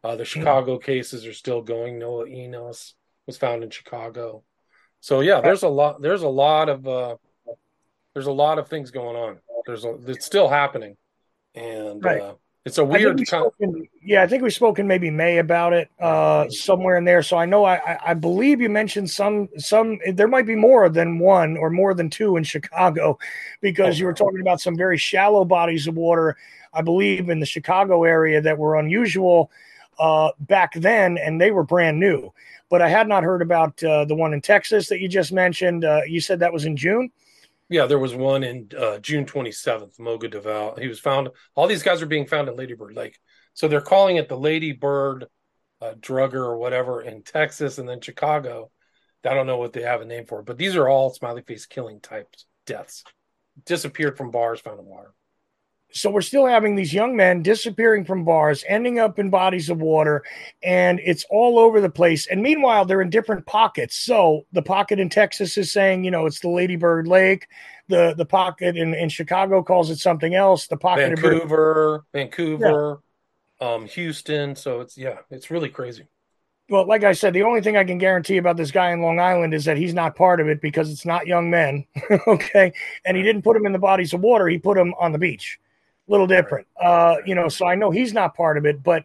Uh, 0.05 0.17
the 0.17 0.25
Chicago 0.25 0.79
cases 0.79 1.27
are 1.27 1.33
still 1.33 1.63
going. 1.63 1.99
Noah 1.99 2.27
Enos 2.27 2.95
was 3.27 3.37
found 3.39 3.65
in 3.65 3.71
Chicago. 3.71 4.45
So 5.01 5.21
yeah, 5.21 5.41
there's 5.41 5.63
a 5.63 5.69
lot. 5.69 6.01
There's 6.03 6.23
a 6.23 6.29
lot 6.29 6.69
of 6.69 6.87
uh, 6.87 7.17
there's 8.15 8.27
a 8.27 8.33
lot 8.33 8.59
of 8.59 8.69
things 8.69 8.91
going 8.91 9.17
on. 9.17 9.39
There's 9.67 9.85
a, 9.85 9.95
it's 10.07 10.27
still 10.27 10.49
happening, 10.49 10.97
and 11.55 12.03
Right. 12.05 12.21
uh, 12.21 12.35
it's 12.67 12.77
a 12.77 12.85
weird 12.85 13.27
spoken, 13.27 13.89
yeah, 14.03 14.23
I 14.23 14.27
think 14.27 14.43
we've 14.43 14.53
spoken 14.53 14.87
maybe 14.87 15.11
May 15.11 15.39
about 15.39 15.73
it, 15.73 15.91
uh, 15.99 16.49
somewhere 16.51 16.99
in 16.99 17.05
there. 17.05 17.23
So 17.23 17.39
I 17.39 17.47
know 17.47 17.65
I, 17.65 17.77
I, 17.77 17.99
I 18.09 18.15
believe 18.15 18.61
you 18.61 18.69
mentioned 18.69 19.09
some 19.09 19.49
some. 19.57 19.99
There 20.13 20.29
might 20.29 20.47
be 20.47 20.57
more 20.57 20.91
than 20.91 21.19
one 21.19 21.57
or 21.57 21.71
more 21.71 21.95
than 21.95 22.11
two 22.11 22.37
in 22.37 22.45
Chicago, 22.45 23.19
because 23.63 23.99
you 23.99 24.05
were 24.05 24.13
talking 24.13 24.43
about 24.43 24.61
some 24.61 24.77
very 24.77 24.99
shallow 24.99 25.45
bodies 25.45 25.87
of 25.87 25.97
water. 25.97 26.37
I 26.75 26.83
believe 26.83 27.31
in 27.31 27.41
the 27.41 27.47
Chicago 27.47 28.05
area 28.05 28.41
that 28.43 28.59
were 28.59 28.79
unusual 28.79 29.51
uh, 29.99 30.31
back 30.41 30.75
then, 30.75 31.17
and 31.17 31.41
they 31.41 31.53
were 31.53 31.65
brand 31.65 31.99
new. 31.99 32.31
But 32.69 32.83
I 32.83 32.91
had 32.91 33.09
not 33.09 33.25
heard 33.25 33.41
about 33.41 33.83
uh, 33.83 34.05
the 34.05 34.15
one 34.15 34.35
in 34.35 34.43
Texas 34.43 34.89
that 34.89 35.01
you 35.01 35.09
just 35.09 35.33
mentioned. 35.33 35.85
Uh, 35.85 36.03
you 36.07 36.21
said 36.21 36.41
that 36.41 36.53
was 36.53 36.67
in 36.67 36.77
June. 36.77 37.11
Yeah, 37.71 37.87
there 37.87 38.01
was 38.01 38.15
one 38.15 38.43
in 38.43 38.69
uh, 38.77 38.99
June 38.99 39.25
27th, 39.25 39.99
Moga 40.01 40.29
Deval. 40.29 40.77
He 40.77 40.89
was 40.89 40.99
found. 40.99 41.29
All 41.55 41.69
these 41.69 41.85
guys 41.85 42.03
are 42.03 42.07
being 42.07 42.27
found 42.27 42.49
in 42.49 42.57
Lady 42.57 42.75
Bird 42.75 42.97
Lake. 42.97 43.17
So 43.55 43.69
they're 43.69 43.81
calling 43.81 44.17
it 44.17 44.29
the 44.29 44.37
Lady 44.37 44.73
Bird 44.73 45.27
uh, 45.81 45.93
Drugger 45.93 46.35
or 46.35 46.59
whatever 46.59 47.01
in 47.01 47.23
Texas 47.23 47.79
and 47.79 47.89
then 47.89 48.01
Chicago. 48.01 48.73
I 49.25 49.35
don't 49.35 49.47
know 49.47 49.59
what 49.59 49.73
they 49.73 49.83
have 49.83 50.01
a 50.01 50.05
name 50.05 50.27
for, 50.27 50.43
but 50.43 50.59
these 50.59 50.75
are 50.75 50.89
all 50.89 51.15
smiley 51.15 51.43
face 51.43 51.67
killing 51.67 52.01
types 52.01 52.47
deaths. 52.67 53.05
Disappeared 53.67 54.17
from 54.17 54.33
bars, 54.33 54.61
found 54.61 54.81
in 54.81 54.87
water. 54.87 55.15
So 55.93 56.11
we're 56.11 56.21
still 56.21 56.47
having 56.47 56.77
these 56.77 56.93
young 56.93 57.17
men 57.17 57.43
disappearing 57.43 58.05
from 58.05 58.25
bars 58.25 58.65
ending 58.69 58.99
up 58.99 59.19
in 59.19 59.31
bodies 59.31 59.69
of 59.69 59.81
water 59.81 60.23
and 60.63 61.01
it's 61.05 61.25
all 61.31 61.59
over 61.59 61.81
the 61.81 61.91
place. 61.91 62.27
And 62.27 62.43
meanwhile 62.43 62.85
they're 62.85 63.03
in 63.03 63.11
different 63.11 63.47
pockets. 63.47 63.97
So 63.97 64.47
the 64.53 64.63
pocket 64.63 65.01
in 65.01 65.09
texas 65.09 65.57
is 65.59 65.73
saying 65.73 66.05
you 66.05 66.11
know 66.11 66.27
it's 66.27 66.41
the 66.41 66.49
ladybird 66.49 67.07
lake. 67.07 67.47
The 67.89 68.15
the 68.17 68.27
pocket 68.27 68.77
in, 68.77 68.95
in 68.95 69.09
chicago 69.09 69.63
calls 69.63 69.91
it 69.91 69.99
something 69.99 70.35
else. 70.35 70.67
The 70.69 70.77
pocket 70.77 71.13
in 71.13 71.17
Vancouver, 71.17 72.05
Vancouver, 72.13 73.01
um, 73.61 73.87
Houston. 73.87 74.55
So 74.55 74.81
it's 74.81 74.97
yeah, 74.97 75.19
it's 75.31 75.51
really 75.51 75.69
crazy. 75.69 76.07
well 76.69 76.87
like 76.87 77.03
i 77.03 77.13
said 77.13 77.33
the 77.33 77.43
only 77.43 77.61
thing 77.61 77.77
i 77.77 77.83
can 77.83 77.99
guarantee 77.99 78.37
about 78.37 78.57
this 78.57 78.71
guy 78.71 78.93
in 78.93 79.03
long 79.03 79.19
island 79.19 79.53
is 79.53 79.65
that 79.65 79.77
he's 79.77 79.93
not 79.93 80.15
part 80.15 80.41
of 80.41 80.47
it 80.47 80.61
because 80.61 80.89
it's 80.91 81.05
not 81.05 81.27
young 81.27 81.51
men. 81.51 81.85
Okay. 82.27 82.73
And 83.05 83.17
he 83.17 83.23
didn't 83.25 83.43
put 83.43 83.55
them 83.55 83.67
in 83.67 83.73
the 83.73 83.79
bodies 83.79 84.13
of 84.13 84.21
water. 84.21 84.47
He 84.47 84.59
put 84.59 84.77
them 84.77 84.95
on 85.01 85.11
the 85.11 85.19
beach 85.19 85.59
little 86.11 86.27
different. 86.27 86.67
Uh 86.81 87.17
you 87.27 87.35
know 87.35 87.49
so 87.49 87.67
i 87.67 87.75
know 87.75 87.91
he's 87.91 88.13
not 88.13 88.35
part 88.37 88.59
of 88.59 88.67
it 88.67 88.83
but 88.83 89.05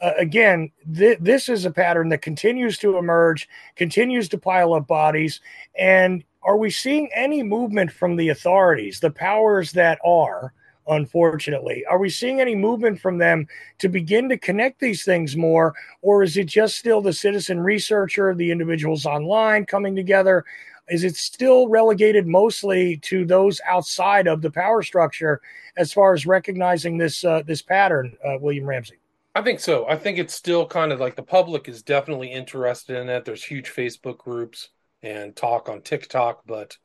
uh, 0.00 0.12
again 0.18 0.70
th- 0.96 1.18
this 1.20 1.48
is 1.48 1.64
a 1.64 1.70
pattern 1.70 2.08
that 2.08 2.22
continues 2.22 2.78
to 2.78 2.96
emerge 2.96 3.48
continues 3.76 4.28
to 4.28 4.38
pile 4.38 4.74
up 4.74 4.86
bodies 4.86 5.40
and 5.78 6.24
are 6.42 6.56
we 6.56 6.70
seeing 6.70 7.10
any 7.14 7.42
movement 7.42 7.92
from 7.92 8.16
the 8.16 8.28
authorities 8.28 9.00
the 9.00 9.10
powers 9.10 9.72
that 9.72 9.98
are 10.04 10.52
unfortunately? 10.88 11.84
Are 11.86 11.98
we 11.98 12.10
seeing 12.10 12.40
any 12.40 12.54
movement 12.54 13.00
from 13.00 13.18
them 13.18 13.46
to 13.78 13.88
begin 13.88 14.28
to 14.28 14.36
connect 14.36 14.80
these 14.80 15.04
things 15.04 15.36
more 15.36 15.74
or 16.02 16.22
is 16.22 16.36
it 16.36 16.46
just 16.46 16.76
still 16.76 17.00
the 17.00 17.12
citizen 17.12 17.60
researcher 17.60 18.34
the 18.34 18.50
individuals 18.50 19.06
online 19.06 19.66
coming 19.66 19.94
together 19.94 20.44
is 20.90 21.04
it 21.04 21.16
still 21.16 21.68
relegated 21.68 22.26
mostly 22.26 22.96
to 22.98 23.24
those 23.24 23.60
outside 23.66 24.26
of 24.26 24.42
the 24.42 24.50
power 24.50 24.82
structure 24.82 25.40
as 25.76 25.92
far 25.92 26.12
as 26.12 26.26
recognizing 26.26 26.98
this 26.98 27.24
uh, 27.24 27.42
this 27.46 27.62
pattern 27.62 28.16
uh, 28.26 28.36
william 28.40 28.66
ramsey 28.66 28.96
I 29.34 29.42
think 29.42 29.60
so. 29.60 29.86
I 29.86 29.96
think 29.96 30.18
it's 30.18 30.34
still 30.34 30.66
kind 30.66 30.90
of 30.92 30.98
like 30.98 31.14
the 31.14 31.22
public 31.22 31.68
is 31.68 31.82
definitely 31.82 32.32
interested 32.32 32.96
in 32.96 33.08
it. 33.08 33.24
There's 33.24 33.44
huge 33.44 33.70
Facebook 33.70 34.18
groups 34.18 34.70
and 35.02 35.36
talk 35.36 35.68
on 35.68 35.82
TikTok, 35.82 36.42
but 36.46 36.76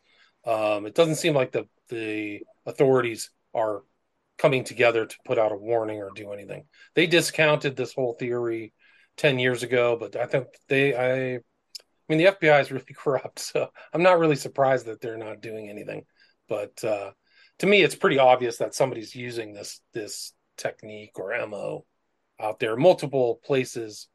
um, 0.46 0.86
it 0.86 0.94
doesn't 0.94 1.16
seem 1.16 1.34
like 1.34 1.52
the 1.52 1.68
the 1.90 2.42
authorities 2.66 3.32
are 3.54 3.84
coming 4.38 4.64
together 4.64 5.06
to 5.06 5.16
put 5.26 5.40
out 5.40 5.52
a 5.52 5.58
warning 5.58 6.02
or 6.02 6.12
do 6.14 6.32
anything. 6.32 6.66
They 6.94 7.08
discounted 7.08 7.76
this 7.76 7.94
whole 7.94 8.14
theory 8.14 8.74
10 9.18 9.40
years 9.40 9.64
ago, 9.64 9.98
but 10.00 10.16
I 10.16 10.26
think 10.26 10.48
they 10.68 10.96
I 10.96 11.40
I 12.08 12.14
mean 12.14 12.24
the 12.24 12.32
FBI 12.32 12.62
is 12.62 12.72
really 12.72 12.86
corrupt, 12.96 13.40
so 13.40 13.70
I'm 13.94 14.04
not 14.04 14.20
really 14.20 14.36
surprised 14.36 14.86
that 14.86 15.02
they're 15.02 15.18
not 15.18 15.42
doing 15.42 15.70
anything. 15.70 16.06
But 16.48 16.84
uh 16.84 17.12
to 17.60 17.68
me 17.68 17.82
it's 17.82 17.96
pretty 17.96 18.20
obvious 18.20 18.58
that 18.58 18.76
somebody's 18.76 19.16
using 19.16 19.54
this 19.54 19.82
this 19.94 20.34
technique 20.58 21.18
or 21.20 21.34
MO 21.48 21.86
out 22.40 22.60
there 22.60 22.76
multiple 22.76 23.40
places 23.44 24.08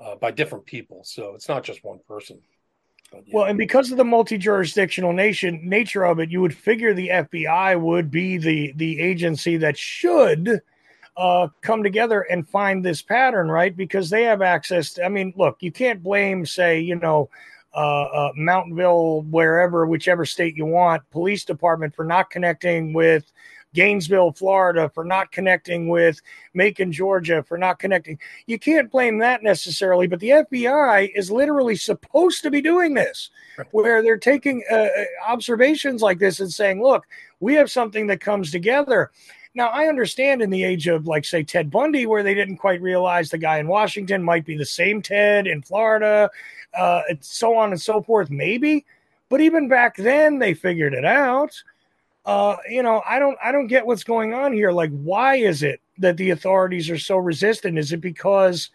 uh, 0.00 0.16
by 0.16 0.30
different 0.30 0.66
people. 0.66 1.02
So 1.04 1.34
it's 1.34 1.48
not 1.48 1.64
just 1.64 1.84
one 1.84 1.98
person. 2.06 2.40
But, 3.10 3.26
yeah. 3.26 3.34
Well, 3.34 3.44
and 3.44 3.58
because 3.58 3.90
of 3.90 3.96
the 3.96 4.04
multi-jurisdictional 4.04 5.12
nation 5.12 5.60
nature 5.68 6.04
of 6.04 6.18
it, 6.18 6.30
you 6.30 6.40
would 6.40 6.56
figure 6.56 6.94
the 6.94 7.08
FBI 7.08 7.80
would 7.80 8.10
be 8.10 8.38
the 8.38 8.72
the 8.76 9.00
agency 9.00 9.56
that 9.58 9.76
should 9.76 10.62
uh, 11.16 11.48
come 11.60 11.82
together 11.82 12.22
and 12.22 12.48
find 12.48 12.84
this 12.84 13.02
pattern, 13.02 13.48
right? 13.48 13.76
Because 13.76 14.10
they 14.10 14.24
have 14.24 14.42
access. 14.42 14.94
To, 14.94 15.04
I 15.04 15.08
mean, 15.08 15.32
look, 15.36 15.58
you 15.60 15.70
can't 15.70 16.02
blame, 16.02 16.44
say, 16.44 16.80
you 16.80 16.96
know, 16.96 17.30
uh, 17.74 18.04
uh, 18.04 18.32
Mountainville, 18.38 19.28
wherever, 19.30 19.86
whichever 19.86 20.24
state 20.24 20.56
you 20.56 20.64
want, 20.64 21.02
police 21.10 21.44
department 21.44 21.94
for 21.94 22.04
not 22.04 22.30
connecting 22.30 22.92
with 22.92 23.32
Gainesville, 23.74 24.32
Florida, 24.32 24.88
for 24.88 25.04
not 25.04 25.32
connecting 25.32 25.88
with 25.88 26.20
Macon, 26.54 26.92
Georgia, 26.92 27.42
for 27.42 27.58
not 27.58 27.80
connecting. 27.80 28.18
You 28.46 28.58
can't 28.58 28.90
blame 28.90 29.18
that 29.18 29.42
necessarily, 29.42 30.06
but 30.06 30.20
the 30.20 30.30
FBI 30.30 31.10
is 31.14 31.30
literally 31.30 31.76
supposed 31.76 32.42
to 32.42 32.50
be 32.50 32.62
doing 32.62 32.94
this, 32.94 33.30
where 33.72 34.02
they're 34.02 34.16
taking 34.16 34.62
uh, 34.70 34.74
uh, 34.74 34.88
observations 35.26 36.00
like 36.00 36.20
this 36.20 36.38
and 36.40 36.52
saying, 36.52 36.82
look, 36.82 37.04
we 37.40 37.54
have 37.54 37.70
something 37.70 38.06
that 38.06 38.20
comes 38.20 38.52
together. 38.52 39.10
Now, 39.54 39.68
I 39.68 39.86
understand 39.86 40.42
in 40.42 40.50
the 40.50 40.64
age 40.64 40.88
of, 40.88 41.06
like, 41.06 41.24
say, 41.24 41.44
Ted 41.44 41.70
Bundy, 41.70 42.06
where 42.06 42.22
they 42.22 42.34
didn't 42.34 42.56
quite 42.56 42.82
realize 42.82 43.30
the 43.30 43.38
guy 43.38 43.58
in 43.58 43.68
Washington 43.68 44.22
might 44.22 44.44
be 44.44 44.56
the 44.56 44.66
same 44.66 45.00
Ted 45.00 45.46
in 45.46 45.62
Florida, 45.62 46.28
uh, 46.76 47.02
so 47.20 47.56
on 47.56 47.70
and 47.70 47.80
so 47.80 48.02
forth, 48.02 48.30
maybe. 48.30 48.84
But 49.28 49.40
even 49.40 49.68
back 49.68 49.96
then, 49.96 50.38
they 50.38 50.54
figured 50.54 50.92
it 50.92 51.04
out 51.04 51.62
uh, 52.24 52.56
you 52.68 52.82
know, 52.82 53.02
I 53.06 53.18
don't, 53.18 53.36
I 53.42 53.52
don't 53.52 53.66
get 53.66 53.86
what's 53.86 54.04
going 54.04 54.32
on 54.32 54.52
here. 54.52 54.72
Like, 54.72 54.90
why 54.90 55.36
is 55.36 55.62
it 55.62 55.80
that 55.98 56.16
the 56.16 56.30
authorities 56.30 56.88
are 56.90 56.98
so 56.98 57.16
resistant? 57.16 57.78
Is 57.78 57.92
it 57.92 58.00
because 58.00 58.70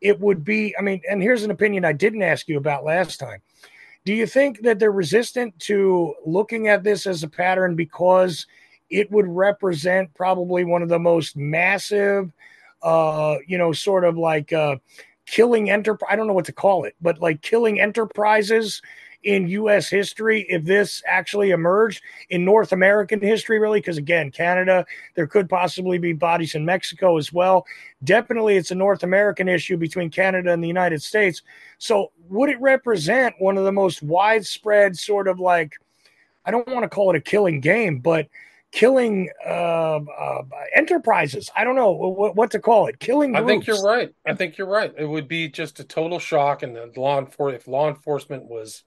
it 0.00 0.18
would 0.20 0.44
be? 0.44 0.74
I 0.78 0.82
mean, 0.82 1.02
and 1.08 1.22
here's 1.22 1.42
an 1.42 1.50
opinion 1.50 1.84
I 1.84 1.92
didn't 1.92 2.22
ask 2.22 2.48
you 2.48 2.56
about 2.56 2.84
last 2.84 3.18
time. 3.18 3.42
Do 4.06 4.14
you 4.14 4.26
think 4.26 4.62
that 4.62 4.78
they're 4.78 4.92
resistant 4.92 5.58
to 5.60 6.14
looking 6.24 6.68
at 6.68 6.82
this 6.82 7.06
as 7.06 7.22
a 7.22 7.28
pattern 7.28 7.74
because 7.74 8.46
it 8.94 9.10
would 9.10 9.26
represent 9.26 10.14
probably 10.14 10.64
one 10.64 10.82
of 10.82 10.88
the 10.88 11.00
most 11.00 11.36
massive, 11.36 12.30
uh, 12.82 13.36
you 13.46 13.58
know, 13.58 13.72
sort 13.72 14.04
of 14.04 14.16
like 14.16 14.52
uh, 14.52 14.76
killing 15.26 15.68
enterprise? 15.68 16.08
I 16.12 16.16
don't 16.16 16.28
know 16.28 16.32
what 16.32 16.44
to 16.44 16.52
call 16.52 16.84
it, 16.84 16.94
but 17.02 17.20
like 17.20 17.42
killing 17.42 17.80
enterprises 17.80 18.80
in 19.24 19.48
U.S. 19.48 19.88
history 19.88 20.46
if 20.48 20.64
this 20.64 21.02
actually 21.08 21.50
emerged 21.50 22.02
in 22.30 22.44
North 22.44 22.72
American 22.72 23.20
history, 23.20 23.58
really, 23.58 23.80
because 23.80 23.98
again, 23.98 24.30
Canada, 24.30 24.86
there 25.16 25.26
could 25.26 25.48
possibly 25.48 25.98
be 25.98 26.12
bodies 26.12 26.54
in 26.54 26.64
Mexico 26.64 27.16
as 27.16 27.32
well. 27.32 27.66
Definitely, 28.04 28.56
it's 28.56 28.70
a 28.70 28.76
North 28.76 29.02
American 29.02 29.48
issue 29.48 29.76
between 29.76 30.08
Canada 30.08 30.52
and 30.52 30.62
the 30.62 30.68
United 30.68 31.02
States. 31.02 31.42
So, 31.78 32.12
would 32.28 32.50
it 32.50 32.60
represent 32.60 33.34
one 33.40 33.58
of 33.58 33.64
the 33.64 33.72
most 33.72 34.02
widespread, 34.04 34.96
sort 34.96 35.26
of 35.26 35.40
like, 35.40 35.72
I 36.44 36.52
don't 36.52 36.68
want 36.68 36.84
to 36.84 36.88
call 36.88 37.10
it 37.10 37.16
a 37.16 37.20
killing 37.20 37.60
game, 37.60 37.98
but 37.98 38.28
killing 38.74 39.30
uh, 39.46 40.00
uh, 40.00 40.42
enterprises. 40.74 41.48
I 41.56 41.62
don't 41.62 41.76
know 41.76 41.92
what, 41.92 42.34
what 42.34 42.50
to 42.50 42.58
call 42.58 42.88
it. 42.88 42.98
Killing. 42.98 43.32
Groups. 43.32 43.44
I 43.44 43.46
think 43.46 43.66
you're 43.66 43.82
right. 43.82 44.10
I 44.26 44.34
think 44.34 44.58
you're 44.58 44.68
right. 44.68 44.92
It 44.98 45.06
would 45.06 45.28
be 45.28 45.48
just 45.48 45.78
a 45.78 45.84
total 45.84 46.18
shock, 46.18 46.62
and 46.62 46.74
the 46.74 46.90
law 46.96 47.18
enforcement, 47.18 47.62
if 47.62 47.68
law 47.68 47.88
enforcement 47.88 48.44
was 48.44 48.82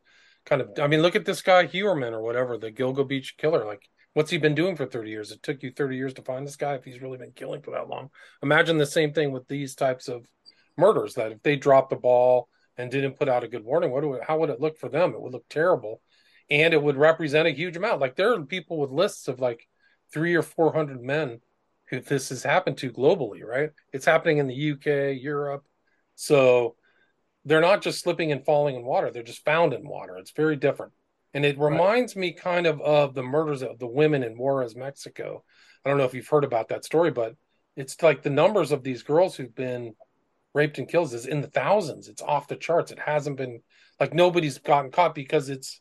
kind 0.46 0.62
of 0.62 0.72
I 0.80 0.88
mean, 0.88 1.02
look 1.02 1.16
at 1.16 1.26
this 1.26 1.42
guy 1.42 1.66
Heuermann 1.66 2.12
or 2.12 2.22
whatever, 2.22 2.58
the 2.58 2.72
Gilgo 2.72 3.08
Beach 3.08 3.36
killer. 3.38 3.66
Like, 3.66 3.90
what's 4.14 4.30
he 4.30 4.38
been 4.38 4.56
doing 4.56 4.76
for 4.76 4.86
30 4.86 5.10
years? 5.10 5.32
It 5.32 5.42
took 5.42 5.64
you 5.64 5.72
30 5.72 5.96
years 5.96 6.14
to 6.16 6.22
find 6.22 6.46
this 6.46 6.58
guy 6.58 6.76
if 6.76 6.84
he's 6.84 7.02
really 7.02 7.18
been 7.18 7.32
killing 7.32 7.62
for 7.62 7.72
that 7.72 7.88
long. 7.88 8.10
Imagine 8.44 8.78
the 8.78 8.86
same 8.86 9.14
thing 9.14 9.32
with 9.32 9.48
these 9.48 9.74
types 9.74 10.10
of 10.10 10.28
murders 10.78 11.16
that 11.16 11.32
if 11.32 11.42
they 11.44 11.56
dropped 11.56 11.92
the 11.92 11.96
ball 11.96 12.50
and 12.78 12.92
didn't 12.92 13.18
put 13.18 13.30
out 13.30 13.46
a 13.46 13.48
good 13.48 13.64
warning, 13.64 13.92
what 13.92 14.02
do 14.02 14.20
how 14.28 14.38
would 14.40 14.50
it 14.50 14.60
look 14.60 14.78
for 14.78 14.90
them? 14.90 15.14
It 15.14 15.22
would 15.22 15.34
look 15.34 15.48
terrible. 15.50 16.02
And 16.50 16.74
it 16.74 16.82
would 16.82 16.96
represent 16.96 17.48
a 17.48 17.52
huge 17.52 17.76
amount. 17.76 18.02
Like 18.02 18.16
there 18.16 18.34
are 18.34 18.42
people 18.42 18.78
with 18.80 18.92
lists 18.92 19.28
of 19.30 19.40
like 19.40 19.68
three 20.14 20.36
or 20.36 20.42
four 20.42 20.74
hundred 20.74 21.02
men 21.02 21.42
who 21.90 22.02
this 22.02 22.30
has 22.30 22.44
happened 22.44 22.78
to 22.78 22.92
globally, 22.92 23.44
right? 23.44 23.72
It's 23.94 24.06
happening 24.06 24.40
in 24.40 24.48
the 24.48 24.72
UK, 24.72 25.22
Europe. 25.22 25.66
So 26.16 26.76
they're 27.46 27.62
not 27.62 27.82
just 27.82 28.02
slipping 28.02 28.32
and 28.32 28.46
falling 28.46 28.76
in 28.76 28.84
water. 28.84 29.10
They're 29.10 29.24
just 29.24 29.46
found 29.46 29.74
in 29.74 29.88
water. 29.88 30.18
It's 30.18 30.32
very 30.32 30.58
different. 30.58 30.92
And 31.34 31.46
it 31.46 31.58
reminds 31.58 32.16
right. 32.16 32.22
me 32.22 32.32
kind 32.34 32.68
of 32.68 32.82
of 32.82 33.14
the 33.14 33.24
murders 33.24 33.62
of 33.64 33.80
the 33.80 33.88
women 33.88 34.24
in 34.24 34.38
juarez 34.38 34.76
mexico. 34.76 35.44
I 35.86 35.90
don't 35.90 35.98
know 35.98 36.06
if 36.06 36.14
you've 36.14 36.28
heard 36.28 36.44
about 36.44 36.70
that 36.70 36.84
story 36.84 37.12
but 37.12 37.36
it's 37.76 38.02
like 38.02 38.24
the 38.24 38.30
numbers 38.30 38.72
of 38.72 38.84
these 38.84 39.04
girls 39.04 39.36
who've 39.36 39.54
been 39.54 39.94
raped 40.54 40.80
and 40.80 40.88
killed 40.88 41.14
is 41.14 41.28
in 41.28 41.42
the 41.42 41.48
thousands. 41.48 42.08
It's 42.08 42.24
off 42.24 42.48
the 42.48 42.56
charts. 42.56 42.92
It 42.92 43.00
hasn't 43.00 43.38
been 43.38 43.62
like 44.00 44.14
nobody's 44.14 44.58
gotten 44.58 44.92
caught 44.92 45.16
because 45.16 45.50
it's 45.50 45.80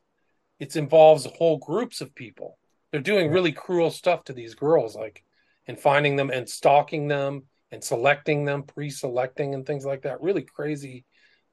it 0.61 0.77
involves 0.77 1.27
whole 1.27 1.59
groups 1.59 2.01
of 2.01 2.15
people 2.15 2.59
they're 2.97 3.03
doing 3.03 3.31
really 3.31 3.53
cruel 3.53 3.91
stuff 3.91 4.25
to 4.25 4.33
these 4.33 4.55
girls 4.55 4.97
like 4.97 5.23
and 5.67 5.79
finding 5.79 6.17
them 6.17 6.31
and 6.31 6.49
stalking 6.49 7.09
them 7.09 7.43
and 7.71 7.85
selecting 7.85 8.47
them 8.47 8.63
pre-selecting 8.63 9.55
and 9.55 9.67
things 9.67 9.85
like 9.85 10.01
that 10.01 10.23
really 10.23 10.41
crazy 10.41 11.05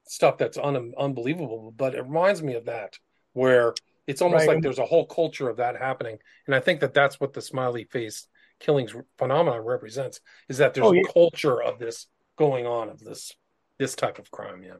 stuff 0.05 0.37
that's 0.37 0.57
un- 0.57 0.93
unbelievable. 0.97 1.73
But 1.75 1.95
it 1.95 2.03
reminds 2.03 2.41
me 2.41 2.53
of 2.53 2.63
that, 2.67 2.97
where 3.33 3.73
it's 4.07 4.21
almost 4.21 4.47
right. 4.47 4.55
like 4.55 4.63
there's 4.63 4.79
a 4.79 4.85
whole 4.85 5.05
culture 5.05 5.49
of 5.49 5.57
that 5.57 5.75
happening, 5.75 6.17
and 6.45 6.55
I 6.55 6.61
think 6.61 6.79
that 6.79 6.93
that's 6.93 7.19
what 7.19 7.33
the 7.33 7.41
smiley 7.41 7.83
face 7.91 8.25
killings 8.61 8.95
phenomenon 9.17 9.65
represents: 9.65 10.21
is 10.47 10.59
that 10.59 10.73
there's 10.73 10.87
oh, 10.87 10.93
yeah. 10.93 11.01
a 11.01 11.11
culture 11.11 11.61
of 11.61 11.77
this 11.77 12.07
going 12.37 12.65
on 12.65 12.87
of 12.87 13.01
this 13.01 13.33
this 13.77 13.95
type 13.95 14.17
of 14.17 14.31
crime. 14.31 14.63
Yeah. 14.63 14.75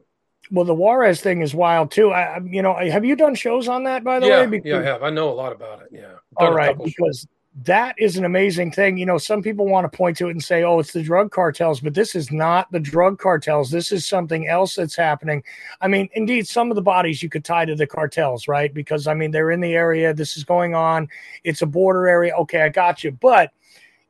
Well, 0.50 0.64
the 0.64 0.74
Juarez 0.74 1.20
thing 1.20 1.40
is 1.40 1.54
wild 1.54 1.90
too. 1.90 2.12
I, 2.12 2.40
you 2.44 2.62
know, 2.62 2.74
have 2.74 3.04
you 3.04 3.16
done 3.16 3.34
shows 3.34 3.68
on 3.68 3.84
that 3.84 4.04
by 4.04 4.20
the 4.20 4.26
yeah, 4.26 4.40
way? 4.40 4.46
Because, 4.46 4.68
yeah, 4.68 4.78
I 4.78 4.82
have. 4.82 5.02
I 5.02 5.10
know 5.10 5.30
a 5.30 5.34
lot 5.34 5.52
about 5.52 5.82
it. 5.82 5.88
Yeah. 5.90 6.12
All 6.36 6.52
right, 6.52 6.76
because 6.82 7.26
that 7.62 7.94
is 7.98 8.16
an 8.16 8.24
amazing 8.24 8.72
thing. 8.72 8.98
You 8.98 9.06
know, 9.06 9.16
some 9.16 9.40
people 9.40 9.66
want 9.66 9.90
to 9.90 9.96
point 9.96 10.16
to 10.16 10.26
it 10.26 10.32
and 10.32 10.42
say, 10.42 10.64
oh, 10.64 10.80
it's 10.80 10.92
the 10.92 11.02
drug 11.04 11.30
cartels, 11.30 11.80
but 11.80 11.94
this 11.94 12.16
is 12.16 12.32
not 12.32 12.70
the 12.72 12.80
drug 12.80 13.18
cartels. 13.18 13.70
This 13.70 13.92
is 13.92 14.04
something 14.04 14.48
else 14.48 14.74
that's 14.74 14.96
happening. 14.96 15.44
I 15.80 15.86
mean, 15.86 16.08
indeed, 16.14 16.48
some 16.48 16.70
of 16.70 16.74
the 16.74 16.82
bodies 16.82 17.22
you 17.22 17.28
could 17.28 17.44
tie 17.44 17.64
to 17.64 17.76
the 17.76 17.86
cartels, 17.86 18.48
right? 18.48 18.74
Because, 18.74 19.06
I 19.06 19.14
mean, 19.14 19.30
they're 19.30 19.52
in 19.52 19.60
the 19.60 19.74
area, 19.74 20.12
this 20.12 20.36
is 20.36 20.42
going 20.42 20.74
on, 20.74 21.08
it's 21.44 21.62
a 21.62 21.66
border 21.66 22.08
area. 22.08 22.34
Okay, 22.34 22.62
I 22.62 22.70
got 22.70 23.04
you. 23.04 23.12
But 23.12 23.52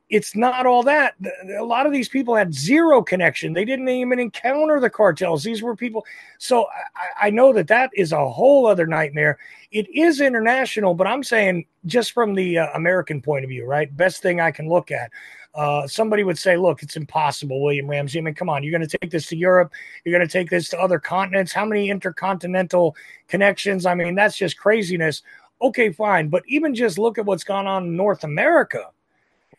it's 0.09 0.35
not 0.35 0.65
all 0.65 0.83
that. 0.83 1.15
A 1.57 1.63
lot 1.63 1.87
of 1.87 1.91
these 1.91 2.09
people 2.09 2.35
had 2.35 2.53
zero 2.53 3.01
connection. 3.01 3.53
They 3.53 3.65
didn't 3.65 3.89
even 3.89 4.19
encounter 4.19 4.79
the 4.79 4.89
cartels. 4.89 5.43
These 5.43 5.63
were 5.63 5.75
people. 5.75 6.05
So 6.37 6.67
I, 6.95 7.27
I, 7.27 7.29
know 7.31 7.51
that 7.53 7.67
that 7.67 7.89
is 7.95 8.11
a 8.11 8.29
whole 8.29 8.67
other 8.67 8.85
nightmare. 8.85 9.39
It 9.71 9.89
is 9.89 10.21
international, 10.21 10.93
but 10.93 11.07
I'm 11.07 11.23
saying 11.23 11.65
just 11.87 12.11
from 12.11 12.35
the 12.35 12.59
uh, 12.59 12.67
American 12.75 13.19
point 13.19 13.45
of 13.45 13.49
view, 13.49 13.65
right? 13.65 13.95
Best 13.97 14.21
thing 14.21 14.39
I 14.39 14.51
can 14.51 14.69
look 14.69 14.91
at. 14.91 15.09
Uh, 15.55 15.87
somebody 15.87 16.23
would 16.23 16.37
say, 16.37 16.55
look, 16.55 16.83
it's 16.83 16.97
impossible, 16.97 17.63
William 17.63 17.89
Ramsey. 17.89 18.19
I 18.19 18.21
mean, 18.21 18.35
come 18.35 18.49
on, 18.49 18.61
you're 18.61 18.77
going 18.77 18.87
to 18.87 18.97
take 18.97 19.09
this 19.09 19.27
to 19.27 19.37
Europe. 19.37 19.71
You're 20.03 20.15
going 20.15 20.27
to 20.27 20.31
take 20.31 20.49
this 20.49 20.69
to 20.69 20.79
other 20.79 20.99
continents. 20.99 21.53
How 21.53 21.65
many 21.65 21.89
intercontinental 21.89 22.95
connections? 23.27 23.85
I 23.85 23.95
mean, 23.95 24.13
that's 24.13 24.37
just 24.37 24.57
craziness. 24.57 25.23
Okay, 25.61 25.91
fine. 25.91 26.27
But 26.27 26.43
even 26.47 26.75
just 26.75 26.99
look 26.99 27.17
at 27.17 27.25
what's 27.25 27.45
gone 27.45 27.65
on 27.65 27.85
in 27.85 27.95
North 27.95 28.23
America 28.23 28.91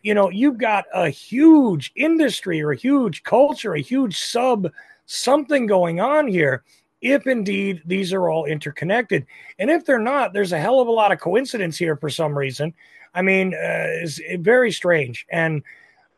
you 0.02 0.14
know, 0.14 0.30
you've 0.30 0.58
got 0.58 0.84
a 0.92 1.08
huge 1.08 1.92
industry 1.96 2.62
or 2.62 2.72
a 2.72 2.76
huge 2.76 3.22
culture, 3.22 3.74
a 3.74 3.80
huge 3.80 4.18
sub 4.18 4.70
something 5.06 5.66
going 5.66 6.00
on 6.00 6.28
here. 6.28 6.62
If 7.02 7.26
indeed 7.26 7.82
these 7.84 8.12
are 8.12 8.28
all 8.28 8.46
interconnected, 8.46 9.26
and 9.58 9.70
if 9.70 9.84
they're 9.84 9.98
not, 9.98 10.32
there's 10.32 10.52
a 10.52 10.58
hell 10.58 10.80
of 10.80 10.88
a 10.88 10.92
lot 10.92 11.12
of 11.12 11.20
coincidence 11.20 11.76
here 11.76 11.96
for 11.96 12.08
some 12.08 12.36
reason. 12.36 12.74
I 13.14 13.22
mean, 13.22 13.54
uh, 13.54 14.02
it's 14.02 14.20
very 14.38 14.72
strange. 14.72 15.26
And 15.30 15.62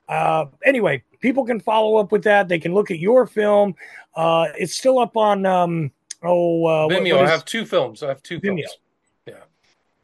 uh, 0.08 0.46
anyway, 0.64 1.02
people 1.20 1.44
can 1.44 1.60
follow 1.60 1.96
up 1.96 2.12
with 2.12 2.24
that. 2.24 2.48
They 2.48 2.58
can 2.58 2.74
look 2.74 2.90
at 2.90 2.98
your 2.98 3.26
film. 3.26 3.74
Uh, 4.14 4.48
it's 4.56 4.76
still 4.76 4.98
up 4.98 5.16
on 5.16 5.44
um, 5.46 5.90
oh 6.22 6.64
uh, 6.66 6.88
Vimeo. 6.88 7.12
What, 7.12 7.16
what 7.16 7.24
is... 7.24 7.28
I 7.28 7.32
have 7.32 7.44
two 7.44 7.66
films. 7.66 8.02
I 8.02 8.08
have 8.08 8.22
two 8.22 8.40
Vimeo. 8.40 8.62
films. 8.62 8.78
Yeah, 9.26 9.34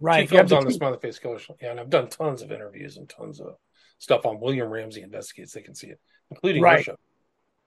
right. 0.00 0.28
Two 0.28 0.36
films 0.36 0.52
on 0.52 0.64
the 0.64 0.72
Smiley 0.72 0.98
Face 0.98 1.18
Killer. 1.18 1.40
Yeah, 1.62 1.70
and 1.70 1.80
I've 1.80 1.90
done 1.90 2.08
tons 2.08 2.42
of 2.42 2.52
interviews 2.52 2.96
and 2.96 3.08
tons 3.08 3.40
of 3.40 3.56
stuff 4.04 4.26
on 4.26 4.38
William 4.38 4.68
Ramsey 4.68 5.02
Investigates. 5.02 5.52
They 5.52 5.62
can 5.62 5.74
see 5.74 5.88
it, 5.88 5.98
including 6.30 6.62
right. 6.62 6.84
show. 6.84 6.96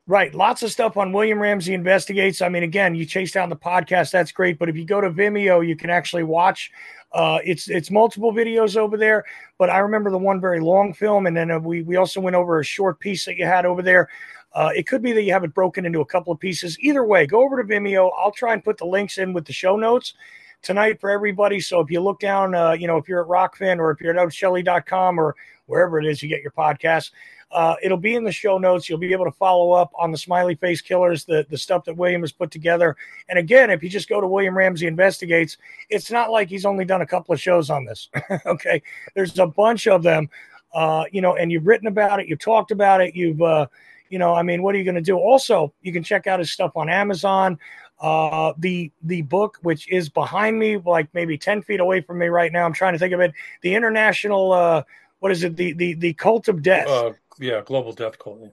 Right. 0.05 0.33
Lots 0.33 0.63
of 0.63 0.71
stuff 0.71 0.95
on 0.95 1.11
William 1.11 1.37
Ramsey 1.37 1.73
Investigates. 1.73 2.41
I 2.41 2.47
mean, 2.47 2.63
again, 2.63 2.95
you 2.95 3.05
chase 3.05 3.33
down 3.33 3.49
the 3.49 3.57
podcast, 3.57 4.11
that's 4.11 4.31
great. 4.31 4.57
But 4.57 4.69
if 4.69 4.77
you 4.77 4.85
go 4.85 5.01
to 5.01 5.09
Vimeo, 5.09 5.67
you 5.67 5.75
can 5.75 5.89
actually 5.89 6.23
watch. 6.23 6.71
Uh, 7.11 7.39
it's 7.43 7.69
it's 7.69 7.91
multiple 7.91 8.31
videos 8.31 8.77
over 8.77 8.95
there. 8.95 9.25
But 9.57 9.69
I 9.69 9.79
remember 9.79 10.09
the 10.09 10.17
one 10.17 10.39
very 10.39 10.61
long 10.61 10.93
film, 10.93 11.25
and 11.25 11.35
then 11.35 11.51
uh, 11.51 11.59
we 11.59 11.81
we 11.81 11.97
also 11.97 12.21
went 12.21 12.37
over 12.37 12.59
a 12.59 12.63
short 12.63 13.01
piece 13.01 13.25
that 13.25 13.35
you 13.35 13.45
had 13.45 13.65
over 13.65 13.81
there. 13.81 14.07
Uh, 14.53 14.69
it 14.73 14.87
could 14.87 15.01
be 15.01 15.11
that 15.11 15.23
you 15.23 15.33
have 15.33 15.43
it 15.43 15.53
broken 15.53 15.85
into 15.85 15.99
a 15.99 16.05
couple 16.05 16.31
of 16.31 16.39
pieces. 16.39 16.79
Either 16.79 17.03
way, 17.03 17.25
go 17.25 17.43
over 17.43 17.61
to 17.61 17.67
Vimeo. 17.67 18.09
I'll 18.17 18.31
try 18.31 18.53
and 18.53 18.63
put 18.63 18.77
the 18.77 18.85
links 18.85 19.17
in 19.17 19.33
with 19.33 19.45
the 19.45 19.53
show 19.53 19.75
notes 19.75 20.13
tonight 20.61 20.99
for 20.99 21.09
everybody. 21.09 21.59
So 21.59 21.79
if 21.79 21.91
you 21.91 21.99
look 21.99 22.19
down, 22.19 22.55
uh, 22.55 22.71
you 22.71 22.87
know, 22.87 22.97
if 22.97 23.07
you're 23.07 23.21
at 23.21 23.27
Rokfin 23.27 23.77
or 23.79 23.91
if 23.91 24.01
you're 24.01 24.17
at 24.17 24.27
Ochelli.com 24.27 25.19
or 25.19 25.35
wherever 25.67 25.99
it 25.99 26.05
is 26.05 26.21
you 26.23 26.27
get 26.27 26.41
your 26.41 26.51
podcast, 26.51 27.11
uh, 27.51 27.75
it'll 27.81 27.97
be 27.97 28.15
in 28.15 28.23
the 28.23 28.31
show 28.31 28.57
notes. 28.57 28.89
You'll 28.89 28.97
be 28.97 29.13
able 29.13 29.25
to 29.25 29.31
follow 29.31 29.71
up 29.71 29.91
on 29.97 30.11
the 30.11 30.17
smiley 30.17 30.55
face 30.55 30.81
killers, 30.81 31.23
the, 31.23 31.45
the 31.49 31.57
stuff 31.57 31.85
that 31.85 31.95
William 31.95 32.21
has 32.21 32.31
put 32.31 32.51
together. 32.51 32.97
And 33.29 33.39
again, 33.39 33.69
if 33.69 33.81
you 33.81 33.89
just 33.89 34.09
go 34.09 34.19
to 34.19 34.27
William 34.27 34.57
Ramsey 34.57 34.87
Investigates, 34.87 35.57
it's 35.89 36.11
not 36.11 36.29
like 36.29 36.49
he's 36.49 36.65
only 36.65 36.83
done 36.83 37.01
a 37.01 37.05
couple 37.05 37.33
of 37.33 37.39
shows 37.39 37.69
on 37.69 37.85
this. 37.85 38.09
okay. 38.45 38.81
There's 39.15 39.37
a 39.39 39.47
bunch 39.47 39.87
of 39.87 40.03
them, 40.03 40.29
uh, 40.73 41.05
you 41.11 41.21
know, 41.21 41.35
and 41.35 41.51
you've 41.51 41.67
written 41.67 41.87
about 41.87 42.19
it, 42.19 42.27
you've 42.27 42.39
talked 42.39 42.71
about 42.71 42.99
it, 42.99 43.15
you've, 43.15 43.41
uh, 43.41 43.67
you 44.09 44.19
know, 44.19 44.33
I 44.33 44.43
mean, 44.43 44.61
what 44.61 44.75
are 44.75 44.77
you 44.77 44.83
going 44.83 44.95
to 44.95 45.01
do? 45.01 45.17
Also, 45.17 45.73
you 45.81 45.93
can 45.93 46.03
check 46.03 46.27
out 46.27 46.39
his 46.39 46.51
stuff 46.51 46.71
on 46.75 46.89
Amazon. 46.89 47.59
Uh, 47.99 48.53
the 48.59 48.91
the 49.03 49.23
book, 49.23 49.57
which 49.63 49.89
is 49.89 50.07
behind 50.07 50.59
me, 50.59 50.77
like 50.77 51.07
maybe 51.13 51.35
ten 51.35 51.63
feet 51.63 51.79
away 51.79 51.99
from 51.99 52.19
me 52.19 52.27
right 52.27 52.51
now. 52.51 52.63
I'm 52.63 52.73
trying 52.73 52.93
to 52.93 52.99
think 52.99 53.11
of 53.11 53.19
it. 53.19 53.33
The 53.63 53.73
international, 53.73 54.51
uh, 54.51 54.83
what 55.19 55.31
is 55.31 55.43
it? 55.43 55.55
The 55.55 55.73
the 55.73 55.93
the 55.93 56.13
cult 56.13 56.47
of 56.47 56.61
death. 56.61 56.87
Uh, 56.87 57.13
yeah, 57.39 57.61
global 57.65 57.93
death 57.93 58.17
cult. 58.19 58.39
Yeah. 58.41 58.47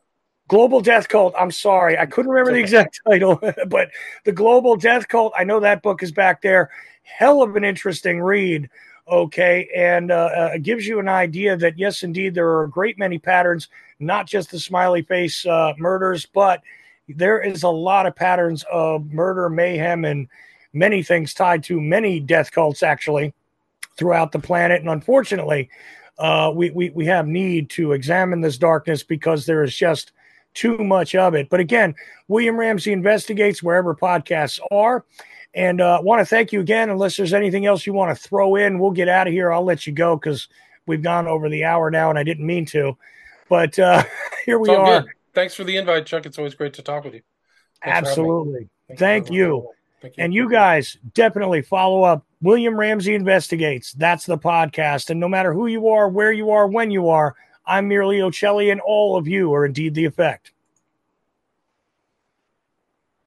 Global 0.47 0.81
Death 0.81 1.09
Cult. 1.09 1.35
I'm 1.39 1.51
sorry, 1.51 1.99
I 1.99 2.07
couldn't 2.07 2.31
remember 2.31 2.53
the 2.53 2.61
exact 2.61 3.01
title, 3.09 3.41
but 3.67 3.91
the 4.25 4.33
Global 4.33 4.77
Death 4.77 5.09
Cult. 5.09 5.33
I 5.37 5.45
know 5.45 5.61
that 5.61 5.83
book 5.83 6.03
is 6.03 6.13
back 6.13 6.43
there. 6.43 6.71
Hell 7.03 7.43
of 7.43 7.57
an 7.57 7.65
interesting 7.65 8.21
read. 8.21 8.69
Okay, 9.07 9.69
and 9.77 10.11
uh, 10.11 10.31
uh, 10.35 10.59
gives 10.59 10.87
you 10.87 10.99
an 10.99 11.09
idea 11.09 11.59
that 11.59 11.79
yes, 11.79 12.03
indeed, 12.03 12.35
there 12.35 12.49
are 12.49 12.65
a 12.65 12.71
great 12.71 12.99
many 12.99 13.19
patterns, 13.19 13.69
not 13.99 14.27
just 14.27 14.51
the 14.51 14.59
smiley 14.59 15.03
face 15.03 15.45
uh, 15.45 15.75
murders, 15.77 16.25
but 16.25 16.63
there 17.07 17.41
is 17.43 17.63
a 17.63 17.69
lot 17.69 18.07
of 18.07 18.17
patterns 18.17 18.65
of 18.73 19.13
murder, 19.13 19.51
mayhem, 19.51 20.07
and 20.07 20.27
many 20.73 21.03
things 21.03 21.35
tied 21.35 21.63
to 21.65 21.81
many 21.83 22.19
death 22.19 22.51
cults 22.51 22.83
actually 22.83 23.35
throughout 23.99 24.33
the 24.33 24.39
planet. 24.39 24.81
And 24.81 24.89
unfortunately, 24.89 25.69
uh, 26.19 26.53
we, 26.55 26.71
we, 26.71 26.91
we 26.91 27.07
have 27.07 27.27
need 27.27 27.71
to 27.71 27.93
examine 27.93 28.41
this 28.41 28.59
darkness 28.59 29.03
because 29.03 29.47
there 29.47 29.63
is 29.63 29.75
just 29.75 30.13
too 30.55 30.79
much 30.79 31.15
of 31.15 31.35
it. 31.35 31.49
But 31.49 31.61
again, 31.61 31.95
William 32.29 32.57
Ramsey 32.57 32.93
investigates 32.93 33.63
wherever 33.63 33.95
podcasts 33.95 34.61
are. 34.71 35.05
And 35.53 35.81
I 35.81 35.97
uh, 35.97 36.03
want 36.03 36.21
to 36.21 36.27
thank 36.27 36.53
you 36.53 36.61
again. 36.61 36.91
Unless 36.91 37.17
there's 37.17 37.35
anything 37.35 37.67
else 37.67 37.87
you 37.87 37.93
want 37.93 38.17
to 38.17 38.23
throw 38.23 38.57
in, 38.57 38.79
we'll 38.79 38.91
get 38.91 39.09
out 39.09 39.27
of 39.27 39.33
here. 39.33 39.53
I'll 39.53 39.65
let 39.65 39.87
you 39.87 39.93
go 39.93 40.17
because 40.17 40.49
we've 40.87 41.03
gone 41.03 41.27
over 41.27 41.49
the 41.49 41.65
hour 41.65 41.91
now 41.91 42.11
and 42.11 42.19
I 42.19 42.25
didn't 42.25 42.47
mean 42.47 42.67
to. 42.67 42.97
But 43.49 43.79
uh, 43.79 44.05
here 44.47 44.59
we 44.59 44.71
are. 44.71 45.03
Good. 45.03 45.11
Thanks 45.35 45.55
for 45.55 45.65
the 45.65 45.77
invite, 45.77 46.07
Chuck. 46.07 46.27
It's 46.27 46.39
always 46.39 46.55
great 46.55 46.75
to 46.75 46.83
talk 46.83 47.05
with 47.05 47.15
you. 47.15 47.23
Thanks 47.83 48.09
Absolutely. 48.09 48.69
Thank, 48.89 48.99
thank 48.99 49.31
you. 49.31 49.45
Thank 49.45 49.65
you. 49.65 49.69
And 50.19 50.35
you 50.35 50.51
guys 50.51 50.99
definitely 51.15 51.63
follow 51.63 52.03
up 52.03 52.25
William 52.43 52.79
Ramsey 52.79 53.15
Investigates. 53.15 53.93
That's 53.93 54.27
the 54.27 54.39
podcast. 54.39 55.11
And 55.11 55.21
no 55.21 55.29
matter 55.29 55.53
who 55.53 55.67
you 55.67 55.89
are, 55.89 56.09
where 56.09 56.33
you 56.33 56.51
are, 56.51 56.67
when 56.67 56.91
you 56.91 57.09
are, 57.09 57.35
I'm 57.67 57.89
merely 57.89 58.19
Ochelli, 58.19 58.71
and 58.71 58.81
all 58.81 59.17
of 59.17 59.27
you 59.27 59.53
are 59.55 59.65
indeed 59.65 59.95
the 59.95 60.05
effect. 60.05 60.53